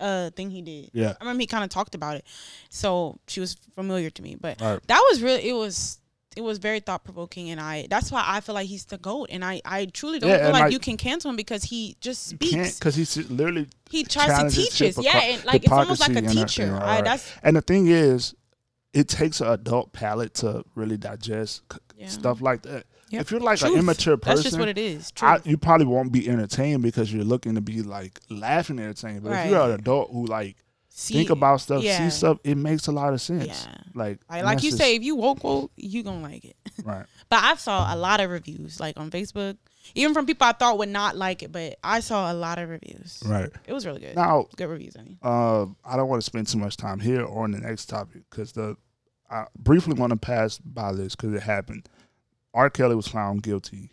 uh 0.00 0.30
thing 0.30 0.50
he 0.50 0.62
did. 0.62 0.90
Yeah. 0.92 1.10
I 1.20 1.24
remember 1.24 1.40
he 1.42 1.46
kind 1.46 1.62
of 1.62 1.70
talked 1.70 1.94
about 1.94 2.16
it. 2.16 2.24
So 2.70 3.18
she 3.28 3.40
was 3.40 3.54
familiar 3.74 4.10
to 4.10 4.22
me. 4.22 4.34
But 4.34 4.60
Right. 4.60 4.80
that 4.86 5.06
was 5.10 5.22
really 5.22 5.48
it 5.48 5.52
was 5.52 5.98
it 6.36 6.42
was 6.42 6.58
very 6.58 6.80
thought 6.80 7.04
provoking 7.04 7.50
and 7.50 7.60
I 7.60 7.86
that's 7.88 8.10
why 8.12 8.24
I 8.26 8.40
feel 8.40 8.54
like 8.54 8.66
he's 8.66 8.84
the 8.86 8.98
GOAT 8.98 9.28
and 9.30 9.44
I, 9.44 9.60
I 9.64 9.86
truly 9.86 10.18
don't 10.18 10.30
Yeah, 10.30 10.44
feel 10.44 10.52
like, 10.52 10.62
like, 10.64 10.72
you 10.72 10.78
can 10.78 10.96
cancel 10.96 11.30
him 11.30 11.36
because 11.36 11.64
he 11.64 11.96
just 12.00 12.26
speaks. 12.26 12.78
because 12.78 12.94
he's 12.94 13.16
literally 13.30 13.68
He 13.90 14.04
tries 14.04 14.52
to 14.54 14.60
teach 14.62 14.82
us. 14.82 15.02
Yeah, 15.02 15.18
and 15.18 15.44
like 15.44 15.62
it's 15.64 15.72
almost 15.72 16.00
like 16.00 16.14
a 16.14 16.18
and 16.18 16.28
uh, 16.28 16.32
teacher. 16.32 16.72
right. 16.72 17.04
that's 17.04 17.32
And 17.42 17.56
the 17.56 17.62
thing 17.62 17.86
is, 17.88 18.34
it 18.92 19.08
takes 19.08 19.40
an 19.40 19.48
adult 19.48 19.92
palate 19.92 20.34
to 20.34 20.64
really 20.74 20.96
digest 20.96 21.62
Yeah. 21.96 22.08
stuff 22.08 22.40
like 22.40 22.62
that. 22.62 22.86
Yep. 23.10 23.20
If 23.20 23.30
you're 23.30 23.40
like 23.40 23.60
an 23.62 23.74
immature 23.74 24.16
person, 24.16 24.36
That's 24.36 24.42
just 24.50 24.58
what 24.58 24.68
it 24.68 24.78
is. 24.78 25.12
I, 25.20 25.38
you 25.44 25.56
probably 25.56 25.86
won't 25.86 26.10
be 26.10 26.28
entertained 26.28 26.82
because 26.82 27.12
you're 27.12 27.22
looking 27.24 27.54
to 27.54 27.60
be 27.60 27.82
like 27.82 28.18
laughing 28.30 28.78
entertained. 28.78 29.22
But 29.22 29.32
if 29.32 29.50
you're 29.50 29.60
an 29.60 29.72
adult 29.72 30.10
who 30.10 30.26
like 30.26 30.56
See, 30.96 31.14
think 31.14 31.30
about 31.30 31.60
stuff, 31.60 31.82
yeah. 31.82 31.98
see 31.98 32.16
stuff, 32.16 32.38
it 32.44 32.56
makes 32.56 32.86
a 32.86 32.92
lot 32.92 33.12
of 33.12 33.20
sense. 33.20 33.66
Yeah. 33.66 33.74
Like, 33.94 34.20
Like, 34.30 34.44
like 34.44 34.62
you 34.62 34.70
just- 34.70 34.80
say, 34.80 34.94
if 34.94 35.02
you 35.02 35.16
woke 35.16 35.42
woke, 35.42 35.72
you 35.74 36.04
gonna 36.04 36.22
like 36.22 36.44
it. 36.44 36.56
right? 36.84 37.04
But 37.28 37.42
I 37.42 37.56
saw 37.56 37.92
a 37.92 37.96
lot 37.96 38.20
of 38.20 38.30
reviews, 38.30 38.78
like 38.78 38.96
on 38.96 39.10
Facebook, 39.10 39.56
even 39.96 40.14
from 40.14 40.24
people 40.24 40.46
I 40.46 40.52
thought 40.52 40.78
would 40.78 40.88
not 40.88 41.16
like 41.16 41.42
it. 41.42 41.50
But 41.50 41.78
I 41.82 41.98
saw 41.98 42.30
a 42.30 42.34
lot 42.34 42.60
of 42.60 42.68
reviews. 42.68 43.20
Right. 43.26 43.50
It 43.66 43.72
was 43.72 43.84
really 43.84 43.98
good. 43.98 44.14
Now, 44.14 44.46
good 44.54 44.68
reviews. 44.68 44.94
I 44.96 45.02
mean, 45.02 45.18
uh, 45.20 45.66
I 45.84 45.96
don't 45.96 46.08
want 46.08 46.22
to 46.22 46.26
spend 46.26 46.46
too 46.46 46.58
much 46.58 46.76
time 46.76 47.00
here 47.00 47.22
or 47.24 47.42
on 47.42 47.50
the 47.50 47.58
next 47.58 47.86
topic 47.86 48.22
because 48.30 48.52
the 48.52 48.76
I 49.28 49.46
briefly 49.58 49.94
want 49.94 50.10
to 50.10 50.16
pass 50.16 50.58
by 50.58 50.92
this 50.92 51.16
because 51.16 51.34
it 51.34 51.42
happened. 51.42 51.88
R. 52.54 52.70
Kelly 52.70 52.94
was 52.94 53.08
found 53.08 53.42
guilty 53.42 53.90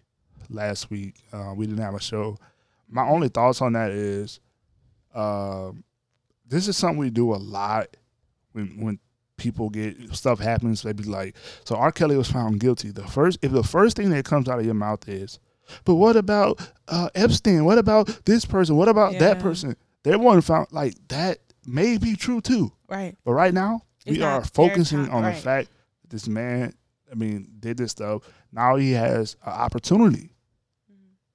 last 0.52 0.92
week. 0.92 1.16
Uh, 1.34 1.54
we 1.56 1.66
didn't 1.66 1.82
have 1.82 1.96
a 1.96 2.00
show. 2.00 2.38
My 2.88 3.08
only 3.08 3.30
thoughts 3.30 3.60
on 3.60 3.74
that 3.74 3.90
is, 3.90 4.40
um, 5.16 5.84
this 6.52 6.68
is 6.68 6.78
something 6.78 7.00
we 7.00 7.10
do 7.10 7.34
a 7.34 7.38
lot 7.38 7.96
when 8.52 8.68
when 8.80 9.00
people 9.38 9.70
get 9.70 10.14
stuff 10.16 10.40
happens. 10.40 10.84
They 10.84 10.94
be 10.94 11.04
like, 11.04 11.36
so 11.66 11.76
R. 11.76 11.92
Kelly 11.92 12.16
was 12.16 12.30
found 12.30 12.60
guilty. 12.60 12.92
The 12.92 13.08
first, 13.08 13.40
if 13.42 13.52
the 13.52 13.64
first 13.64 13.98
thing 13.98 14.12
that 14.12 14.26
comes 14.26 14.48
out 14.48 14.60
of 14.60 14.66
your 14.66 14.76
mouth 14.76 15.08
is, 15.10 15.40
but 15.86 15.96
what 15.96 16.16
about 16.16 16.62
uh, 16.88 17.10
Epstein? 17.16 17.66
What 17.66 17.78
about 17.78 18.08
this 18.26 18.46
person? 18.46 18.76
What 18.76 18.90
about 18.90 19.18
that 19.20 19.40
person? 19.40 19.76
They 20.04 20.16
weren't 20.16 20.44
found 20.44 20.68
like 20.72 20.96
that. 21.08 21.40
May 21.66 21.98
be 21.98 22.16
true 22.16 22.42
too, 22.42 22.72
right? 22.88 23.16
but 23.24 23.34
right 23.34 23.54
now 23.54 23.82
It's 24.06 24.18
we 24.18 24.24
are 24.24 24.44
focusing 24.44 25.10
on 25.10 25.24
the 25.24 25.32
fact 25.34 25.70
that 26.02 26.10
this 26.10 26.28
man, 26.28 26.74
I 27.12 27.16
mean, 27.16 27.48
did 27.60 27.78
this 27.78 27.92
stuff. 27.92 28.24
Now 28.52 28.76
he 28.78 28.92
has 28.94 29.36
an 29.46 29.54
opportunity 29.54 30.32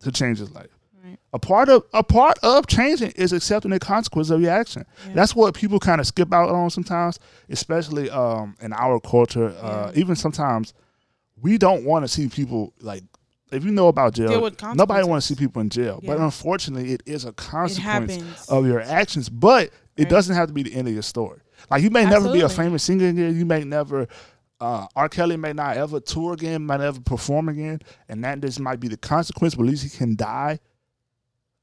to 0.01 0.11
change 0.13 0.39
his 0.41 0.51
life. 0.51 0.76
Right. 1.19 1.35
A 1.35 1.39
part 1.39 1.69
of 1.69 1.83
a 1.93 2.03
part 2.03 2.39
of 2.43 2.67
changing 2.67 3.11
is 3.13 3.33
accepting 3.33 3.71
the 3.71 3.79
consequence 3.79 4.31
of 4.31 4.41
your 4.41 4.51
action. 4.51 4.85
Yeah. 5.09 5.15
That's 5.15 5.35
what 5.35 5.55
people 5.55 5.79
kind 5.79 6.01
of 6.01 6.07
skip 6.07 6.33
out 6.33 6.49
on 6.51 6.71
sometimes, 6.71 7.19
especially 7.49 8.11
um, 8.11 8.57
in 8.61 8.73
our 8.73 9.01
culture. 9.01 9.49
Uh, 9.61 9.91
Yeah. 9.95 10.01
even 10.01 10.17
sometimes 10.17 10.73
we 11.41 11.59
don't 11.59 11.85
want 11.85 12.05
to 12.05 12.09
see 12.09 12.29
people 12.29 12.73
like. 12.81 13.03
If 13.53 13.65
you 13.65 13.71
know 13.71 13.87
about 13.87 14.15
jail, 14.15 14.51
nobody 14.75 15.07
want 15.07 15.23
to 15.23 15.27
see 15.27 15.37
people 15.37 15.63
in 15.63 15.69
jail. 15.71 16.01
But 16.05 16.19
unfortunately, 16.19 16.93
it 16.93 17.03
is 17.07 17.25
a 17.25 17.33
consequence 17.33 18.49
of 18.49 18.67
your 18.67 18.81
actions. 18.81 19.29
But 19.29 19.71
it 19.97 20.03
Right. 20.03 20.09
doesn't 20.09 20.35
have 20.35 20.49
to 20.49 20.53
be 20.53 20.65
the 20.65 20.75
end 20.75 20.89
of 20.89 20.95
your 20.95 21.05
story. 21.05 21.39
Like 21.71 21.83
you 21.83 21.91
may 21.91 22.05
never 22.05 22.33
be 22.33 22.41
a 22.41 22.49
famous 22.49 22.83
singer 22.83 23.07
again. 23.09 23.37
You 23.37 23.47
may 23.47 23.63
never. 23.65 24.09
Uh, 24.59 24.87
R. 24.97 25.09
Kelly 25.11 25.37
may 25.37 25.53
not 25.53 25.77
ever 25.77 26.01
tour 26.01 26.33
again, 26.33 26.65
might 26.65 26.81
never 26.81 26.99
perform 27.01 27.49
again, 27.51 27.81
and 28.09 28.25
that 28.25 28.41
just 28.41 28.59
might 28.59 28.81
be 28.81 28.89
the 28.89 28.97
consequence. 28.97 29.55
But 29.55 29.65
at 29.65 29.69
least 29.69 29.85
he 29.85 29.91
can 29.91 30.17
die. 30.17 30.59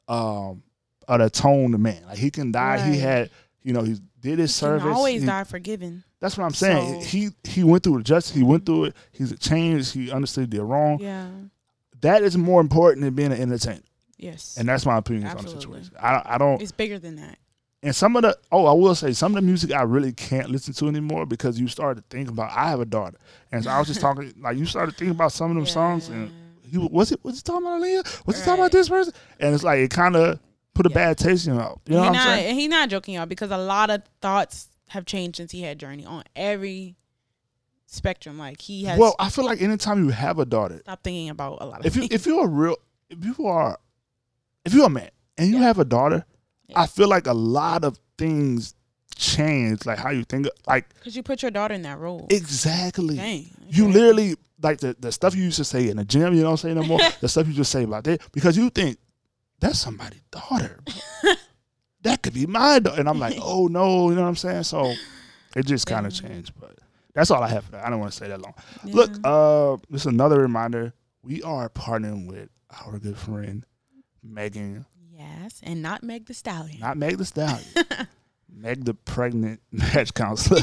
Um, 0.08 0.64
an 1.08 1.22
atoned 1.22 1.78
man. 1.80 2.02
Like 2.08 2.18
he 2.18 2.32
can 2.32 2.52
die. 2.52 2.90
He 2.92 2.98
had, 3.00 3.30
you 3.62 3.74
know, 3.74 3.82
he 3.84 3.98
did 4.22 4.40
his 4.40 4.52
can 4.58 4.68
service. 4.70 4.96
always 4.96 5.22
He- 5.22 5.28
die 5.28 5.44
forgiven. 5.44 6.04
That's 6.20 6.38
what 6.38 6.46
I'm 6.46 6.54
saying. 6.54 7.02
So- 7.02 7.08
he 7.08 7.30
he 7.44 7.64
went 7.64 7.84
through 7.84 7.98
the 7.98 8.04
justice. 8.04 8.34
he 8.36 8.44
went 8.44 8.66
through 8.66 8.86
it. 8.86 8.96
He's 9.12 9.38
changed. 9.40 9.94
He 9.94 10.12
understood 10.12 10.44
he 10.46 10.58
did 10.58 10.62
wrong. 10.64 11.00
Yeah. 11.00 11.28
That 12.02 12.24
is 12.24 12.38
more 12.38 12.62
important 12.62 13.04
than 13.04 13.14
being 13.14 13.32
an 13.32 13.40
entertainer. 13.42 13.82
Yes. 14.18 14.56
And 14.58 14.68
that's 14.70 14.86
my 14.86 14.98
opinion 14.98 15.28
on 15.28 15.44
the 15.44 15.50
situation. 15.50 15.92
I 16.00 16.22
I 16.26 16.38
don't. 16.38 16.62
it's 16.62 16.72
bigger 16.72 17.00
than 17.00 17.16
that. 17.18 17.38
And 17.82 17.94
some 17.94 18.16
of 18.16 18.22
the 18.22 18.38
oh, 18.52 18.66
I 18.66 18.72
will 18.72 18.96
say 18.96 19.12
some 19.12 19.34
of 19.36 19.42
the 19.42 19.46
music 19.46 19.74
I 19.74 19.82
really 19.82 20.14
can't 20.14 20.50
listen 20.50 20.74
to 20.76 20.88
anymore 20.88 21.26
because 21.26 21.60
you 21.60 21.68
start 21.68 21.98
to 21.98 22.04
think 22.10 22.30
about. 22.30 22.52
I 22.56 22.70
have 22.70 22.80
a 22.80 22.86
daughter, 22.86 23.18
and 23.52 23.66
so 23.66 23.70
I 23.70 23.80
was 23.80 23.90
just 23.90 24.00
talking 24.08 24.34
like 24.40 24.56
you 24.58 24.66
started 24.66 24.96
thinking 24.96 25.16
about 25.16 25.34
some 25.34 25.52
of 25.52 25.56
them 25.58 25.66
songs, 25.66 26.08
and 26.08 26.32
he 26.74 26.88
was 26.92 27.12
it 27.12 27.24
was 27.24 27.36
he 27.38 27.42
talking 27.42 27.66
about 27.68 27.82
Aaliyah? 27.82 28.26
Was 28.26 28.40
he 28.40 28.44
talking 28.46 28.60
about 28.62 28.72
this 28.72 28.90
person? 28.90 29.14
And 29.40 29.54
it's 29.54 29.64
like 29.64 29.80
it 29.80 29.92
kind 29.92 30.16
of 30.16 30.40
put 30.74 30.86
a 30.86 30.90
bad 30.90 31.18
taste 31.18 31.46
in 31.48 31.54
your 31.54 31.62
mouth. 31.64 31.80
You 31.86 31.96
know 31.96 32.02
he 32.04 32.08
what 32.10 32.14
not, 32.14 32.28
I'm 32.28 32.36
saying? 32.38 32.50
and 32.50 32.60
he 32.60 32.68
not 32.68 32.90
joking, 32.90 33.14
y'all, 33.16 33.26
because 33.28 33.52
a 33.52 33.58
lot 33.58 33.90
of 33.90 34.02
thoughts 34.22 34.68
have 34.90 35.06
changed 35.06 35.38
since 35.38 35.52
he 35.52 35.62
had 35.62 35.80
Journey 35.80 36.06
on 36.06 36.24
every 36.36 36.96
spectrum. 37.86 38.38
Like 38.38 38.62
he 38.62 38.86
has 38.86 38.98
Well, 39.00 39.16
I 39.20 39.30
feel 39.30 39.46
like 39.46 39.62
anytime 39.62 40.04
you 40.04 40.10
have 40.12 40.40
a 40.40 40.46
daughter, 40.46 40.80
stop 40.80 41.04
thinking 41.04 41.30
about 41.30 41.60
a 41.62 41.66
lot 41.66 41.80
of 41.82 41.86
if 41.86 41.96
you 41.96 42.02
things. 42.02 42.14
if 42.14 42.26
you're 42.26 42.46
a 42.46 42.48
real 42.48 42.78
if 43.10 43.24
you 43.24 43.46
are 43.46 43.78
if 44.66 44.74
you're 44.74 44.88
a 44.88 44.90
man 44.90 45.10
and 45.38 45.50
you 45.50 45.58
have 45.58 45.80
a 45.80 45.86
daughter, 45.86 46.26
Yeah. 46.68 46.82
I 46.82 46.88
feel 46.88 47.08
like 47.08 47.28
a 47.28 47.34
lot 47.34 47.84
of 47.84 48.00
things 48.18 48.74
change, 49.16 49.86
like 49.86 50.00
how 50.00 50.10
you 50.10 50.24
think. 50.24 50.48
Like 50.68 50.90
Because 50.96 51.16
you 51.16 51.22
put 51.24 51.42
your 51.42 51.52
daughter 51.52 51.74
in 51.76 51.84
that 51.84 52.00
role. 52.00 52.26
exactly, 52.30 53.18
Dang. 53.18 53.50
you 53.70 53.88
literally 53.90 54.36
like 54.64 54.80
the 54.80 54.96
the 55.00 55.12
stuff 55.12 55.36
you 55.36 55.44
used 55.44 55.58
to 55.58 55.64
say 55.66 55.90
in 55.90 55.98
the 55.98 56.06
gym. 56.06 56.34
You 56.34 56.42
don't 56.42 56.58
say 56.58 56.74
no 56.74 56.84
more. 56.84 57.00
the 57.22 57.30
stuff 57.30 57.48
you 57.48 57.54
just 57.54 57.72
say 57.72 57.84
about 57.84 58.04
that 58.06 58.22
because 58.32 58.58
you 58.58 58.70
think 58.70 58.98
that's 59.60 59.80
somebody's 59.80 60.22
daughter. 60.32 60.80
that 62.02 62.22
could 62.24 62.34
be 62.34 62.46
my 62.46 62.80
daughter, 62.80 63.00
and 63.00 63.10
I'm 63.10 63.20
like, 63.20 63.36
oh 63.42 63.68
no, 63.68 64.10
you 64.10 64.16
know 64.16 64.22
what 64.24 64.28
I'm 64.30 64.36
saying? 64.36 64.64
So 64.64 64.94
it 65.56 65.66
just 65.66 65.86
kind 65.88 66.06
of 66.06 66.14
changed, 66.14 66.54
but. 66.60 66.78
That's 67.16 67.30
all 67.30 67.44
I 67.44 67.48
have 67.50 67.66
for 67.66 67.74
that. 67.74 67.86
I 67.86 67.92
don't 67.92 68.00
want 68.00 68.12
to 68.12 68.18
say 68.18 68.28
that 68.28 68.42
long. 68.42 68.56
Look, 68.86 69.12
uh, 69.24 69.78
this 69.88 70.02
is 70.02 70.08
another 70.08 70.40
reminder. 70.40 70.94
We 71.22 71.44
are 71.44 71.70
partnering 71.70 72.28
with 72.28 72.50
our 72.84 72.98
good 72.98 73.20
friend 73.20 73.64
Megan, 74.24 74.86
Yes, 75.12 75.62
and 75.62 75.84
not 75.84 76.02
Meg 76.02 76.26
the 76.26 76.34
Stallion. 76.34 76.80
not 76.80 76.98
Meg 76.98 77.20
the 77.20 77.26
Stallion, 77.26 77.68
Meg 78.52 78.84
the 78.86 78.96
pregnant 78.96 79.62
match 79.72 80.16
counselor. 80.16 80.62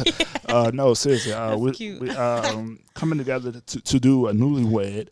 Uh, 0.53 0.71
no, 0.75 0.95
seriously, 0.95 1.33
uh, 1.33 1.51
That's 1.51 1.61
we, 1.61 1.73
cute. 1.73 2.01
we 2.01 2.11
um 2.11 2.81
coming 2.95 3.19
together 3.19 3.53
to, 3.53 3.81
to 3.81 4.01
do 4.01 4.27
a 4.29 4.33
newlywed. 4.33 5.09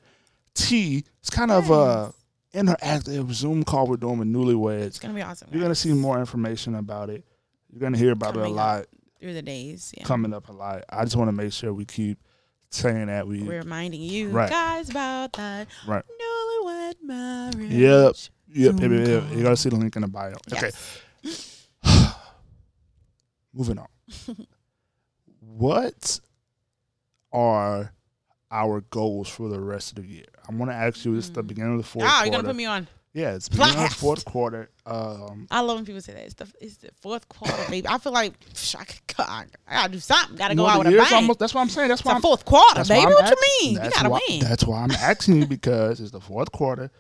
tea. 0.55 1.05
it's 1.21 1.31
kind 1.31 1.51
of 1.51 1.71
a 1.71 2.13
interactive 2.55 3.33
Zoom 3.33 3.63
call 3.63 3.87
we're 3.87 3.97
doing 3.97 4.19
with 4.19 4.29
newlyweds. 4.29 4.87
it's 4.87 4.99
gonna 4.99 5.15
be 5.15 5.23
awesome. 5.23 5.49
You're 5.53 5.63
gonna 5.63 5.75
see 5.75 5.93
more 5.93 6.19
information 6.19 6.75
about 6.75 7.11
it. 7.11 7.25
You're 7.71 7.81
gonna 7.81 7.99
hear 7.99 8.13
about 8.13 8.37
it 8.37 8.43
a 8.43 8.49
lot, 8.49 8.87
through 9.21 9.35
the 9.35 9.43
days. 9.43 9.93
Yeah. 9.97 10.05
coming 10.05 10.33
up 10.33 10.49
a 10.49 10.53
lot. 10.53 10.85
I 10.89 11.05
just 11.05 11.17
want 11.17 11.29
to 11.29 11.33
make 11.33 11.53
sure 11.53 11.73
we 11.73 11.85
keep 11.85 12.19
saying 12.71 13.07
that 13.07 13.27
we 13.27 13.43
We're 13.43 13.59
reminding 13.61 14.01
you 14.03 14.29
Right. 14.31 14.51
guys 14.51 14.91
about 14.91 15.33
that 15.35 15.69
right. 15.87 16.05
newlywed 16.65 16.95
marriage. 17.03 17.71
Yep. 17.71 18.15
Yep, 18.51 18.77
Zoom 18.79 18.93
yep, 18.93 19.07
yep, 19.09 19.23
yep. 19.25 19.37
You 19.37 19.43
gotta 19.43 19.57
see 19.57 19.69
the 19.69 19.77
link 19.77 19.95
in 19.97 20.03
the 20.03 20.09
bio. 20.09 20.35
Okay. 20.53 20.71
Moving 23.53 23.79
on. 23.79 23.89
what 25.59 26.21
are 27.33 27.93
our 28.51 28.81
goals 28.91 29.29
for 29.29 29.49
the 29.49 29.61
rest 29.61 29.91
of 29.99 30.05
the 30.05 30.09
year? 30.11 30.25
I'm 30.49 30.59
gonna 30.59 30.73
ask 30.73 31.05
you. 31.05 31.15
This 31.15 31.27
is 31.27 31.33
the 31.33 31.43
beginning 31.43 31.73
of 31.73 31.79
the 31.79 31.87
fourth 31.87 32.07
Ah, 32.07 32.09
quarter. 32.11 32.27
you're 32.27 32.33
gonna 32.33 32.49
put 32.49 32.57
me 32.57 32.65
on. 32.67 32.89
yeah, 33.13 33.35
it's 33.35 33.49
beginning 33.49 33.77
of 33.85 33.91
the 33.91 33.95
fourth 33.97 34.25
quarter. 34.25 34.71
Um, 34.87 35.47
I 35.51 35.61
love 35.61 35.77
when 35.77 35.85
people 35.85 36.01
say 36.01 36.15
that. 36.15 36.25
It's 36.25 36.35
the 36.35 36.47
it's 36.61 36.77
the 36.79 36.91
fourth 37.01 37.29
quarter, 37.29 37.55
baby. 37.71 37.87
I 37.89 37.99
feel 37.99 38.13
like 38.13 38.39
psh, 38.55 38.77
I, 38.77 38.85
could, 38.85 38.97
I 39.29 39.45
gotta 39.71 39.93
do 39.93 39.99
something. 40.01 40.37
Gotta 40.37 40.55
go 40.55 40.67
out 40.67 40.79
with 40.79 40.89
a 40.89 40.97
bang. 40.97 41.13
almost- 41.15 41.39
that's 41.39 41.53
what 41.55 41.61
I'm 41.61 41.69
saying. 41.69 41.89
That's 41.89 42.05
why 42.05 42.13
the 42.13 42.17
I'm, 42.17 42.23
fourth 42.23 42.45
quarter, 42.45 42.85
baby. 42.85 43.13
What 43.13 43.29
you 43.31 43.67
mean? 43.75 43.85
You 43.85 43.91
gotta 43.91 44.09
why, 44.11 44.21
win. 44.29 44.41
That's 44.41 44.65
why 44.65 44.83
I'm 44.83 44.91
asking 44.93 45.37
you 45.37 45.47
because 45.47 46.01
it's 46.01 46.13
the 46.13 46.21
fourth 46.21 46.51
quarter, 46.53 46.91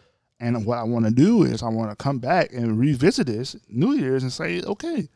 and 0.40 0.66
what 0.66 0.76
I 0.78 0.82
want 0.82 1.06
to 1.06 1.10
do 1.10 1.44
is 1.44 1.62
I 1.62 1.68
want 1.68 1.90
to 1.90 1.96
come 1.96 2.18
back 2.18 2.52
and 2.52 2.78
revisit 2.78 3.26
this 3.28 3.56
New 3.68 3.92
Year's 3.94 4.22
and 4.22 4.32
say, 4.32 4.60
okay, 4.62 5.08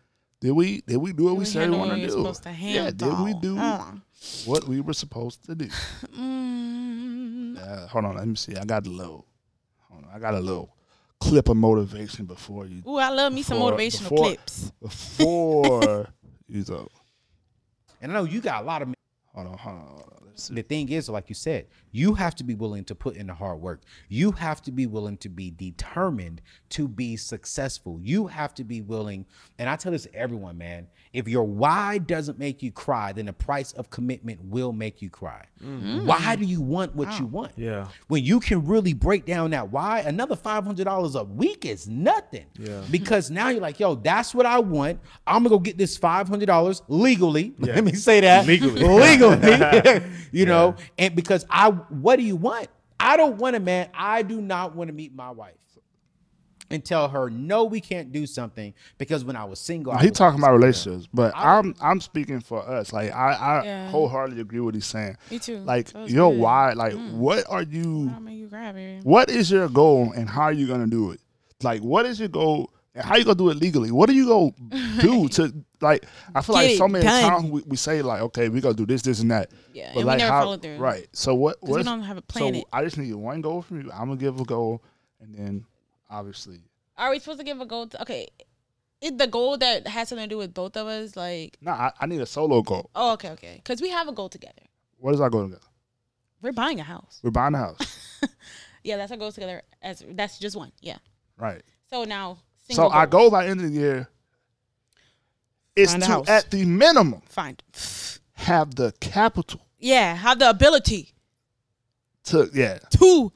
did 0.42 0.50
we 0.52 0.80
did 0.82 0.96
we 0.98 1.12
do 1.12 1.24
what 1.24 1.30
Did 1.30 1.38
we 1.38 1.38
we 1.38 1.44
said 1.46 1.58
we 1.70 1.76
handle 1.76 1.78
want 1.80 1.90
to 1.92 2.06
do? 2.06 2.12
supposed 2.12 2.42
to 2.42 2.50
yeah, 2.52 2.90
did 2.90 3.18
we 3.20 3.32
do 3.34 3.56
Uh. 3.58 3.92
what 4.44 4.66
we 4.68 4.80
were 4.80 4.92
supposed 4.92 5.44
to 5.46 5.54
do? 5.54 5.68
Mm, 6.18 7.56
Uh, 7.58 7.86
hold 7.88 8.04
on, 8.04 8.16
let 8.16 8.26
me 8.26 8.34
see. 8.36 8.56
I 8.56 8.64
got 8.64 8.86
a 8.86 8.90
little, 8.90 9.24
hold 9.88 10.04
on, 10.04 10.10
I 10.14 10.18
got 10.18 10.34
a 10.34 10.40
little 10.40 10.74
clip 11.20 11.48
of 11.48 11.56
motivation 11.56 12.26
before 12.26 12.66
you 12.66 12.82
Ooh, 12.88 12.96
I 12.98 13.10
love 13.10 13.32
me 13.32 13.42
some 13.42 13.58
motivational 13.58 14.08
before- 14.10 14.18
clips. 14.26 14.72
before 14.82 16.08
you 16.48 16.64
go. 16.64 16.88
And 18.00 18.10
I 18.10 18.14
know 18.16 18.24
you 18.24 18.40
got 18.40 18.62
a 18.62 18.66
lot 18.66 18.82
of. 18.82 18.88
men. 18.88 18.96
Hold 19.34 19.46
on, 19.46 19.58
hold 19.58 19.76
on, 19.76 19.86
hold 19.86 20.12
on. 20.16 20.21
The 20.36 20.62
thing 20.62 20.88
is, 20.88 21.08
like 21.08 21.28
you 21.28 21.34
said, 21.34 21.66
you 21.90 22.14
have 22.14 22.34
to 22.36 22.44
be 22.44 22.54
willing 22.54 22.84
to 22.84 22.94
put 22.94 23.16
in 23.16 23.26
the 23.26 23.34
hard 23.34 23.60
work. 23.60 23.82
You 24.08 24.32
have 24.32 24.62
to 24.62 24.72
be 24.72 24.86
willing 24.86 25.16
to 25.18 25.28
be 25.28 25.50
determined 25.50 26.40
to 26.70 26.88
be 26.88 27.16
successful. 27.16 27.98
You 28.02 28.26
have 28.26 28.54
to 28.54 28.64
be 28.64 28.80
willing, 28.80 29.26
and 29.58 29.68
I 29.68 29.76
tell 29.76 29.92
this 29.92 30.04
to 30.04 30.14
everyone, 30.14 30.58
man. 30.58 30.86
If 31.12 31.28
your 31.28 31.44
why 31.44 31.98
doesn't 31.98 32.38
make 32.38 32.62
you 32.62 32.72
cry, 32.72 33.12
then 33.12 33.26
the 33.26 33.32
price 33.32 33.72
of 33.72 33.90
commitment 33.90 34.42
will 34.42 34.72
make 34.72 35.02
you 35.02 35.10
cry. 35.10 35.44
Mm-hmm. 35.62 36.06
Why 36.06 36.36
do 36.36 36.44
you 36.44 36.62
want 36.62 36.94
what 36.94 37.18
you 37.20 37.26
want? 37.26 37.52
Yeah. 37.56 37.88
When 38.08 38.24
you 38.24 38.40
can 38.40 38.64
really 38.64 38.94
break 38.94 39.26
down 39.26 39.50
that 39.50 39.70
why, 39.70 40.00
another 40.00 40.36
five 40.36 40.64
hundred 40.64 40.84
dollars 40.84 41.14
a 41.14 41.24
week 41.24 41.66
is 41.66 41.86
nothing. 41.88 42.46
Yeah. 42.58 42.82
Because 42.90 43.30
now 43.30 43.50
you're 43.50 43.60
like, 43.60 43.78
yo, 43.78 43.94
that's 43.94 44.34
what 44.34 44.46
I 44.46 44.58
want. 44.60 45.00
I'm 45.26 45.42
gonna 45.42 45.50
go 45.50 45.58
get 45.58 45.76
this 45.76 45.96
five 45.96 46.28
hundred 46.28 46.46
dollars 46.46 46.82
legally. 46.88 47.52
Let 47.58 47.84
me 47.84 47.92
say 47.92 48.20
that 48.20 48.46
Legally. 48.46 48.82
legally. 48.82 50.00
you 50.32 50.46
know, 50.46 50.74
and 50.98 51.14
because 51.14 51.46
I, 51.48 51.70
what 51.70 52.16
do 52.16 52.22
you 52.22 52.36
want? 52.36 52.68
I 52.98 53.16
don't 53.16 53.36
want 53.38 53.56
a 53.56 53.60
man. 53.60 53.88
I 53.94 54.22
do 54.22 54.40
not 54.40 54.74
want 54.74 54.88
to 54.88 54.94
meet 54.94 55.14
my 55.14 55.30
wife 55.30 55.54
and 56.70 56.84
tell 56.84 57.08
her 57.08 57.28
no, 57.28 57.64
we 57.64 57.80
can't 57.80 58.12
do 58.12 58.26
something 58.26 58.72
because 58.96 59.24
when 59.24 59.36
I 59.36 59.44
was 59.44 59.58
single, 59.60 59.92
I 59.92 60.02
He 60.04 60.10
talking 60.10 60.38
about 60.40 60.52
relationships, 60.54 61.06
but 61.12 61.34
I'm 61.36 61.74
I'm 61.80 62.00
speaking 62.00 62.40
for 62.40 62.66
us. 62.66 62.92
Like 62.92 63.12
I, 63.12 63.32
I 63.32 63.64
Yeah. 63.64 63.88
wholeheartily 63.90 64.40
agree 64.40 64.60
with 64.60 64.66
what 64.66 64.74
he's 64.74 64.86
saying. 64.86 65.16
Me 65.30 65.38
too. 65.38 65.58
Like 65.58 65.88
So 65.88 66.04
it's 66.04 66.12
your 66.12 66.30
good. 66.32 66.40
why, 66.40 66.72
like 66.72 66.94
Mm. 66.94 67.10
what 67.10 67.44
are 67.48 67.62
you? 67.62 68.14
You 68.28 68.48
grab. 68.48 68.76
What 69.04 69.30
is 69.30 69.50
your 69.50 69.68
goal 69.68 70.12
and 70.16 70.28
how 70.28 70.42
are 70.42 70.52
you 70.52 70.66
gonna 70.66 70.86
do 70.86 71.10
it? 71.10 71.20
Like 71.62 71.82
what 71.82 72.06
is 72.06 72.18
your 72.18 72.28
goal 72.30 72.70
and 72.94 73.04
how 73.04 73.16
you 73.16 73.24
gonna 73.24 73.34
do 73.36 73.48
it 73.50 73.56
legally? 73.56 73.90
What 73.90 74.08
are 74.10 74.12
you 74.12 74.26
gonna 74.26 74.52
do 75.00 75.28
to 75.36 75.52
like? 75.80 76.04
I 76.34 76.42
feel 76.42 76.54
Get 76.56 76.68
like 76.68 76.76
so 76.78 76.88
many 76.88 77.04
done. 77.04 77.22
times 77.30 77.50
we, 77.50 77.62
we 77.66 77.76
say 77.76 78.02
like, 78.02 78.20
okay, 78.22 78.48
we 78.48 78.60
gonna 78.60 78.74
do 78.74 78.86
this, 78.86 79.02
this, 79.02 79.20
and 79.20 79.30
that. 79.30 79.50
Yeah, 79.72 79.90
But 79.94 80.00
and 80.00 80.06
like 80.06 80.16
we 80.16 80.22
never 80.24 80.32
how, 80.32 80.42
follow 80.42 80.56
through. 80.58 80.76
Right. 80.78 81.06
So 81.12 81.34
what? 81.34 81.56
we 81.62 81.70
what's- 81.70 81.84
don't 81.84 82.02
have 82.02 82.16
a 82.18 82.22
plan. 82.22 82.42
So 82.42 82.50
planet. 82.50 82.64
I 82.72 82.84
just 82.84 82.98
need 82.98 83.14
one 83.14 83.40
goal 83.40 83.62
from 83.62 83.80
you. 83.82 83.90
I'm 83.92 84.08
gonna 84.08 84.16
give 84.16 84.38
a 84.40 84.44
goal, 84.44 84.82
and 85.20 85.34
then 85.34 85.64
obviously 86.10 86.60
Are 86.98 87.10
we 87.10 87.18
supposed 87.18 87.38
to 87.38 87.44
give 87.44 87.60
a 87.60 87.66
goal? 87.66 87.86
To, 87.88 88.02
okay, 88.02 88.28
is 89.00 89.16
the 89.16 89.26
goal 89.26 89.56
that 89.58 89.86
has 89.88 90.08
something 90.08 90.28
to 90.28 90.34
do 90.34 90.38
with 90.38 90.52
both 90.54 90.76
of 90.76 90.86
us? 90.86 91.16
Like, 91.16 91.56
no, 91.60 91.72
I, 91.72 91.92
I 92.00 92.06
need 92.06 92.20
a 92.20 92.26
solo 92.26 92.62
goal. 92.62 92.90
oh, 92.94 93.14
okay, 93.14 93.30
okay, 93.30 93.54
because 93.56 93.80
we 93.80 93.88
have 93.90 94.08
a 94.08 94.12
goal 94.12 94.28
together. 94.28 94.62
What 94.98 95.14
is 95.14 95.20
our 95.20 95.30
goal 95.30 95.44
together? 95.44 95.62
We're 96.42 96.52
buying 96.52 96.78
a 96.80 96.82
house. 96.84 97.20
We're 97.22 97.30
buying 97.30 97.54
a 97.54 97.58
house, 97.58 98.18
Yeah, 98.84 98.96
that's 98.96 99.12
our 99.12 99.16
goal 99.18 99.30
together. 99.32 99.62
As 99.80 100.04
that's 100.10 100.38
just 100.38 100.56
one. 100.56 100.72
Yeah. 100.80 100.98
right? 101.38 101.62
So 101.88 102.02
now, 102.04 102.38
So 102.74 102.90
our 102.90 103.06
goal. 103.06 103.30
by 103.30 103.46
end 103.46 103.60
of 103.60 103.66
the 103.72 103.78
year 103.78 104.08
is 105.76 105.90
Find 105.92 106.02
to, 106.02 106.24
at 106.30 106.50
the 106.50 106.64
minimum, 106.64 107.22
Find. 107.28 107.62
have 108.34 108.74
the 108.74 108.92
capital 109.00 109.66
Yeah, 109.78 110.14
have 110.14 110.38
the 110.38 110.50
ability 110.50 111.12
to 112.24 112.50
yeah. 112.54 112.78
to. 112.98 113.32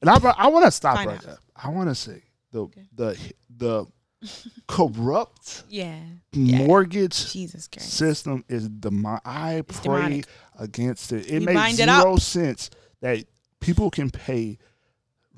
And 0.00 0.08
I 0.08 0.16
I 0.38 0.48
want 0.48 0.64
to 0.64 0.70
stop 0.70 0.96
Find 0.96 1.10
right 1.10 1.20
there. 1.20 1.38
I 1.56 1.68
want 1.70 1.88
to 1.90 1.94
say 1.94 2.22
the 2.52 2.68
the 2.94 3.18
the 3.56 3.86
corrupt 4.66 5.64
Yeah. 5.68 5.98
Yeah. 6.32 6.58
mortgage 6.58 7.32
Jesus 7.32 7.66
Christ. 7.68 7.90
system 7.92 8.44
is 8.48 8.68
demonic. 8.68 9.22
I 9.26 9.54
It's 9.56 9.80
pray 9.80 9.96
demonic. 10.02 10.26
against 10.58 11.12
it. 11.12 11.26
It 11.30 11.40
We 11.40 11.46
makes 11.46 11.54
bind 11.60 11.80
it 11.80 11.88
zero 11.88 12.16
sense 12.16 12.70
that 13.00 13.24
people 13.60 13.90
can 13.90 14.10
pay 14.10 14.58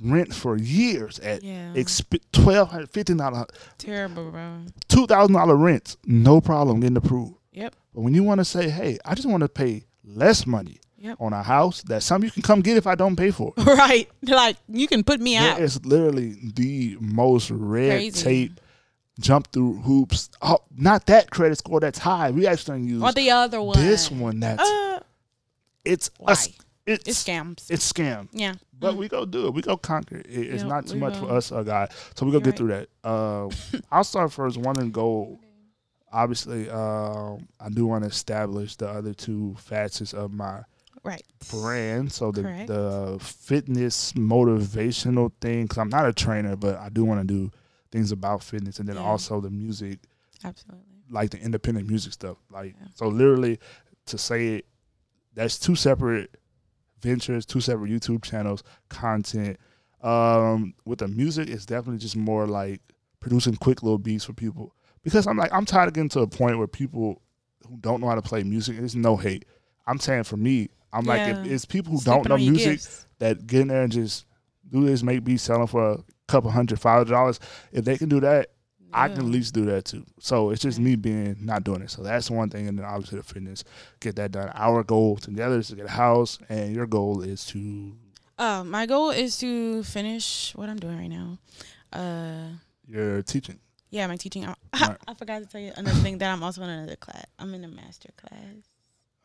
rent 0.03 0.35
for 0.35 0.57
years 0.57 1.19
at 1.21 1.43
Yeah. 1.43 1.73
exp- 1.75 2.21
twelve 2.33 2.71
hundred 2.71 2.91
fifteen 2.91 3.17
dollar 3.19 3.47
Terrible, 3.79 4.31
bro. 4.31 4.62
two 4.88 5.07
thousand 5.07 5.35
dollar 5.35 5.57
rents, 5.57 5.97
no 6.05 6.41
problem 6.41 6.81
getting 6.81 6.97
approved. 6.97 7.35
Yep. 7.53 7.75
But 7.95 8.01
when 8.01 8.15
you 8.15 8.23
want 8.23 8.38
to 8.41 8.45
say, 8.45 8.69
hey, 8.71 8.99
I 9.05 9.15
just 9.15 9.29
want 9.29 9.43
to 9.43 9.49
pay 9.49 9.85
less 10.05 10.47
money 10.47 10.81
Yep. 10.99 11.17
on 11.21 11.33
a 11.33 11.43
house, 11.43 11.83
that's 11.83 12.07
something 12.07 12.27
you 12.29 12.33
can 12.33 12.43
come 12.43 12.61
get 12.61 12.77
if 12.77 12.87
I 12.87 12.95
don't 12.95 13.17
pay 13.17 13.31
for. 13.31 13.53
it. 13.57 13.65
Right. 13.67 14.09
Like 14.23 14.57
you 14.69 14.87
can 14.88 15.03
put 15.05 15.21
me 15.21 15.37
out. 15.37 15.59
It 15.59 15.65
is 15.65 15.85
literally 15.85 16.37
the 16.55 16.97
most 17.01 17.51
red 17.51 17.99
Crazy. 17.99 18.23
tape, 18.23 18.61
jump 19.21 19.53
through 19.53 19.75
hoops. 19.83 20.31
Oh, 20.41 20.59
not 20.77 21.07
that 21.07 21.31
credit 21.31 21.59
score 21.59 21.81
that's 21.81 21.99
high. 21.99 22.31
We 22.31 22.47
actually 22.47 22.79
don't 22.79 22.88
use 22.88 23.03
Or 23.03 23.12
the 23.12 23.31
other 23.31 23.61
one. 23.61 23.77
this 23.79 24.11
one 24.11 24.41
that's 24.41 24.62
Uh, 24.62 25.01
it's 25.85 26.11
why? 26.19 26.33
us. 26.33 26.49
It's 26.87 27.09
it's 27.09 27.23
scams. 27.25 27.71
It's 27.71 27.93
scam. 27.93 28.29
yeah. 28.33 28.55
But 28.83 28.97
we 28.97 29.09
go 29.09 29.25
do 29.25 29.47
it. 29.47 29.55
We 29.55 29.62
go 29.62 29.77
conquer 29.77 30.16
it. 30.18 30.27
It- 30.27 30.49
It's 30.53 30.62
Yep, 30.62 30.68
not 30.68 30.87
too 30.87 30.99
much 30.99 31.16
for 31.16 31.31
us, 31.31 31.51
uh, 31.53 31.62
guy. 31.62 31.88
So 32.14 32.27
we 32.27 32.33
go 32.33 32.40
get 32.40 32.49
right. 32.51 32.57
through 32.59 32.68
that. 32.68 32.88
Uh, 33.03 33.49
I'll 33.90 34.05
start 34.05 34.33
first. 34.33 34.57
One 34.59 34.79
and 34.79 34.92
go. 34.92 35.38
Obviously, 36.12 36.68
um, 36.68 37.49
I 37.59 37.71
do 37.71 37.87
want 37.87 38.05
to 38.05 38.11
establish 38.11 38.77
the 38.77 38.87
other 38.88 39.14
two 39.14 39.55
facets 39.59 40.12
of 40.12 40.31
my 40.33 40.62
Right. 41.05 41.23
brand. 41.51 42.12
So 42.12 42.31
the 42.33 42.42
Correct. 42.42 42.66
the 42.68 43.16
fitness 43.21 44.12
motivational 44.12 45.33
thing. 45.40 45.62
Because 45.64 45.79
I'm 45.79 45.88
not 45.88 46.07
a 46.07 46.12
trainer, 46.12 46.55
but 46.57 46.77
I 46.77 46.90
do 46.90 47.05
want 47.05 47.27
to 47.27 47.27
do 47.27 47.51
things 47.90 48.12
about 48.12 48.42
fitness, 48.42 48.79
and 48.79 48.88
then 48.88 48.97
Yeah. 48.97 49.03
also 49.03 49.40
the 49.40 49.51
music 49.51 50.01
Absolutely. 50.45 50.85
like 51.11 51.31
the 51.31 51.38
independent 51.40 51.88
music 51.88 52.12
stuff. 52.12 52.37
Like 52.51 52.75
so, 52.95 53.09
literally, 53.09 53.59
to 54.07 54.18
say 54.18 54.57
it, 54.57 54.66
that's 55.35 55.59
two 55.59 55.75
separate 55.77 56.37
ventures, 57.03 57.45
two 57.45 57.61
separate 57.61 57.91
YouTube 57.91 58.23
channels, 58.23 58.62
content. 58.88 59.59
Um, 60.03 60.75
with 60.85 60.99
the 60.99 61.09
music, 61.09 61.49
it's 61.49 61.67
definitely 61.67 61.99
just 61.99 62.17
more 62.17 62.47
like 62.47 62.81
producing 63.21 63.57
quick 63.57 63.83
little 63.83 63.99
beats 63.99 64.25
for 64.25 64.33
people. 64.33 64.75
Because 65.03 65.27
I'm 65.27 65.37
like, 65.37 65.53
I'm 65.53 65.65
tired 65.65 65.88
of 65.88 65.95
getting 65.95 66.09
to 66.11 66.21
a 66.21 66.27
point 66.27 66.59
where 66.59 66.67
people 66.67 67.23
who 67.69 67.77
don't 67.79 68.01
know 68.01 68.09
how 68.09 68.15
to 68.15 68.23
play 68.23 68.43
music, 68.43 68.77
there's 68.79 68.97
no 68.97 69.17
hate. 69.17 69.45
I'm 69.87 69.99
saying 69.99 70.25
for 70.25 70.37
me, 70.37 70.71
I'm 70.93 71.05
like, 71.05 71.29
if 71.29 71.47
it's 71.47 71.65
people 71.65 71.93
who 71.93 71.99
Sleeping 71.99 72.23
don't 72.23 72.29
know 72.29 72.37
music 72.38 72.73
gifts. 72.73 73.07
that 73.19 73.47
get 73.47 73.62
in 73.62 73.69
there 73.69 73.83
and 73.83 73.93
just 73.93 74.27
do 74.71 74.85
this, 74.85 75.03
make 75.03 75.25
beats 75.25 75.43
selling 75.43 75.67
for 75.67 75.93
a 75.93 75.99
couple 76.29 76.51
hundred, 76.51 76.81
five 76.81 76.99
hundred 76.99 77.12
dollars. 77.12 77.41
If 77.73 77.85
they 77.85 77.97
can 77.97 78.09
do 78.09 78.21
that, 78.21 78.49
I 78.95 79.09
can 79.09 79.19
at 79.19 79.25
least 79.25 79.55
do 79.55 79.65
that 79.67 79.85
too. 79.85 80.05
So 80.21 80.51
it's 80.51 80.63
just 80.63 80.79
me 80.79 80.97
being 80.97 81.37
not 81.41 81.65
doing 81.65 81.83
it. 81.83 81.91
So 81.91 82.03
that's 82.03 82.31
one 82.31 82.51
thing, 82.51 82.69
and 82.69 82.79
then 82.79 82.85
obviously 82.87 83.19
the 83.19 83.25
fitness, 83.25 83.65
get 84.01 84.17
that 84.17 84.33
done. 84.33 84.51
Our 84.55 84.83
goal 84.85 85.17
together 85.17 85.59
is 85.59 85.69
to 85.69 85.77
get 85.77 85.87
a 85.87 85.91
house, 85.91 86.39
and 86.49 86.75
your 86.75 86.87
goal 86.87 87.23
is 87.23 87.45
to 87.47 87.97
Uh, 88.39 88.65
my 88.65 88.87
goal 88.87 89.11
is 89.11 89.39
to 89.39 89.83
finish 89.85 90.53
what 90.55 90.69
I'm 90.69 90.79
doing 90.79 90.99
right 90.99 91.09
now. 91.09 91.39
Uh, 91.93 92.49
your 92.89 93.23
teaching. 93.23 93.59
yeah, 93.91 94.07
my 94.07 94.17
teaching. 94.17 94.45
I, 94.47 94.55
Right. 94.81 94.97
I 95.09 95.15
forgot 95.15 95.41
to 95.41 95.47
tell 95.47 95.61
you 95.61 95.73
another 95.77 96.01
thing 96.01 96.19
that 96.19 96.33
I'm 96.33 96.43
also 96.43 96.63
in 96.63 96.71
another 96.71 96.97
class. 96.97 97.25
I'm 97.39 97.53
in 97.55 97.63
a 97.65 97.69
master 97.69 98.09
class, 98.17 98.65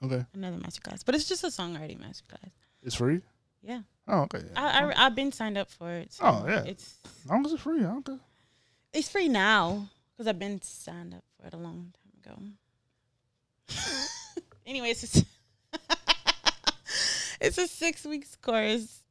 Okay, 0.04 0.26
another 0.34 0.58
master 0.58 0.82
class, 0.82 1.04
but 1.04 1.16
it's 1.16 1.28
just 1.28 1.44
a 1.44 1.48
songwriting 1.48 2.00
master 2.00 2.26
class. 2.28 2.52
it's 2.84 2.96
free. 2.96 3.22
Yeah, 3.64 3.82
Oh, 4.08 4.22
okay. 4.22 4.44
I, 4.56 4.84
I 4.84 5.06
I've 5.06 5.16
been 5.16 5.32
signed 5.32 5.58
up 5.58 5.70
for 5.72 5.90
it. 5.92 6.14
So 6.14 6.24
Oh, 6.26 6.46
yeah. 6.48 6.64
it's 6.66 7.00
as 7.24 7.30
long 7.30 7.46
as 7.46 7.52
it's 7.54 7.62
free, 7.64 7.84
okay. 7.84 8.18
It's 8.98 9.08
free 9.10 9.28
now 9.28 9.88
because 10.12 10.28
I've 10.28 10.40
been 10.40 10.60
signed 10.62 11.14
up 11.14 11.24
for 11.40 11.48
it 11.48 11.54
a 11.54 11.58
long 11.58 11.94
time 12.26 12.34
ago. 12.34 13.76
Anyways, 14.66 15.04
it's 15.04 15.24
it's 17.42 17.58
a 17.58 17.68
six 17.68 18.06
weeks 18.06 18.36
course. 18.36 19.04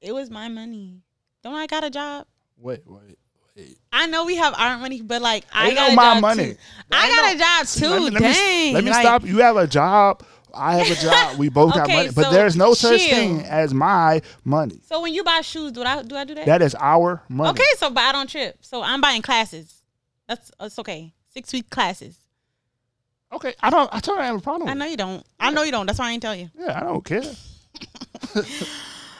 It 0.00 0.12
was 0.12 0.30
my 0.30 0.48
money. 0.48 1.02
Don't 1.42 1.54
I 1.54 1.66
got 1.66 1.84
a 1.84 1.90
job? 1.90 2.26
Wait, 2.58 2.82
wait, 2.86 3.18
wait. 3.56 3.78
I 3.92 4.06
know 4.06 4.24
we 4.24 4.36
have 4.36 4.54
our 4.56 4.78
money, 4.78 5.02
but 5.02 5.20
like 5.22 5.44
I 5.52 5.68
Ain't 5.68 5.76
got 5.76 5.86
no 5.88 5.92
a 5.92 5.96
my 5.96 6.20
money. 6.20 6.52
too. 6.52 6.58
I 6.92 7.08
got 7.08 7.24
no- 7.24 7.34
a 7.34 7.38
job 7.38 7.66
too. 7.66 7.88
let 7.88 7.98
me, 8.00 8.10
let 8.10 8.22
me- 8.22 8.32
Dang. 8.32 8.74
let 8.74 8.84
me 8.84 8.90
like, 8.90 9.00
stop. 9.02 9.24
You 9.24 9.38
have 9.38 9.56
a 9.56 9.66
job. 9.66 10.22
I 10.54 10.76
have 10.76 10.90
a 10.90 11.00
job. 11.00 11.38
We 11.38 11.48
both 11.48 11.74
got 11.74 11.84
Okay, 11.84 11.94
money, 11.96 12.10
but 12.14 12.24
so 12.24 12.30
there's 12.32 12.56
no 12.56 12.74
such 12.74 13.00
chill. 13.00 13.14
thing 13.14 13.42
as 13.42 13.72
my 13.74 14.22
money. 14.44 14.80
So 14.86 15.00
when 15.02 15.12
you 15.14 15.22
buy 15.24 15.40
shoes, 15.42 15.72
do 15.72 15.82
I 15.82 16.02
do 16.02 16.16
I 16.16 16.24
do 16.24 16.34
that? 16.34 16.46
That 16.46 16.62
is 16.62 16.74
our 16.78 17.22
money. 17.28 17.50
okay, 17.50 17.64
so 17.76 17.90
but 17.90 18.02
I 18.02 18.12
don't 18.12 18.28
trip. 18.28 18.58
So 18.62 18.82
I'm 18.82 19.00
buying 19.00 19.22
classes. 19.22 19.74
That's 20.26 20.50
that's 20.58 20.78
okay. 20.80 21.12
Six 21.32 21.52
week 21.52 21.70
classes. 21.70 22.16
Okay. 23.32 23.54
I 23.60 23.68
don't. 23.70 23.92
I 23.94 24.00
don't 24.00 24.18
have 24.20 24.36
a 24.36 24.40
problem. 24.40 24.68
I 24.70 24.74
know 24.74 24.86
you 24.86 24.96
don't. 24.96 25.24
I 25.38 25.50
know 25.50 25.62
you 25.62 25.70
don't. 25.72 25.86
That's 25.86 25.98
why 25.98 26.08
I 26.08 26.12
ain't 26.12 26.22
tell 26.22 26.34
you. 26.34 26.50
Yeah, 26.58 26.78
I 26.80 26.84
don't 26.84 27.04
care. 27.04 27.22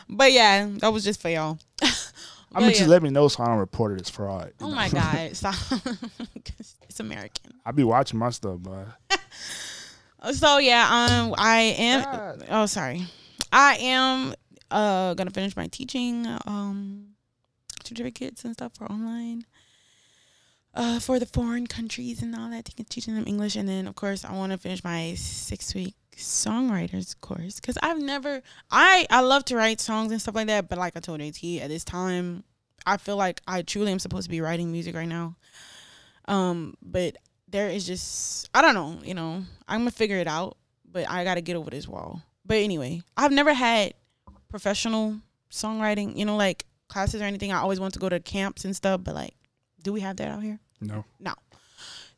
But 0.08 0.32
yeah, 0.32 0.66
that 0.78 0.92
was 0.92 1.04
just 1.04 1.20
for 1.20 1.28
y'all. 1.28 1.58
I 1.82 2.60
mean, 2.60 2.68
But 2.68 2.68
just 2.70 2.80
yeah. 2.80 2.86
let 2.86 3.02
me 3.02 3.10
know 3.10 3.28
so 3.28 3.42
I 3.42 3.46
don't 3.48 3.58
report 3.58 3.92
it 3.92 4.00
as 4.00 4.08
fraud. 4.08 4.52
Oh 4.62 4.70
know? 4.70 4.74
my 4.74 4.88
god, 4.88 5.30
stop! 5.36 5.54
it's 6.88 6.98
American. 6.98 7.52
I 7.66 7.72
be 7.72 7.84
watching 7.84 8.18
my 8.18 8.30
stuff, 8.30 8.56
but 8.62 8.86
So 10.32 10.58
yeah, 10.58 10.88
um, 10.90 11.34
I 11.38 11.60
am. 11.78 12.42
Oh, 12.50 12.66
sorry. 12.66 13.06
I 13.52 13.76
am 13.80 14.34
uh 14.70 15.14
gonna 15.14 15.30
finish 15.30 15.56
my 15.56 15.66
teaching 15.68 16.26
um 16.46 17.08
certificates 17.84 18.44
and 18.44 18.54
stuff 18.54 18.72
for 18.76 18.90
online. 18.90 19.44
Uh, 20.74 21.00
for 21.00 21.18
the 21.18 21.26
foreign 21.26 21.66
countries 21.66 22.22
and 22.22 22.36
all 22.36 22.50
that, 22.50 22.70
teaching 22.88 23.14
them 23.14 23.24
English, 23.26 23.56
and 23.56 23.68
then 23.68 23.88
of 23.88 23.96
course 23.96 24.24
I 24.24 24.32
want 24.32 24.52
to 24.52 24.58
finish 24.58 24.84
my 24.84 25.14
six 25.14 25.74
week 25.74 25.94
songwriters 26.16 27.18
course 27.20 27.58
because 27.58 27.78
I've 27.82 28.00
never 28.00 28.42
I 28.70 29.06
I 29.10 29.20
love 29.20 29.44
to 29.46 29.56
write 29.56 29.80
songs 29.80 30.12
and 30.12 30.20
stuff 30.20 30.34
like 30.34 30.46
that, 30.48 30.68
but 30.68 30.78
like 30.78 30.96
I 30.96 31.00
told 31.00 31.20
AT 31.20 31.42
at 31.42 31.68
this 31.68 31.84
time, 31.84 32.44
I 32.86 32.96
feel 32.96 33.16
like 33.16 33.40
I 33.48 33.62
truly 33.62 33.92
am 33.92 33.98
supposed 33.98 34.24
to 34.24 34.30
be 34.30 34.40
writing 34.40 34.70
music 34.70 34.94
right 34.94 35.08
now. 35.08 35.36
Um, 36.26 36.74
but 36.82 37.16
there 37.50 37.68
is 37.68 37.86
just 37.86 38.48
I 38.54 38.62
don't 38.62 38.74
know, 38.74 38.98
you 39.02 39.14
know, 39.14 39.44
I'm 39.66 39.80
gonna 39.80 39.90
figure 39.90 40.16
it 40.18 40.26
out, 40.28 40.56
but 40.90 41.08
I 41.08 41.24
gotta 41.24 41.40
get 41.40 41.56
over 41.56 41.70
this 41.70 41.88
wall. 41.88 42.22
But 42.44 42.58
anyway, 42.58 43.02
I've 43.16 43.32
never 43.32 43.52
had 43.52 43.94
professional 44.48 45.16
songwriting, 45.50 46.16
you 46.16 46.24
know, 46.24 46.36
like 46.36 46.64
classes 46.88 47.20
or 47.20 47.24
anything. 47.24 47.52
I 47.52 47.58
always 47.58 47.80
want 47.80 47.94
to 47.94 48.00
go 48.00 48.08
to 48.08 48.20
camps 48.20 48.64
and 48.64 48.74
stuff, 48.74 49.02
but 49.04 49.14
like, 49.14 49.34
do 49.82 49.92
we 49.92 50.00
have 50.00 50.16
that 50.16 50.28
out 50.28 50.42
here? 50.42 50.58
no. 50.80 51.04
No. 51.20 51.32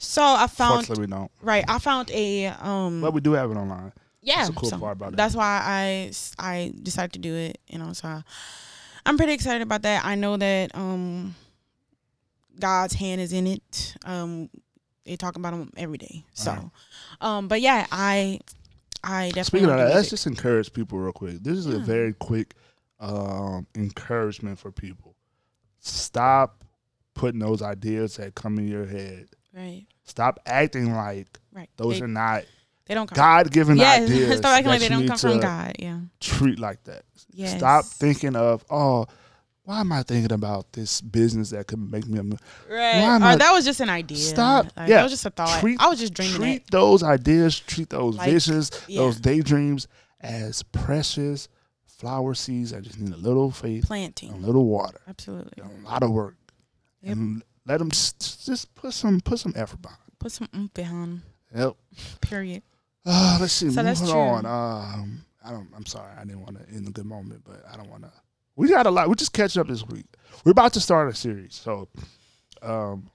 So 0.02 0.22
I 0.22 0.46
found 0.46 0.86
Fortunately, 0.86 1.06
we 1.06 1.10
don't. 1.10 1.30
right. 1.42 1.62
I 1.68 1.78
found 1.78 2.10
a 2.10 2.46
um. 2.46 3.02
But 3.02 3.12
we 3.12 3.20
do 3.20 3.32
have 3.32 3.50
it 3.50 3.56
online. 3.58 3.92
yeah, 4.22 4.36
that's 4.36 4.48
the 4.48 4.54
cool 4.54 4.70
so 4.70 4.78
part 4.78 4.96
about 4.96 5.12
it. 5.12 5.16
That's 5.16 5.34
why 5.36 5.60
I 5.62 6.12
I 6.38 6.72
decided 6.82 7.12
to 7.12 7.18
do 7.18 7.34
it. 7.34 7.58
You 7.66 7.78
know, 7.78 7.92
so 7.92 8.08
I, 8.08 8.22
I'm 9.04 9.18
pretty 9.18 9.34
excited 9.34 9.60
about 9.60 9.82
that. 9.82 10.02
I 10.02 10.14
know 10.14 10.38
that 10.38 10.74
um, 10.74 11.34
God's 12.58 12.94
hand 12.94 13.20
is 13.20 13.34
in 13.34 13.46
it. 13.46 13.94
Um, 14.06 14.48
they 15.10 15.16
talk 15.16 15.34
about 15.34 15.50
them 15.50 15.70
every 15.76 15.98
day. 15.98 16.24
So, 16.34 16.52
Right. 16.52 16.70
um, 17.20 17.48
but 17.48 17.60
yeah, 17.60 17.84
I 17.90 18.38
I 19.02 19.26
definitely. 19.26 19.42
Speaking 19.44 19.70
of 19.70 19.76
that, 19.78 19.94
let's 19.94 20.08
just 20.08 20.26
encourage 20.28 20.72
people 20.72 20.98
real 20.98 21.12
quick. 21.12 21.42
This 21.42 21.58
is 21.58 21.66
a 21.66 21.80
very 21.80 22.12
quick 22.12 22.54
um, 23.00 23.66
encouragement 23.74 24.60
for 24.60 24.70
people. 24.70 25.16
Stop 25.80 26.64
putting 27.14 27.40
those 27.40 27.60
ideas 27.60 28.16
that 28.18 28.36
come 28.36 28.58
in 28.58 28.68
your 28.68 28.86
head. 28.86 29.26
right, 29.52 29.84
Stop 30.04 30.38
acting 30.46 30.94
like 30.94 31.40
right. 31.52 31.68
those 31.76 31.98
they, 31.98 32.04
are 32.04 32.08
not 32.08 32.44
they 32.86 32.94
don't. 32.94 33.10
God 33.12 33.50
given 33.50 33.78
yeah, 33.78 33.92
ideas. 34.02 34.38
stop 34.38 34.52
acting 34.52 34.68
like 34.68 34.80
they 34.80 34.88
don't 34.90 35.08
come 35.08 35.18
from 35.18 35.40
God. 35.40 35.74
Yeah. 35.80 35.98
Treat 36.20 36.60
like 36.60 36.84
that. 36.84 37.02
Yes. 37.32 37.56
Stop 37.56 37.84
thinking 37.84 38.36
of 38.36 38.64
oh, 38.70 39.06
why 39.70 39.80
am 39.80 39.92
I 39.92 40.02
thinking 40.02 40.32
about 40.32 40.72
this 40.72 41.00
business 41.00 41.50
that 41.50 41.66
could 41.68 41.78
make 41.78 42.06
me 42.06 42.18
a 42.18 42.22
mil-" 42.24 42.38
Right. 42.68 43.04
Or 43.04 43.24
I- 43.24 43.36
that 43.36 43.52
was 43.52 43.64
just 43.64 43.80
an 43.80 43.88
idea. 43.88 44.16
Stop. 44.18 44.66
Like, 44.76 44.88
yeah, 44.88 44.96
That 44.96 45.02
was 45.04 45.12
just 45.12 45.26
a 45.26 45.30
thought. 45.30 45.60
Treat- 45.60 45.80
I 45.80 45.88
was 45.88 45.98
just 46.00 46.12
dreaming 46.14 46.36
Treat 46.36 46.56
it. 46.62 46.70
those 46.70 47.02
ideas, 47.02 47.58
treat 47.60 47.88
those 47.90 48.16
Like, 48.16 48.30
visions, 48.30 48.70
yeah. 48.88 49.00
those 49.02 49.20
daydreams 49.20 49.86
as 50.20 50.62
precious 50.64 51.48
flower 51.86 52.34
seeds 52.34 52.72
I 52.72 52.80
just 52.80 52.98
need 52.98 53.12
a 53.12 53.16
little 53.16 53.50
faith, 53.50 53.84
planting, 53.86 54.32
a 54.32 54.36
little 54.36 54.66
water, 54.66 55.00
Absolutely. 55.06 55.62
a 55.62 55.88
lot 55.88 56.02
of 56.02 56.10
work, 56.10 56.36
Yep. 57.02 57.12
and 57.16 57.42
let 57.66 57.78
them 57.78 57.90
just, 57.90 58.44
just 58.46 58.74
put 58.74 58.92
some 58.94 59.20
put 59.20 59.38
some 59.38 59.52
effort 59.54 59.82
behind. 59.82 60.00
Put 60.18 60.32
some 60.32 60.48
oomph 60.56 60.72
behind. 60.74 61.22
Yep. 61.54 61.76
Period. 62.22 62.62
Uh, 63.06 63.38
let's 63.40 63.52
see. 63.52 63.70
So 63.70 63.82
that's 63.82 64.00
moving 64.00 64.14
true. 64.14 64.20
on. 64.22 64.46
Um, 64.46 65.24
I 65.44 65.50
don't. 65.52 65.68
I'm 65.76 65.86
sorry. 65.86 66.12
I 66.18 66.24
didn't 66.24 66.40
want 66.42 66.58
to 66.58 66.74
end 66.74 66.86
a 66.88 66.90
good 66.90 67.06
moment, 67.06 67.42
but 67.44 67.62
I 67.72 67.76
don't 67.76 67.88
want 67.90 68.02
to. 68.02 68.12
We 68.60 68.68
got 68.68 68.84
a 68.84 68.90
lot. 68.90 69.08
We're 69.08 69.14
just 69.14 69.32
catching 69.32 69.58
up 69.58 69.68
this 69.68 69.86
week. 69.86 70.04
We're 70.44 70.52
about 70.52 70.74
to 70.74 70.80
start 70.80 71.08
a 71.08 71.14
series, 71.14 71.54
so 71.54 71.88
um, 72.60 73.10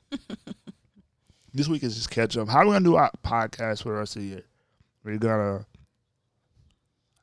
this 1.54 1.68
week 1.68 1.84
is 1.84 1.94
just 1.94 2.10
catch 2.10 2.36
up. 2.36 2.50
How 2.50 2.62
are 2.62 2.66
we 2.66 2.72
gonna 2.72 2.84
do 2.84 2.96
our 2.96 3.12
podcast 3.24 3.84
for 3.84 3.90
the 3.90 4.00
rest 4.00 4.16
of 4.16 4.24
the 4.24 4.28
year? 4.30 4.44
We're 5.04 5.20
gonna 5.20 5.68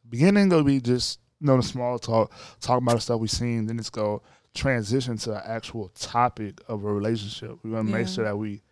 beginning 0.08 0.50
gonna 0.50 0.62
be 0.62 0.80
just 0.80 1.18
you 1.40 1.48
know 1.48 1.56
the 1.56 1.64
small 1.64 1.98
talk, 1.98 2.32
talk 2.61 2.80
about 2.80 2.94
the 2.94 3.00
stuff 3.00 3.18
we've 3.18 3.28
seen. 3.28 3.66
Then 3.66 3.80
it's 3.80 3.90
go 3.90 4.22
transition 4.54 5.16
to 5.16 5.32
an 5.32 5.42
actual 5.44 5.88
topic 5.88 6.61
of 6.68 6.85
a 6.85 6.94
relationship. 6.94 7.58
We're 7.64 7.72
gonna 7.72 7.90
make 7.90 8.06
sure 8.06 8.22
that 8.22 8.38
we 8.38 8.62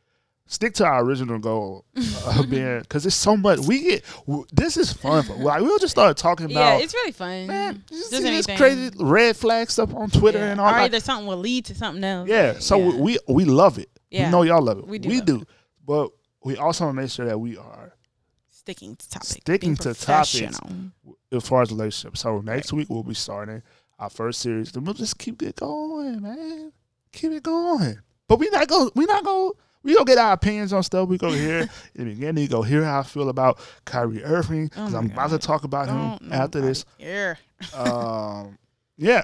stick 0.52 0.74
to 0.74 0.84
our 0.84 1.04
original 1.04 1.38
goal 1.38 1.84
of 2.26 2.50
being 2.50 2.80
because 2.80 3.06
it's 3.06 3.14
so 3.14 3.36
much 3.36 3.60
we 3.60 3.80
get 3.82 4.04
w- 4.26 4.44
this 4.52 4.76
is 4.76 4.92
fun 4.92 5.22
for, 5.22 5.34
like 5.34 5.62
we'll 5.62 5.78
just 5.78 5.92
start 5.92 6.16
talking 6.16 6.46
about 6.46 6.78
Yeah, 6.78 6.84
it's 6.84 6.92
really 6.92 7.12
fun. 7.12 7.46
man 7.46 7.84
Just 7.88 8.12
anything. 8.12 8.56
crazy 8.56 8.90
red 8.98 9.36
flag 9.36 9.70
stuff 9.70 9.94
on 9.94 10.10
twitter 10.10 10.38
Yeah. 10.38 10.50
and 10.52 10.60
all 10.60 10.66
or 10.74 10.78
either 10.78 10.98
something 10.98 11.26
will 11.28 11.36
lead 11.38 11.66
to 11.66 11.74
something 11.76 12.02
else. 12.02 12.28
yeah 12.28 12.58
so 12.58 12.78
yeah. 12.78 12.96
we 13.00 13.18
we 13.28 13.44
love 13.44 13.78
it 13.78 13.90
Yeah. 14.10 14.26
we 14.26 14.32
know 14.32 14.42
y'all 14.42 14.60
love 14.60 14.78
it 14.80 14.86
We 14.88 14.98
do 14.98 15.08
we 15.08 15.20
do 15.20 15.44
but 15.86 16.10
we 16.42 16.56
also 16.56 16.84
want 16.84 16.96
to 16.96 17.02
make 17.02 17.10
sure 17.10 17.26
that 17.26 17.38
we 17.38 17.56
are 17.56 17.92
sticking 18.48 18.96
to 18.96 19.08
topic. 19.08 19.26
Sticking 19.28 19.76
to 19.76 19.94
topics. 19.94 20.58
as 21.32 21.48
far 21.48 21.62
as 21.62 21.70
relationships 21.70 22.20
so 22.20 22.40
next 22.40 22.72
week 22.72 22.88
we'll 22.90 23.02
be 23.04 23.14
starting 23.14 23.62
our 24.00 24.10
first 24.10 24.40
series 24.40 24.72
then 24.72 24.84
we'll 24.84 24.94
just 24.94 25.16
keep 25.18 25.42
it 25.42 25.56
going 25.56 26.20
man 26.22 26.72
keep 27.12 27.30
it 27.32 27.42
going 27.42 27.98
but 28.28 28.38
we 28.38 28.48
not 28.50 28.66
go 28.68 28.90
we 28.96 29.04
not 29.06 29.24
go 29.24 29.54
we 29.82 29.94
gonna 29.94 30.04
get 30.04 30.18
our 30.18 30.32
opinions 30.32 30.72
on 30.72 30.82
stuff. 30.82 31.08
We 31.08 31.18
go 31.18 31.30
hear 31.30 31.60
in 31.94 32.04
the 32.08 32.14
beginning. 32.14 32.42
You 32.42 32.48
go 32.48 32.62
hear 32.62 32.84
how 32.84 33.00
I 33.00 33.02
feel 33.02 33.28
about 33.28 33.58
Kyrie 33.84 34.22
Irving 34.22 34.70
Oh 34.76 34.86
because 34.86 34.92
my 34.92 34.98
I'm 34.98 35.06
about 35.06 35.30
to 35.30 35.38
talk 35.38 35.64
about 35.64 35.88
him 35.88 36.28
Don't 36.28 36.32
after 36.32 36.60
this. 36.60 36.84
Yeah. 36.98 37.34
um, 37.74 38.58
yeah. 38.96 39.22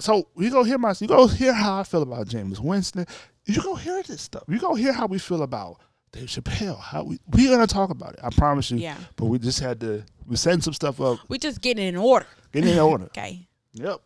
So 0.00 0.28
you 0.36 0.50
go 0.50 0.62
hear 0.62 0.78
my, 0.78 0.94
you 0.98 1.08
go 1.08 1.26
hear 1.26 1.52
how 1.52 1.80
I 1.80 1.82
feel 1.82 2.02
about 2.02 2.28
Jameis 2.28 2.60
Winston. 2.60 3.06
You 3.46 3.62
go 3.62 3.74
hear 3.74 4.02
this 4.02 4.22
stuff. 4.22 4.44
You 4.46 4.58
go 4.58 4.74
hear 4.74 4.92
how 4.92 5.06
we 5.06 5.18
feel 5.18 5.42
about 5.42 5.80
Dave 6.12 6.28
Chappelle. 6.28 6.78
How 6.78 7.02
we 7.04 7.18
we 7.28 7.48
gonna 7.48 7.66
talk 7.66 7.90
about 7.90 8.12
it. 8.14 8.20
I 8.22 8.30
promise 8.30 8.70
you. 8.70 8.78
Yeah. 8.78 8.96
But 9.16 9.26
we 9.26 9.38
just 9.38 9.60
had 9.60 9.80
to. 9.80 10.04
We 10.26 10.36
setting 10.36 10.60
some 10.60 10.74
stuff 10.74 11.00
up. 11.00 11.18
We 11.28 11.38
just 11.38 11.60
getting 11.62 11.86
in 11.86 11.96
order. 11.96 12.26
Get 12.52 12.66
in 12.66 12.78
order. 12.78 13.04
Okay. 13.16 13.46
Yep. 13.72 14.00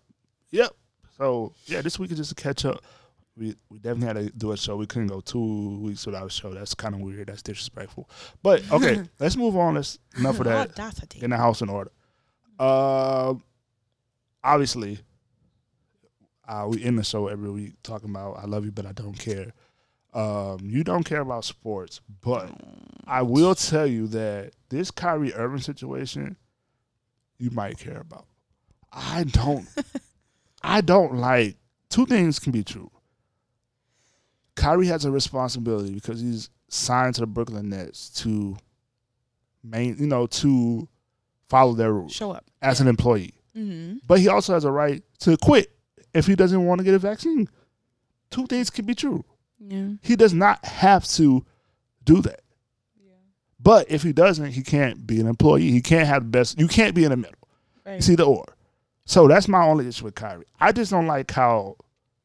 Yep. 0.51 0.71
So 1.19 1.55
yeah, 1.67 1.83
this 1.83 1.99
week 1.99 2.11
is 2.13 2.19
just 2.19 2.33
a 2.33 2.35
catch 2.35 2.65
up. 2.65 2.83
We 3.37 3.57
we 3.71 3.79
definitely 3.79 4.07
had 4.07 4.33
to 4.33 4.39
do 4.39 4.53
a 4.53 4.57
show. 4.57 4.77
We 4.77 4.87
couldn't 4.87 5.09
go 5.09 5.21
two 5.21 5.81
weeks 5.81 6.05
without 6.07 6.27
a 6.27 6.31
show. 6.31 6.53
That's 6.53 6.75
kind 6.75 6.95
of 6.95 7.01
weird. 7.01 7.29
That's 7.29 7.43
disrespectful. 7.43 8.09
But 8.43 8.71
okay, 8.71 9.03
let's 9.19 9.37
move 9.37 9.57
on. 9.57 9.75
Let's 9.75 9.99
enough 10.19 10.39
of 10.39 10.45
that. 10.47 10.71
Audacity. 10.71 11.21
Get 11.21 11.31
the 11.31 11.37
house 11.37 11.63
in 11.63 11.69
order. 11.69 11.91
Uh, 12.59 13.35
obviously, 14.45 14.99
uh, 16.47 16.67
we 16.69 16.83
end 16.85 16.99
the 16.99 17.05
show 17.05 17.29
every 17.29 17.51
week 17.51 17.75
talking 17.83 18.11
about 18.11 18.39
I 18.39 18.47
love 18.47 18.65
you, 18.65 18.73
but 18.73 18.87
I 18.87 18.93
don't 18.93 19.19
care. 19.19 19.53
Um, 20.15 20.59
you 20.63 20.85
don't 20.85 21.05
care 21.05 21.23
about 21.23 21.45
sports, 21.47 22.03
but 22.21 22.51
I 23.07 23.23
will 23.23 23.55
tell 23.55 23.87
you 23.87 24.07
that 24.09 24.53
this 24.69 24.91
Kyrie 24.91 25.33
Irving 25.33 25.61
situation, 25.61 26.37
you 27.39 27.51
might 27.51 27.79
care 27.79 28.01
about. 28.01 28.27
I 28.93 29.25
don't. 29.25 29.67
I 30.63 30.83
don't 30.83 31.15
like. 31.15 31.57
Two 31.89 32.05
things 32.07 32.39
can 32.39 32.53
be 32.53 32.63
true. 32.63 32.91
Kyrie 34.55 34.87
has 34.87 35.05
a 35.05 35.11
responsibility 35.11 35.93
because 35.95 36.21
he's 36.21 36.51
signed 36.69 37.15
to 37.15 37.21
the 37.23 37.27
Brooklyn 37.27 37.69
Nets 37.69 38.11
to 38.23 38.57
main, 39.63 39.97
you 39.99 40.07
know, 40.07 40.27
to 40.27 40.89
follow 41.49 41.73
their 41.75 41.93
rules 41.93 42.13
Show 42.13 42.33
up. 42.33 42.45
as 42.61 42.81
an 42.81 42.89
employee. 42.89 43.35
Mm-hmm. 43.57 43.99
But 44.07 44.21
he 44.21 44.29
also 44.29 44.55
has 44.55 44.65
a 44.65 44.71
right 44.73 45.03
to 45.21 45.37
quit 45.37 45.71
if 46.15 46.27
he 46.27 46.35
doesn't 46.35 46.65
want 46.65 46.79
to 46.79 46.85
get 46.85 46.95
a 46.95 46.99
vaccine. 46.99 47.49
Two 48.31 48.47
things 48.47 48.71
can 48.71 48.87
be 48.87 48.95
true. 48.95 49.25
Yeah. 49.59 49.89
He 50.03 50.17
does 50.17 50.33
not 50.33 50.65
have 50.65 51.07
to 51.09 51.45
do 52.05 52.21
that. 52.23 52.41
But 53.61 53.89
if 53.91 54.03
he 54.03 54.13
doesn't, 54.13 54.51
he 54.53 54.63
can't 54.63 55.07
be 55.07 55.21
an 55.21 55.29
employee. 55.29 55.71
He 55.71 55.81
can't 55.81 56.09
have 56.09 56.25
the 56.25 56.31
best. 56.31 56.59
You 56.59 56.67
can't 56.67 56.97
be 56.97 57.05
in 57.05 57.11
the 57.11 57.17
middle. 57.17 57.39
Right. 57.87 57.97
It's 57.97 58.09
either 58.11 58.25
or. 58.25 58.45
So 59.05 59.29
that's 59.29 59.47
my 59.47 59.65
only 59.65 59.87
issue 59.87 60.05
with 60.05 60.17
Kyrie. 60.17 60.47
I 60.61 60.73
just 60.73 60.91
don't 60.91 61.07
like 61.07 61.31
how 61.31 61.77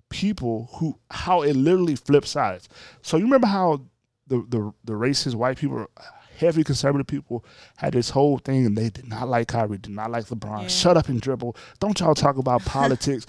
people 0.09 0.69
who 0.73 0.97
how 1.11 1.41
it 1.41 1.55
literally 1.55 1.95
flips 1.95 2.31
sides. 2.31 2.69
So 3.01 3.17
you 3.17 3.23
remember 3.23 3.47
how 3.47 3.81
the 4.27 4.45
the 4.49 4.73
the 4.83 4.93
racist 4.93 5.35
white 5.35 5.57
people, 5.57 5.87
heavy 6.37 6.63
conservative 6.63 7.07
people 7.07 7.45
had 7.77 7.93
this 7.93 8.09
whole 8.09 8.37
thing 8.37 8.65
and 8.65 8.77
they 8.77 8.89
did 8.89 9.07
not 9.07 9.27
like 9.27 9.47
Kyrie, 9.47 9.77
did 9.77 9.91
not 9.91 10.11
like 10.11 10.25
LeBron. 10.25 10.63
Yeah. 10.63 10.67
Shut 10.67 10.97
up 10.97 11.09
and 11.09 11.19
dribble. 11.21 11.55
Don't 11.79 11.99
y'all 11.99 12.15
talk 12.15 12.37
about 12.37 12.61
politics. 12.65 13.25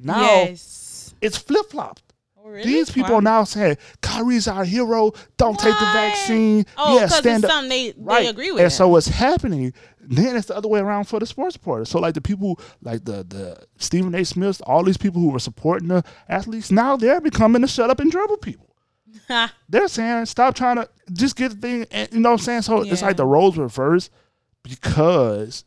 Now 0.00 0.22
yes. 0.22 1.14
it's 1.20 1.36
flip 1.36 1.70
flopped. 1.70 2.09
Really? 2.50 2.64
These 2.64 2.90
people 2.90 3.12
Wow. 3.12 3.18
are 3.18 3.22
now 3.22 3.44
saying 3.44 3.76
Kyrie's 4.02 4.46
our 4.48 4.64
hero. 4.64 5.12
Don't 5.36 5.58
take 5.58 5.72
the 5.78 5.84
vaccine. 5.92 6.66
Oh, 6.76 6.98
yeah, 6.98 7.06
stand 7.06 7.44
it's 7.44 7.44
up. 7.44 7.50
something 7.50 7.68
they, 7.68 7.94
Right. 7.96 8.22
they 8.24 8.28
agree 8.28 8.50
with. 8.52 8.62
And 8.62 8.72
so 8.72 8.88
what's 8.88 9.08
happening, 9.08 9.72
then 10.00 10.36
it's 10.36 10.48
the 10.48 10.56
other 10.56 10.68
way 10.68 10.80
around 10.80 11.04
for 11.04 11.18
the 11.20 11.26
sports 11.26 11.56
reporters. 11.56 11.88
So 11.88 11.98
like 12.00 12.14
the 12.14 12.20
people 12.20 12.60
like 12.82 13.04
the 13.04 13.24
the 13.24 13.64
Stephen 13.78 14.14
A. 14.14 14.24
Smiths, 14.24 14.60
all 14.62 14.82
these 14.82 14.96
people 14.96 15.20
who 15.20 15.30
were 15.30 15.38
supporting 15.38 15.88
the 15.88 16.02
athletes, 16.28 16.70
now 16.70 16.96
they're 16.96 17.20
becoming 17.20 17.62
the 17.62 17.68
shut 17.68 17.90
up 17.90 18.00
and 18.00 18.10
dribble 18.10 18.38
people. 18.38 18.66
They're 19.68 19.88
saying 19.88 20.26
stop 20.26 20.54
trying 20.54 20.76
to 20.76 20.88
just 21.12 21.34
get 21.36 21.50
the 21.52 21.56
thing 21.56 21.86
and 21.90 22.08
you 22.12 22.20
know 22.20 22.30
what 22.30 22.40
I'm 22.40 22.44
saying? 22.44 22.62
So 22.62 22.82
it's 22.82 23.02
like 23.02 23.16
the 23.16 23.26
roles 23.26 23.56
were 23.56 23.64
reversed 23.64 24.10
because 24.62 25.64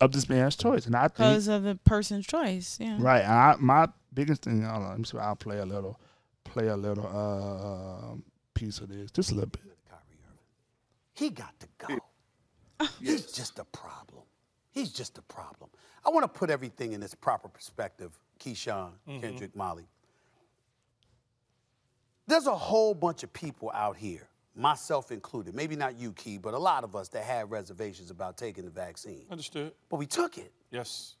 of 0.00 0.12
this 0.12 0.28
man's 0.28 0.56
choice. 0.56 0.86
And 0.86 0.96
I 0.96 1.02
think 1.08 1.16
because 1.16 1.48
of 1.48 1.62
the 1.62 1.76
person's 1.84 2.26
choice. 2.26 2.78
Yeah. 2.80 2.96
Right. 2.98 3.22
And 3.22 3.32
I, 3.32 3.56
my 3.58 3.88
biggest 4.12 4.42
thing, 4.42 4.62
hold 4.62 4.82
on, 4.82 4.88
let 4.90 4.98
me 4.98 5.04
see. 5.04 5.18
I'll 5.18 5.36
play 5.36 5.58
a 5.58 5.64
little, 5.66 5.98
play 6.44 6.68
a 6.68 6.76
little 6.76 7.06
uh, 7.06 8.16
piece 8.54 8.78
of 8.78 8.88
this, 8.88 9.10
just 9.10 9.32
a 9.32 9.34
little 9.34 9.50
bit. 9.50 9.62
Kyrie 9.88 10.00
Irving. 10.26 10.38
He 11.14 11.30
got 11.30 11.54
to 11.60 11.66
go. 11.78 12.86
He's 13.00 13.26
just 13.32 13.58
a 13.58 13.64
problem. 13.64 14.22
He's 14.70 14.90
just 14.90 15.18
a 15.18 15.22
problem. 15.22 15.70
I 16.04 16.10
want 16.10 16.24
to 16.24 16.38
put 16.38 16.50
everything 16.50 16.92
in 16.92 17.02
its 17.02 17.14
proper 17.14 17.48
perspective, 17.48 18.18
Keyshawn, 18.40 18.90
Kendrick, 19.06 19.54
Molly. 19.56 19.86
There's 22.26 22.46
a 22.46 22.54
whole 22.56 22.94
bunch 22.94 23.22
of 23.22 23.32
people 23.32 23.70
out 23.74 23.96
here, 23.96 24.28
myself 24.56 25.12
included, 25.12 25.54
maybe 25.54 25.76
not 25.76 25.98
you, 25.98 26.12
Key, 26.12 26.38
but 26.38 26.54
a 26.54 26.58
lot 26.58 26.82
of 26.84 26.96
us 26.96 27.08
that 27.10 27.22
had 27.24 27.50
reservations 27.50 28.10
about 28.10 28.36
taking 28.38 28.64
the 28.64 28.70
vaccine. 28.70 29.26
Understood. 29.30 29.72
But 29.90 29.98
we 29.98 30.06
took 30.06 30.38
it, 30.38 30.52
Yes. 30.70 31.16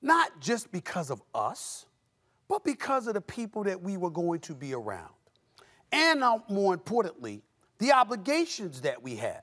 not 0.00 0.40
just 0.40 0.70
because 0.70 1.10
of 1.10 1.20
us, 1.34 1.85
but 2.48 2.64
because 2.64 3.06
of 3.06 3.14
the 3.14 3.20
people 3.20 3.64
that 3.64 3.80
we 3.80 3.96
were 3.96 4.10
going 4.10 4.40
to 4.40 4.54
be 4.54 4.74
around. 4.74 5.10
And 5.92 6.20
now, 6.20 6.44
more 6.48 6.74
importantly, 6.74 7.42
the 7.78 7.92
obligations 7.92 8.80
that 8.82 9.02
we 9.02 9.16
had. 9.16 9.42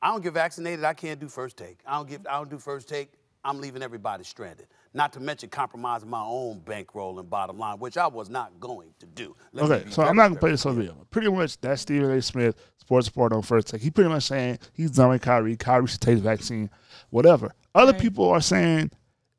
I 0.00 0.12
don't 0.12 0.22
get 0.22 0.32
vaccinated, 0.34 0.84
I 0.84 0.94
can't 0.94 1.18
do 1.18 1.28
first 1.28 1.56
take. 1.56 1.80
I 1.84 1.96
don't 1.96 2.08
get 2.08 2.20
I 2.28 2.36
don't 2.38 2.48
do 2.48 2.58
first 2.58 2.88
take, 2.88 3.12
I'm 3.44 3.60
leaving 3.60 3.82
everybody 3.82 4.24
stranded. 4.24 4.66
Not 4.94 5.12
to 5.14 5.20
mention 5.20 5.48
compromising 5.48 6.08
my 6.08 6.22
own 6.22 6.60
bankroll 6.60 7.18
and 7.18 7.28
bottom 7.28 7.58
line, 7.58 7.78
which 7.78 7.96
I 7.96 8.06
was 8.06 8.30
not 8.30 8.58
going 8.60 8.90
to 9.00 9.06
do. 9.06 9.34
Let 9.52 9.70
Okay, 9.70 9.90
so 9.90 10.02
I'm 10.02 10.16
not 10.16 10.28
gonna 10.28 10.40
play 10.40 10.50
this 10.50 10.62
whole 10.62 10.72
clear. 10.72 10.88
video. 10.88 11.06
Pretty 11.10 11.30
much, 11.30 11.60
that's 11.60 11.82
Stephen 11.82 12.10
A. 12.10 12.22
Smith, 12.22 12.56
sports 12.78 13.08
report 13.08 13.32
on 13.32 13.42
first 13.42 13.68
take. 13.68 13.80
He 13.80 13.90
pretty 13.90 14.10
much 14.10 14.24
saying 14.24 14.58
he's 14.72 14.92
done 14.92 15.10
with 15.10 15.22
Kyrie. 15.22 15.56
Kyrie 15.56 15.86
should 15.88 16.00
take 16.00 16.16
the 16.16 16.22
vaccine, 16.22 16.70
whatever. 17.10 17.52
Other 17.74 17.92
people 17.92 18.28
are 18.28 18.40
saying 18.40 18.90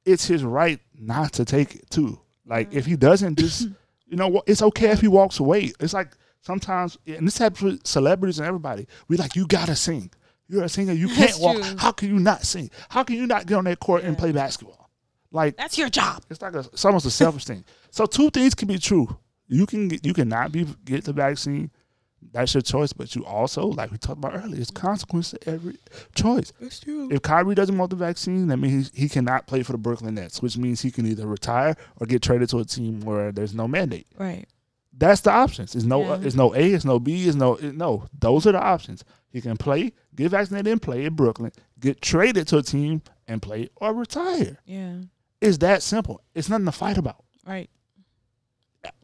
it's 0.05 0.25
his 0.25 0.43
right 0.43 0.79
not 0.97 1.33
to 1.33 1.45
take 1.45 1.75
it 1.75 1.89
too. 1.89 2.19
Like 2.49 2.73
if 2.73 2.85
mm. 2.85 2.89
he 2.89 2.95
doesn't, 2.97 3.37
just 3.37 3.61
you 4.07 4.17
know 4.17 4.27
what? 4.27 4.43
It's 4.47 4.61
okay 4.61 4.89
if 4.89 4.99
he 4.99 5.07
walks 5.07 5.39
away. 5.39 5.71
It's 5.79 5.93
like 5.93 6.09
sometimes, 6.41 6.97
and 7.07 7.25
this 7.25 7.37
happens 7.37 7.61
with 7.61 7.87
celebrities 7.87 8.39
and 8.39 8.47
everybody. 8.47 8.87
We 9.07 9.15
like 9.15 9.35
you 9.35 9.47
gotta 9.47 9.75
sing. 9.75 10.11
You're 10.49 10.63
a 10.63 10.69
singer. 10.69 10.93
You 10.93 11.07
can't 11.07 11.19
That's 11.19 11.39
walk. 11.39 11.57
true. 11.57 11.77
How 11.77 11.91
can 11.91 12.09
you 12.09 12.19
not 12.19 12.43
sing? 12.43 12.71
How 12.89 13.03
can 13.03 13.17
you 13.17 13.27
not 13.27 13.45
get 13.45 13.55
on 13.55 13.65
that 13.65 13.79
court 13.79 14.03
and 14.03 14.17
play 14.17 14.31
basketball? 14.31 14.89
Like 15.31 15.57
That's 15.57 15.77
your 15.77 15.89
job. 15.89 16.23
it's 16.29 16.41
like 16.41 16.55
a, 16.55 16.59
it's 16.59 16.83
almost 16.83 17.05
a 17.05 17.11
selfish 17.11 17.45
thing. 17.45 17.63
So 17.91 18.07
two 18.07 18.31
things 18.31 18.55
can 18.55 18.67
be 18.67 18.79
true. 18.79 19.15
You 19.47 19.67
can 19.67 19.91
you 20.03 20.13
cannot 20.13 20.51
be 20.51 20.65
get 20.85 21.03
the 21.03 21.13
vaccine. 21.13 21.69
That's 22.31 22.53
your 22.53 22.61
choice, 22.61 22.93
but 22.93 23.15
you 23.15 23.25
also, 23.25 23.65
like 23.67 23.91
we 23.91 23.97
talked 23.97 24.19
about 24.19 24.35
earlier, 24.35 24.61
it's 24.61 24.69
consequence 24.71 25.31
to 25.31 25.49
every 25.49 25.77
choice. 26.15 26.53
That's 26.61 26.79
true. 26.79 27.09
If 27.11 27.21
Kyrie 27.23 27.55
doesn't 27.55 27.77
want 27.77 27.89
the 27.89 27.95
vaccine, 27.95 28.47
that 28.47 28.57
means 28.57 28.91
he 28.93 29.09
cannot 29.09 29.47
play 29.47 29.63
for 29.63 29.71
the 29.71 29.77
Brooklyn 29.79 30.15
Nets, 30.15 30.41
which 30.41 30.57
means 30.57 30.81
he 30.81 30.91
can 30.91 31.05
either 31.07 31.25
retire 31.25 31.75
or 31.99 32.05
get 32.05 32.21
traded 32.21 32.49
to 32.49 32.59
a 32.59 32.65
team 32.65 33.01
where 33.01 33.31
there's 33.31 33.55
no 33.55 33.67
mandate. 33.67 34.05
Right. 34.17 34.45
That's 34.95 35.21
the 35.21 35.31
options. 35.31 35.75
It's 35.75 35.85
no, 35.85 36.03
uh, 36.03 36.17
Yeah. 36.19 36.25
it's 36.27 36.35
no 36.35 36.53
A, 36.53 36.73
it's 36.73 36.85
no 36.85 36.99
B, 36.99 37.27
it's 37.27 37.35
no, 37.35 37.55
it- 37.55 37.75
no. 37.75 38.05
Those 38.19 38.45
are 38.45 38.51
the 38.51 38.61
options. 38.61 39.03
He 39.31 39.41
can 39.41 39.57
play, 39.57 39.93
get 40.15 40.29
vaccinated 40.31 40.71
and 40.71 40.81
play 40.81 41.05
in 41.05 41.13
Brooklyn, 41.15 41.51
get 41.79 42.01
traded 42.01 42.47
to 42.49 42.57
a 42.57 42.63
team 42.63 43.01
and 43.27 43.41
play, 43.41 43.69
or 43.77 43.93
retire. 43.93 44.57
Yeah. 44.65 44.95
It's 45.41 45.59
that 45.59 45.81
simple. 45.83 46.21
It's 46.35 46.49
nothing 46.49 46.65
to 46.65 46.71
fight 46.71 46.97
about. 46.97 47.23
Right. 47.47 47.69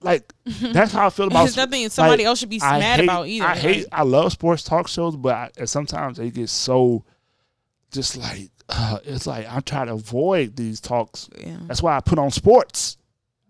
Like 0.02 0.34
that's 0.46 0.92
how 0.94 1.08
I 1.08 1.10
feel 1.10 1.28
about. 1.28 1.44
There's 1.44 1.58
nothing 1.58 1.90
somebody 1.90 2.24
like, 2.24 2.28
else 2.30 2.40
should 2.40 2.50
be 2.50 2.62
I 2.62 2.80
mad 2.80 3.00
hate- 3.00 3.06
about 3.06 3.28
either, 3.28 3.46
I 3.46 3.56
hate. 3.56 3.86
I 3.92 4.04
love 4.04 4.32
sports 4.32 4.64
talk 4.64 4.88
shows, 4.88 5.16
but 5.16 5.34
I, 5.36 5.52
and 5.58 5.70
sometimes 5.70 6.18
they 6.18 6.30
get 6.32 6.50
so, 6.50 7.04
just 7.92 8.18
like 8.18 8.50
uh, 8.70 9.00
it's 9.04 9.28
like 9.28 9.48
I 9.52 9.60
try 9.60 9.86
to 9.86 9.94
avoid 9.94 10.56
these 10.56 10.80
talks. 10.82 11.30
Yeah. 11.38 11.58
That's 11.64 11.82
why 11.84 11.96
I 11.98 12.00
put 12.02 12.18
on 12.20 12.32
sports. 12.32 12.98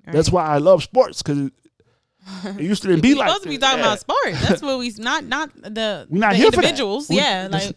That's 0.07 0.31
why 0.31 0.45
I 0.45 0.57
love 0.59 0.83
sports 0.83 1.21
because 1.23 1.49
it, 2.45 2.59
used 2.61 2.83
to 2.83 2.97
be 2.97 3.15
like 3.15 3.27
supposed 3.29 3.43
to 3.43 3.49
be 3.49 3.57
talking 3.57 3.79
Yeah. 3.79 3.85
about 3.85 3.99
sports. 3.99 4.47
That's 4.47 4.61
what 4.61 4.77
we 4.79 4.91
not 4.97 5.23
not 5.25 5.53
the, 5.61 6.05
We're 6.09 6.19
not 6.19 6.31
the 6.31 6.37
here 6.37 6.51
for 6.51 6.57
that. 6.57 6.65
individuals. 6.65 7.09
We- 7.09 7.17
yeah, 7.17 7.47
like 7.51 7.75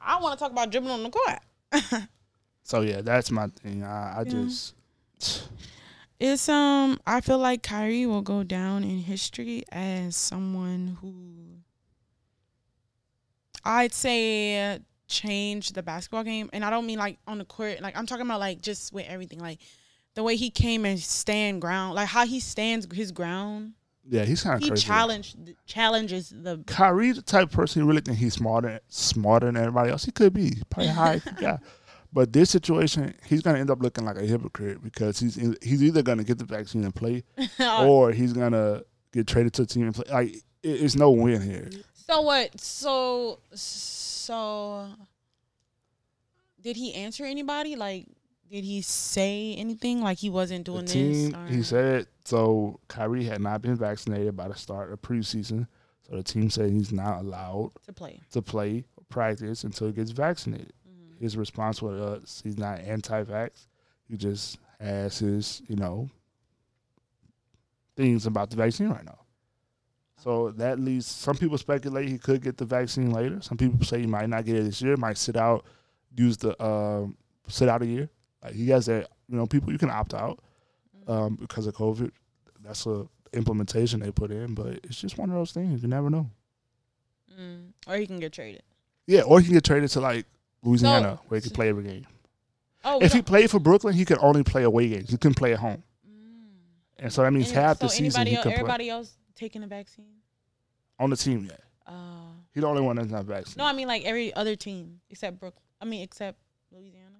I 0.00 0.20
want 0.20 0.38
to 0.38 0.42
talk 0.42 0.52
about 0.52 0.70
dribbling 0.70 0.92
on 0.92 1.02
the 1.02 1.10
court. 1.10 2.02
So 2.62 2.80
yeah, 2.82 3.00
that's 3.00 3.30
my 3.30 3.46
thing. 3.48 3.82
I, 3.84 4.20
I 4.20 4.24
just 4.24 4.74
It's 6.18 6.48
um 6.48 6.98
I 7.06 7.20
feel 7.20 7.38
like 7.38 7.62
Kyrie 7.62 8.06
will 8.06 8.22
go 8.22 8.42
down 8.42 8.82
in 8.84 8.98
history 8.98 9.64
as 9.70 10.16
someone 10.16 10.96
who 11.00 11.12
I'd 13.64 13.92
say 13.92 14.78
changed 15.08 15.74
the 15.74 15.82
basketball 15.82 16.24
game. 16.24 16.48
And 16.52 16.64
I 16.64 16.70
don't 16.70 16.86
mean 16.86 16.98
like 16.98 17.18
on 17.26 17.38
the 17.38 17.44
court 17.44 17.80
like 17.80 17.96
I'm 17.96 18.06
talking 18.06 18.24
about 18.24 18.40
like 18.40 18.62
just 18.62 18.92
with 18.92 19.06
everything 19.06 19.40
like 19.40 19.58
the 20.14 20.22
way 20.22 20.36
he 20.36 20.50
came 20.50 20.86
and 20.86 20.98
stand 20.98 21.60
ground 21.60 21.94
like 21.94 22.08
how 22.08 22.26
he 22.26 22.40
stands 22.40 22.86
his 22.92 23.12
ground. 23.12 23.74
Yeah, 24.08 24.24
he's 24.24 24.42
kind 24.42 24.56
of 24.56 24.62
he 24.62 24.68
crazy. 24.68 24.86
challenged 24.86 25.36
challenges 25.66 26.30
the 26.30 26.62
Kyrie, 26.66 27.12
the 27.12 27.22
type 27.22 27.48
of 27.48 27.50
person 27.50 27.82
who 27.82 27.88
really 27.88 28.00
think 28.00 28.18
he's 28.18 28.34
smarter, 28.34 28.78
smarter 28.88 29.46
than 29.46 29.56
everybody 29.56 29.90
else. 29.90 30.04
He 30.04 30.12
could 30.12 30.32
be. 30.32 30.52
Probably 30.70 30.92
high. 30.92 31.20
Guy, 31.40 31.58
but 32.12 32.32
this 32.32 32.50
situation, 32.50 33.14
he's 33.26 33.42
gonna 33.42 33.58
end 33.58 33.70
up 33.70 33.82
looking 33.82 34.04
like 34.04 34.16
a 34.16 34.24
hypocrite 34.26 34.82
because 34.82 35.18
he's 35.20 35.34
he's 35.62 35.82
either 35.82 36.02
gonna 36.02 36.24
get 36.24 36.38
the 36.38 36.44
vaccine 36.44 36.84
and 36.84 36.94
play, 36.94 37.24
or 37.60 38.12
he's 38.12 38.32
gonna 38.32 38.82
get 39.12 39.26
traded 39.26 39.52
to 39.54 39.62
a 39.62 39.66
team 39.66 39.84
and 39.84 39.94
play. 39.94 40.04
Like 40.12 40.34
it, 40.34 40.42
it's 40.62 40.96
no 40.96 41.10
win 41.10 41.40
here. 41.42 41.70
So 41.94 42.20
what? 42.22 42.60
So 42.60 43.40
so 43.54 44.88
did 46.62 46.76
he 46.76 46.94
answer 46.94 47.24
anybody? 47.24 47.76
Like, 47.76 48.06
did 48.50 48.64
he 48.64 48.80
say 48.82 49.54
anything? 49.56 50.00
Like 50.02 50.18
he 50.18 50.30
wasn't 50.30 50.64
The 50.66 50.72
doing 50.72 50.86
team, 50.86 51.30
this? 51.30 51.34
or- 51.34 51.46
he 51.46 51.62
said, 51.62 52.06
so 52.24 52.80
Kyrie 52.88 53.24
had 53.24 53.40
not 53.40 53.62
been 53.62 53.76
vaccinated 53.76 54.36
by 54.36 54.48
the 54.48 54.54
start 54.54 54.92
of 54.92 55.00
preseason, 55.02 55.66
so 56.08 56.16
the 56.16 56.22
team 56.22 56.50
said 56.50 56.70
he's 56.70 56.92
not 56.92 57.20
allowed 57.20 57.72
to 57.86 57.92
play. 57.92 58.20
to 58.32 58.42
play 58.42 58.84
or 58.96 59.04
practice 59.08 59.64
until 59.64 59.88
he 59.88 59.92
gets 59.92 60.10
vaccinated. 60.10 60.72
His 61.20 61.36
response 61.36 61.80
was, 61.80 62.00
uh, 62.00 62.20
he's 62.42 62.58
not 62.58 62.80
anti-vax. 62.80 63.66
He 64.08 64.16
just 64.16 64.58
has 64.80 65.18
his, 65.18 65.62
you 65.68 65.76
know, 65.76 66.08
things 67.96 68.26
about 68.26 68.50
the 68.50 68.56
vaccine 68.56 68.88
right 68.88 69.04
now. 69.04 69.18
So 70.18 70.50
that 70.52 70.80
leads 70.80 71.06
some 71.06 71.36
people 71.36 71.58
speculate 71.58 72.08
he 72.08 72.18
could 72.18 72.42
get 72.42 72.56
the 72.56 72.64
vaccine 72.64 73.10
later. 73.10 73.40
Some 73.40 73.56
people 73.56 73.84
say 73.84 74.00
he 74.00 74.06
might 74.06 74.28
not 74.28 74.44
get 74.44 74.56
it 74.56 74.64
this 74.64 74.80
year, 74.82 74.96
might 74.96 75.18
sit 75.18 75.36
out, 75.36 75.64
use 76.14 76.36
the 76.36 76.60
um, 76.62 77.16
sit 77.48 77.68
out 77.68 77.82
a 77.82 77.86
year. 77.86 78.08
Like 78.42 78.54
he 78.54 78.68
has 78.70 78.86
that, 78.86 79.08
you 79.28 79.36
know, 79.36 79.46
people 79.46 79.72
you 79.72 79.78
can 79.78 79.90
opt 79.90 80.14
out 80.14 80.40
um, 81.06 81.36
because 81.36 81.66
of 81.66 81.74
COVID. 81.74 82.10
That's 82.64 82.86
a 82.86 83.06
implementation 83.32 84.00
they 84.00 84.10
put 84.10 84.30
in, 84.30 84.54
but 84.54 84.80
it's 84.82 85.00
just 85.00 85.18
one 85.18 85.30
of 85.30 85.36
those 85.36 85.52
things. 85.52 85.82
You 85.82 85.88
never 85.88 86.10
know. 86.10 86.30
Mm. 87.38 87.72
Or 87.86 87.96
he 87.96 88.06
can 88.06 88.18
get 88.18 88.32
traded. 88.32 88.62
Yeah, 89.06 89.22
or 89.22 89.38
he 89.38 89.46
can 89.46 89.54
get 89.54 89.64
traded 89.64 89.90
to 89.90 90.00
like 90.00 90.26
Louisiana 90.66 91.18
where 91.28 91.38
he 91.40 91.42
can 91.42 91.52
play 91.54 91.68
every 91.68 91.84
game. 91.84 92.06
Oh, 92.84 92.98
If 93.00 93.12
he 93.12 93.22
played 93.22 93.50
for 93.50 93.58
Brooklyn, 93.58 93.94
he 93.94 94.04
could 94.04 94.18
only 94.20 94.42
play 94.44 94.62
away 94.62 94.88
games. 94.88 95.10
He 95.10 95.16
couldn't 95.16 95.36
play 95.36 95.52
at 95.52 95.58
home. 95.58 95.82
And 96.98 97.12
so 97.12 97.22
that 97.22 97.32
means 97.32 97.48
And 97.50 97.56
half 97.58 97.78
so 97.78 97.86
the 97.86 97.90
season 97.90 98.26
he 98.26 98.34
else, 98.36 98.42
could 98.44 98.50
play 98.52 98.60
everybody 98.60 98.88
else 98.90 99.12
taking 99.34 99.60
the 99.60 99.66
vaccine. 99.66 100.06
on 100.98 101.10
the 101.10 101.16
team. 101.16 101.44
Yeah, 101.50 101.56
Uh, 101.92 102.30
he's 102.54 102.62
the 102.62 102.66
only 102.68 102.80
one 102.82 102.96
that's 102.96 103.10
not 103.10 103.24
vaccinated. 103.26 103.58
no, 103.58 103.64
I 103.64 103.72
mean 103.74 103.86
like 103.88 104.04
every 104.04 104.32
other 104.34 104.56
team 104.56 105.00
except 105.10 105.38
Brooklyn. 105.38 105.62
I 105.80 105.84
mean 105.84 106.02
except 106.02 106.38
Louisiana. 106.72 107.16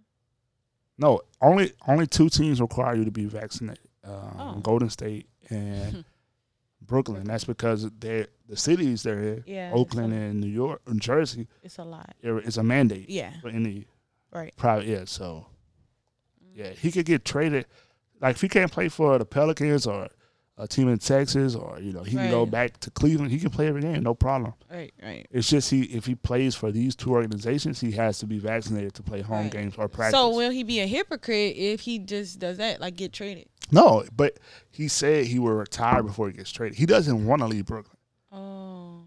No, 0.98 1.20
only 1.42 1.72
only 1.86 2.06
two 2.06 2.30
teams 2.30 2.58
require 2.60 2.94
you 2.96 3.04
to 3.04 3.10
be 3.10 3.26
vaccinated. 3.26 3.86
Um, 4.02 4.36
Oh. 4.38 4.54
Golden 4.62 4.88
State 4.88 5.28
and 5.50 6.04
Brooklyn. 6.80 7.24
That's 7.24 7.44
because 7.44 7.90
they're 7.98 8.28
the 8.48 8.56
cities 8.56 9.02
they're 9.02 9.18
in, 9.18 9.44
Yeah, 9.46 9.70
Oakland 9.74 10.12
and 10.12 10.40
New 10.40 10.46
York, 10.48 10.80
New 10.88 10.98
Jersey. 11.00 11.48
It's 11.62 11.78
a 11.78 11.84
lot. 11.84 12.14
It's 12.22 12.56
a 12.56 12.62
mandate 12.62 13.08
Yeah. 13.10 13.32
for 13.40 13.48
any 13.48 13.86
Right. 14.32 14.54
private. 14.56 14.86
Yeah, 14.86 15.04
so 15.06 15.46
mm. 16.44 16.50
yeah, 16.54 16.70
he 16.70 16.90
could 16.92 17.06
get 17.06 17.24
traded. 17.24 17.66
Like 18.20 18.36
if 18.36 18.40
he 18.42 18.48
can't 18.48 18.70
play 18.72 18.88
for 18.88 19.18
the 19.18 19.24
Pelicans 19.24 19.86
or 19.86 20.08
a 20.58 20.66
team 20.66 20.88
in 20.88 20.96
Texas, 20.98 21.54
or 21.54 21.78
you 21.80 21.92
know 21.92 22.02
he 22.02 22.16
can 22.16 22.30
go 22.30 22.46
back 22.46 22.80
to 22.80 22.90
Cleveland. 22.90 23.30
He 23.30 23.38
can 23.38 23.50
play 23.50 23.66
every 23.66 23.82
game, 23.82 24.02
no 24.02 24.14
problem. 24.14 24.54
Right. 24.70 24.90
Right. 25.02 25.26
It's 25.30 25.50
just 25.50 25.70
he 25.70 25.82
if 25.82 26.06
he 26.06 26.14
plays 26.14 26.54
for 26.54 26.72
these 26.72 26.96
two 26.96 27.10
organizations, 27.12 27.78
he 27.80 27.90
has 27.92 28.18
to 28.20 28.26
be 28.26 28.38
vaccinated 28.38 28.94
to 28.94 29.02
play 29.02 29.20
home 29.20 29.42
Right. 29.42 29.50
games 29.52 29.74
or 29.76 29.86
practice. 29.88 30.18
So 30.18 30.34
will 30.34 30.50
he 30.50 30.62
be 30.62 30.80
a 30.80 30.86
hypocrite 30.86 31.56
if 31.56 31.80
he 31.80 31.98
just 31.98 32.38
does 32.38 32.56
that, 32.56 32.80
like 32.80 32.96
get 32.96 33.12
traded? 33.12 33.48
No, 33.70 34.04
but 34.16 34.38
he 34.70 34.88
said 34.88 35.26
he 35.26 35.38
will 35.38 35.52
retire 35.52 36.02
before 36.02 36.28
he 36.28 36.32
gets 36.34 36.50
traded. 36.52 36.78
He 36.78 36.86
doesn't 36.86 37.26
want 37.26 37.40
to 37.42 37.46
leave 37.48 37.66
Brooklyn. 37.66 37.95
Oh. 38.36 39.04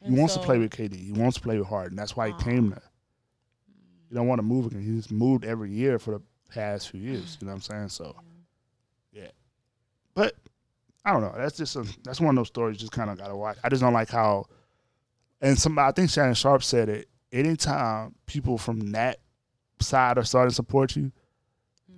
He 0.00 0.08
And 0.08 0.18
wants 0.18 0.34
to 0.34 0.40
play 0.40 0.58
with 0.58 0.70
KD. 0.70 0.96
He 0.96 1.12
wants 1.12 1.36
to 1.36 1.42
play 1.42 1.58
with 1.58 1.66
Harden. 1.66 1.96
That's 1.96 2.14
why 2.14 2.28
he 2.28 2.34
came 2.44 2.70
there. 2.70 2.90
He 4.08 4.14
don't 4.14 4.26
want 4.26 4.38
to 4.38 4.42
move 4.42 4.66
again. 4.66 4.82
He's 4.82 5.10
moved 5.10 5.44
every 5.44 5.70
year 5.70 5.98
for 5.98 6.12
the 6.12 6.22
past 6.52 6.90
few 6.90 7.00
years. 7.00 7.38
You 7.40 7.46
know 7.46 7.52
what 7.52 7.56
I'm 7.56 7.60
saying? 7.62 7.88
So, 7.88 8.14
yeah. 9.12 9.30
But 10.14 10.34
I 11.04 11.12
don't 11.12 11.22
know. 11.22 11.34
That's 11.36 11.56
just 11.56 11.76
a, 11.76 11.86
that's 12.02 12.20
one 12.20 12.30
of 12.30 12.36
those 12.36 12.48
stories. 12.48 12.76
Just 12.76 12.92
kind 12.92 13.10
of 13.10 13.18
gotta 13.18 13.34
watch. 13.34 13.56
I 13.64 13.68
just 13.68 13.82
don't 13.82 13.94
like 13.94 14.10
how. 14.10 14.46
And 15.40 15.58
somebody, 15.58 15.88
I 15.88 15.92
think 15.92 16.10
Shannon 16.10 16.34
Sharpe 16.34 16.62
said 16.62 16.88
it. 16.88 17.08
Anytime 17.32 18.14
people 18.26 18.58
from 18.58 18.92
that 18.92 19.20
side 19.80 20.18
are 20.18 20.24
starting 20.24 20.50
to 20.50 20.54
support 20.54 20.96
you, 20.96 21.10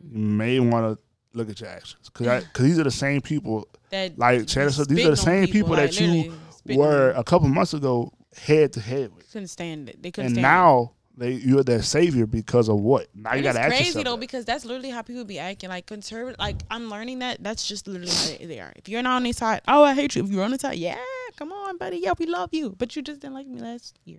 you 0.03 0.19
mm. 0.19 0.37
may 0.37 0.61
want 0.61 0.99
to 0.99 1.03
look 1.37 1.51
at 1.51 1.61
your 1.61 1.69
actions 1.69 2.09
because 2.09 2.45
because 2.45 2.65
these 2.65 2.79
are 2.79 2.85
the 2.85 2.91
same 2.91 3.21
people 3.21 3.69
That 3.91 4.19
like 4.19 4.49
Shannon. 4.49 4.73
Sharpe, 4.73 4.89
These 4.89 5.07
are 5.07 5.11
the 5.11 5.17
same 5.17 5.47
people, 5.49 5.71
like, 5.71 5.91
that 5.93 6.01
you 6.01 6.07
literally 6.07 6.39
spitting 6.51 6.81
on 6.83 6.87
were 6.89 7.11
a 7.13 7.25
couple 7.25 7.49
months 7.49 7.73
ago 7.75 8.13
head 8.37 8.73
to 8.75 8.81
head 8.81 9.15
with, 9.15 9.31
couldn't 9.33 9.49
stand 9.49 9.89
it. 9.89 10.03
They 10.03 10.11
couldn't 10.11 10.33
and 10.33 10.43
now 10.43 10.93
they 11.17 11.33
you're 11.33 11.63
their 11.63 11.83
savior 11.83 12.27
because 12.27 12.69
of 12.69 12.79
what? 12.81 13.07
Now 13.15 13.33
it. 13.33 13.39
you 13.39 13.43
got 13.45 13.57
And 13.57 13.65
to 13.73 13.77
it's 13.79 13.91
crazy 13.93 14.03
though 14.03 14.13
that. 14.17 14.21
because 14.21 14.45
that's 14.45 14.65
literally 14.67 14.91
how 14.91 15.01
people 15.03 15.25
be 15.25 15.39
acting. 15.39 15.71
Like 15.71 15.87
conservative, 15.87 16.39
like 16.39 16.57
I'm 16.71 16.91
learning 16.91 17.21
that 17.21 17.43
that's 17.43 17.67
just 17.67 17.87
literally 17.89 18.13
how 18.13 18.27
they- 18.39 18.47
they 18.47 18.61
are. 18.61 18.73
If 18.77 18.89
you're 18.89 19.03
not 19.03 19.17
on 19.17 19.23
their 19.23 19.33
side, 19.33 19.63
oh 19.69 19.83
I 19.85 19.95
hate 19.95 20.15
you. 20.17 20.25
If 20.25 20.31
you're 20.31 20.45
on 20.45 20.51
the 20.51 20.59
side, 20.59 20.77
yeah, 20.79 20.99
come 21.37 21.53
on, 21.53 21.79
buddy, 21.79 21.99
yeah, 21.99 22.13
we 22.19 22.27
love 22.27 22.51
you. 22.53 22.75
But 22.77 22.95
you 22.97 23.03
just 23.03 23.21
didn't 23.21 23.35
like 23.35 23.47
me 23.47 23.61
last 23.61 23.99
year. 24.05 24.19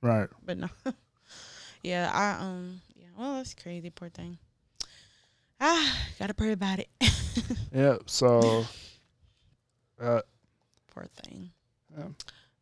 right. 0.00 0.28
But 0.44 0.58
no, 0.58 0.68
yeah, 1.82 2.10
I 2.12 2.42
um, 2.44 2.80
yeah, 2.96 3.06
well 3.16 3.34
that's 3.36 3.54
crazy, 3.54 3.90
poor 3.90 4.08
thing. 4.08 4.38
Ah, 5.60 5.96
gotta 6.18 6.34
pray 6.34 6.50
about 6.52 6.80
it. 6.80 6.88
yep. 7.72 8.02
So, 8.06 8.64
uh, 10.02 10.22
poor 10.94 11.06
thing. 11.22 11.50
Yeah. 11.96 12.04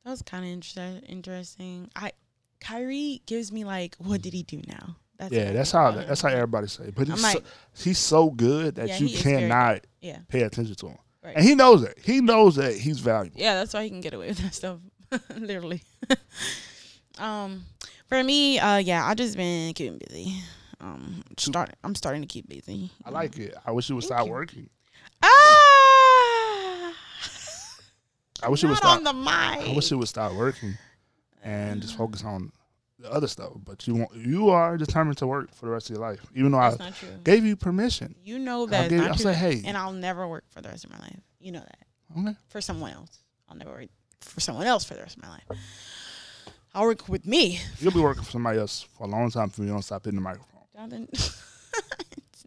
That 0.05 0.11
was 0.11 0.22
kind 0.22 0.44
of 0.44 0.50
inter- 0.50 1.00
interesting. 1.09 1.90
I 1.96 2.12
Kyrie 2.61 3.22
gives 3.26 3.50
me 3.53 3.64
like, 3.64 3.96
what 3.98 4.22
did 4.22 4.33
he 4.35 4.42
do 4.42 4.61
now? 4.66 4.96
That's 5.18 5.33
yeah, 5.33 5.53
that's 5.53 5.70
how 5.72 5.92
think 5.92 6.09
that's 6.09 6.20
how 6.22 6.29
everybody 6.29 6.66
say. 6.66 6.90
But 6.94 7.09
he's 7.09 7.22
like- 7.22 7.44
so, 7.74 7.85
he's 7.85 7.98
so 7.98 8.31
good 8.31 8.76
that 8.76 8.88
Yeah, 8.88 8.98
you 8.98 9.07
he 9.09 9.14
is 9.14 9.22
very 9.22 9.35
good. 9.35 9.40
cannot 9.48 9.81
Yeah, 10.00 10.18
pay 10.29 10.42
attention 10.42 10.74
to 10.76 10.87
him, 10.88 10.98
Right. 11.22 11.37
and 11.37 11.44
he 11.44 11.55
knows 11.55 11.83
that. 11.83 11.98
He 11.98 12.20
knows 12.22 12.57
that 12.57 12.74
he's 12.76 13.00
valuable. 13.00 13.38
yeah, 13.40 13.55
that's 13.55 13.74
why 13.74 13.83
he 13.85 13.90
can 13.90 14.00
get 14.00 14.14
away 14.14 14.29
with 14.29 14.38
that 14.38 14.55
stuff. 14.55 14.79
Literally. 15.37 15.83
um, 17.18 17.64
for 18.09 18.22
me, 18.24 18.59
uh, 18.59 18.79
yeah, 18.79 19.05
I 19.07 19.14
just 19.14 19.37
been 19.37 19.72
keeping 19.74 19.98
busy. 20.07 20.37
Um, 20.81 21.22
start. 21.37 21.70
I'm 21.85 21.94
starting 21.94 22.22
to 22.22 22.29
keep 22.29 22.48
busy. 22.48 22.90
I 23.05 23.11
like 23.11 23.37
it. 23.38 23.55
I 23.66 23.72
wish 23.72 23.90
it 23.90 23.94
would 23.94 24.03
Thank 24.05 24.14
stop 24.18 24.26
you. 24.26 24.33
working. 24.33 24.70
I 28.42 28.48
wish 28.48 28.64
it 28.64 28.68
would 28.68 28.76
stop. 28.76 28.98
on 28.98 29.05
the 29.05 29.12
mic. 29.12 29.68
I 29.68 29.72
wish 29.74 29.90
it 29.92 29.96
would 29.96 30.09
stop 30.09 30.33
working, 30.35 30.76
and 31.42 31.83
just 31.83 31.96
focus 31.96 32.24
on 32.24 32.53
the 32.98 33.11
other 33.11 33.29
stuff. 33.29 33.53
But 33.64 33.87
you 33.87 33.94
want 33.96 34.14
you 34.14 34.50
are 34.50 34.76
determined 34.76 35.18
to 35.18 35.26
work 35.26 35.55
for 35.55 35.66
the 35.66 35.72
rest 35.72 35.90
of 35.90 35.96
your 35.96 36.07
life, 36.07 36.20
even 36.35 36.53
though 36.53 36.59
That's 36.61 36.81
I 36.81 36.85
not 37.09 37.24
gave 37.24 37.44
you 37.44 37.57
permission. 37.57 38.14
You 38.22 38.38
know 38.38 38.66
that. 38.66 38.90
not 38.90 39.09
I'll 39.09 39.16
say, 39.16 39.35
hey. 39.35 39.62
and 39.64 39.76
I'll 39.76 39.92
never 39.92 40.26
work 40.26 40.44
for 40.50 40.61
the 40.61 40.68
rest 40.68 40.85
of 40.85 40.90
my 40.90 40.98
life. 40.98 41.20
You 41.38 41.53
know 41.53 41.61
that. 41.61 42.18
Okay. 42.18 42.37
For 42.48 42.61
someone 42.61 42.92
else, 42.92 43.18
I'll 43.48 43.57
never 43.57 43.70
work 43.70 43.88
for 44.20 44.40
someone 44.40 44.66
else 44.66 44.85
for 44.85 44.94
the 44.94 45.00
rest 45.00 45.16
of 45.16 45.22
my 45.22 45.31
life. 45.31 45.44
I'll 46.74 46.85
work 46.85 47.09
with 47.09 47.26
me, 47.26 47.61
You'll 47.81 47.92
be 47.92 48.00
working 48.00 48.22
for 48.22 48.31
somebody 48.31 48.59
else 48.59 48.87
for 48.96 49.05
a 49.05 49.07
long 49.09 49.29
time 49.31 49.48
if 49.48 49.59
you 49.59 49.66
don't 49.66 49.83
stop 49.83 50.05
hitting 50.05 50.18
the 50.18 50.22
microphone. 50.22 50.62
Jonathan. 50.74 51.09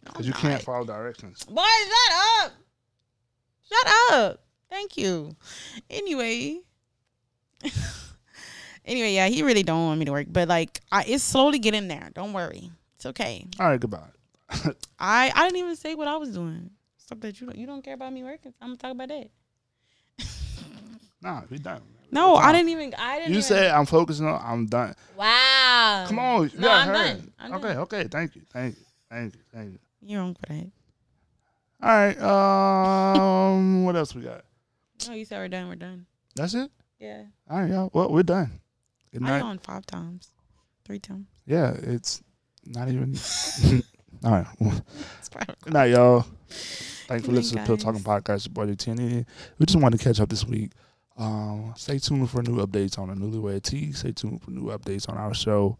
Because 0.06 0.27
you 0.27 0.34
can't 0.34 0.62
follow 0.62 0.86
directions. 0.86 1.43
Boy, 1.45 1.63
shut 1.63 2.45
up. 2.45 2.51
Shut 3.69 3.93
up. 4.12 4.41
Thank 4.73 4.97
you. 4.97 5.36
Anyway. 5.88 6.62
anyway, 8.86 9.13
yeah, 9.13 9.27
he 9.27 9.43
really 9.43 9.62
don't 9.62 9.86
want 9.86 9.99
me 9.99 10.05
to 10.05 10.12
work, 10.12 10.25
but 10.31 10.47
like, 10.47 10.81
I 10.91 11.03
it's 11.03 11.23
slowly 11.23 11.59
getting 11.59 11.88
there. 11.88 12.09
Don't 12.15 12.33
worry, 12.33 12.71
it's 12.95 13.05
okay. 13.05 13.45
All 13.59 13.67
right, 13.67 13.79
goodbye. 13.79 14.09
I 14.97 15.31
I 15.33 15.43
didn't 15.43 15.57
even 15.59 15.75
say 15.75 15.93
what 15.93 16.07
I 16.07 16.17
was 16.17 16.29
doing. 16.29 16.71
Stuff 16.97 17.19
that 17.19 17.39
you 17.39 17.45
don't 17.45 17.55
you 17.55 17.67
don't 17.67 17.83
care 17.83 17.93
about 17.93 18.13
me 18.13 18.23
working. 18.23 18.51
I'm 18.59 18.69
gonna 18.69 18.77
talk 18.77 18.91
about 18.93 19.09
that. 19.09 19.29
Nah, 21.21 21.43
we 21.51 21.59
done. 21.59 21.81
No, 22.09 22.36
I 22.36 22.51
didn't 22.51 22.69
even. 22.69 22.95
I 22.97 23.19
didn't. 23.19 23.29
You 23.29 23.38
even, 23.38 23.43
said 23.43 23.71
I'm 23.71 23.86
focusing 23.86 24.25
on. 24.25 24.41
I'm 24.43 24.65
done. 24.65 24.95
Wow. 25.15 26.05
Come 26.07 26.17
on, 26.17 26.49
you 26.49 26.59
No, 26.59 26.67
got 26.67 26.88
I'm 26.88 26.93
done. 26.93 27.33
I'm 27.38 27.53
okay, 27.53 27.67
done. 27.67 27.77
okay. 27.77 28.03
Thank 28.09 28.36
you, 28.36 28.41
thank 28.51 28.75
you, 28.75 28.86
thank 29.07 29.36
you, 29.36 29.41
thank 29.53 29.71
you. 29.73 29.79
You're 30.01 30.19
wrong 30.19 30.33
for 30.33 30.47
that. 30.47 30.71
All 31.83 31.89
right. 31.89 32.19
Um, 33.53 33.83
what 33.86 33.95
else 33.95 34.15
we 34.15 34.23
got? 34.23 34.43
Oh, 35.09 35.13
you 35.13 35.25
said 35.25 35.37
we're 35.39 35.47
done. 35.47 35.67
We're 35.67 35.75
done. 35.75 36.05
That's 36.35 36.53
it. 36.53 36.71
Yeah. 36.99 37.23
All 37.49 37.61
right, 37.61 37.69
y'all. 37.69 37.89
Well, 37.93 38.11
we're 38.11 38.23
done. 38.23 38.59
Good 39.11 39.23
I 39.23 39.27
night. 39.27 39.41
on 39.41 39.57
five 39.59 39.85
times, 39.85 40.29
three 40.85 40.99
times. 40.99 41.27
Yeah, 41.45 41.73
it's 41.77 42.21
not 42.65 42.87
even. 42.89 43.15
All 44.23 44.31
right. 44.31 44.47
Good 45.63 45.73
night, 45.73 45.91
y'all. 45.91 46.25
Thanks 47.07 47.25
for 47.25 47.31
listening 47.33 47.63
to 47.63 47.67
Pill 47.67 47.77
Talking 47.77 48.01
Podcast. 48.01 48.47
Your 48.47 48.53
boy 48.53 48.73
Tenny. 48.75 49.25
We 49.59 49.65
just 49.65 49.79
wanted 49.79 49.99
to 49.99 50.03
catch 50.03 50.19
up 50.19 50.29
this 50.29 50.45
week. 50.45 50.71
Um, 51.17 51.73
stay 51.75 51.99
tuned 51.99 52.29
for 52.29 52.41
new 52.41 52.65
updates 52.65 52.97
on 52.97 53.09
the 53.09 53.15
Newlywed 53.15 53.63
Tea. 53.63 53.91
Stay 53.91 54.13
tuned 54.13 54.41
for 54.41 54.51
new 54.51 54.65
updates 54.67 55.09
on 55.09 55.17
our 55.17 55.33
show. 55.33 55.77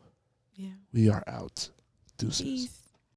Yeah. 0.55 0.71
We 0.91 1.09
are 1.09 1.23
out. 1.25 1.69
Deuces. 2.17 2.41
Peace. 2.41 2.83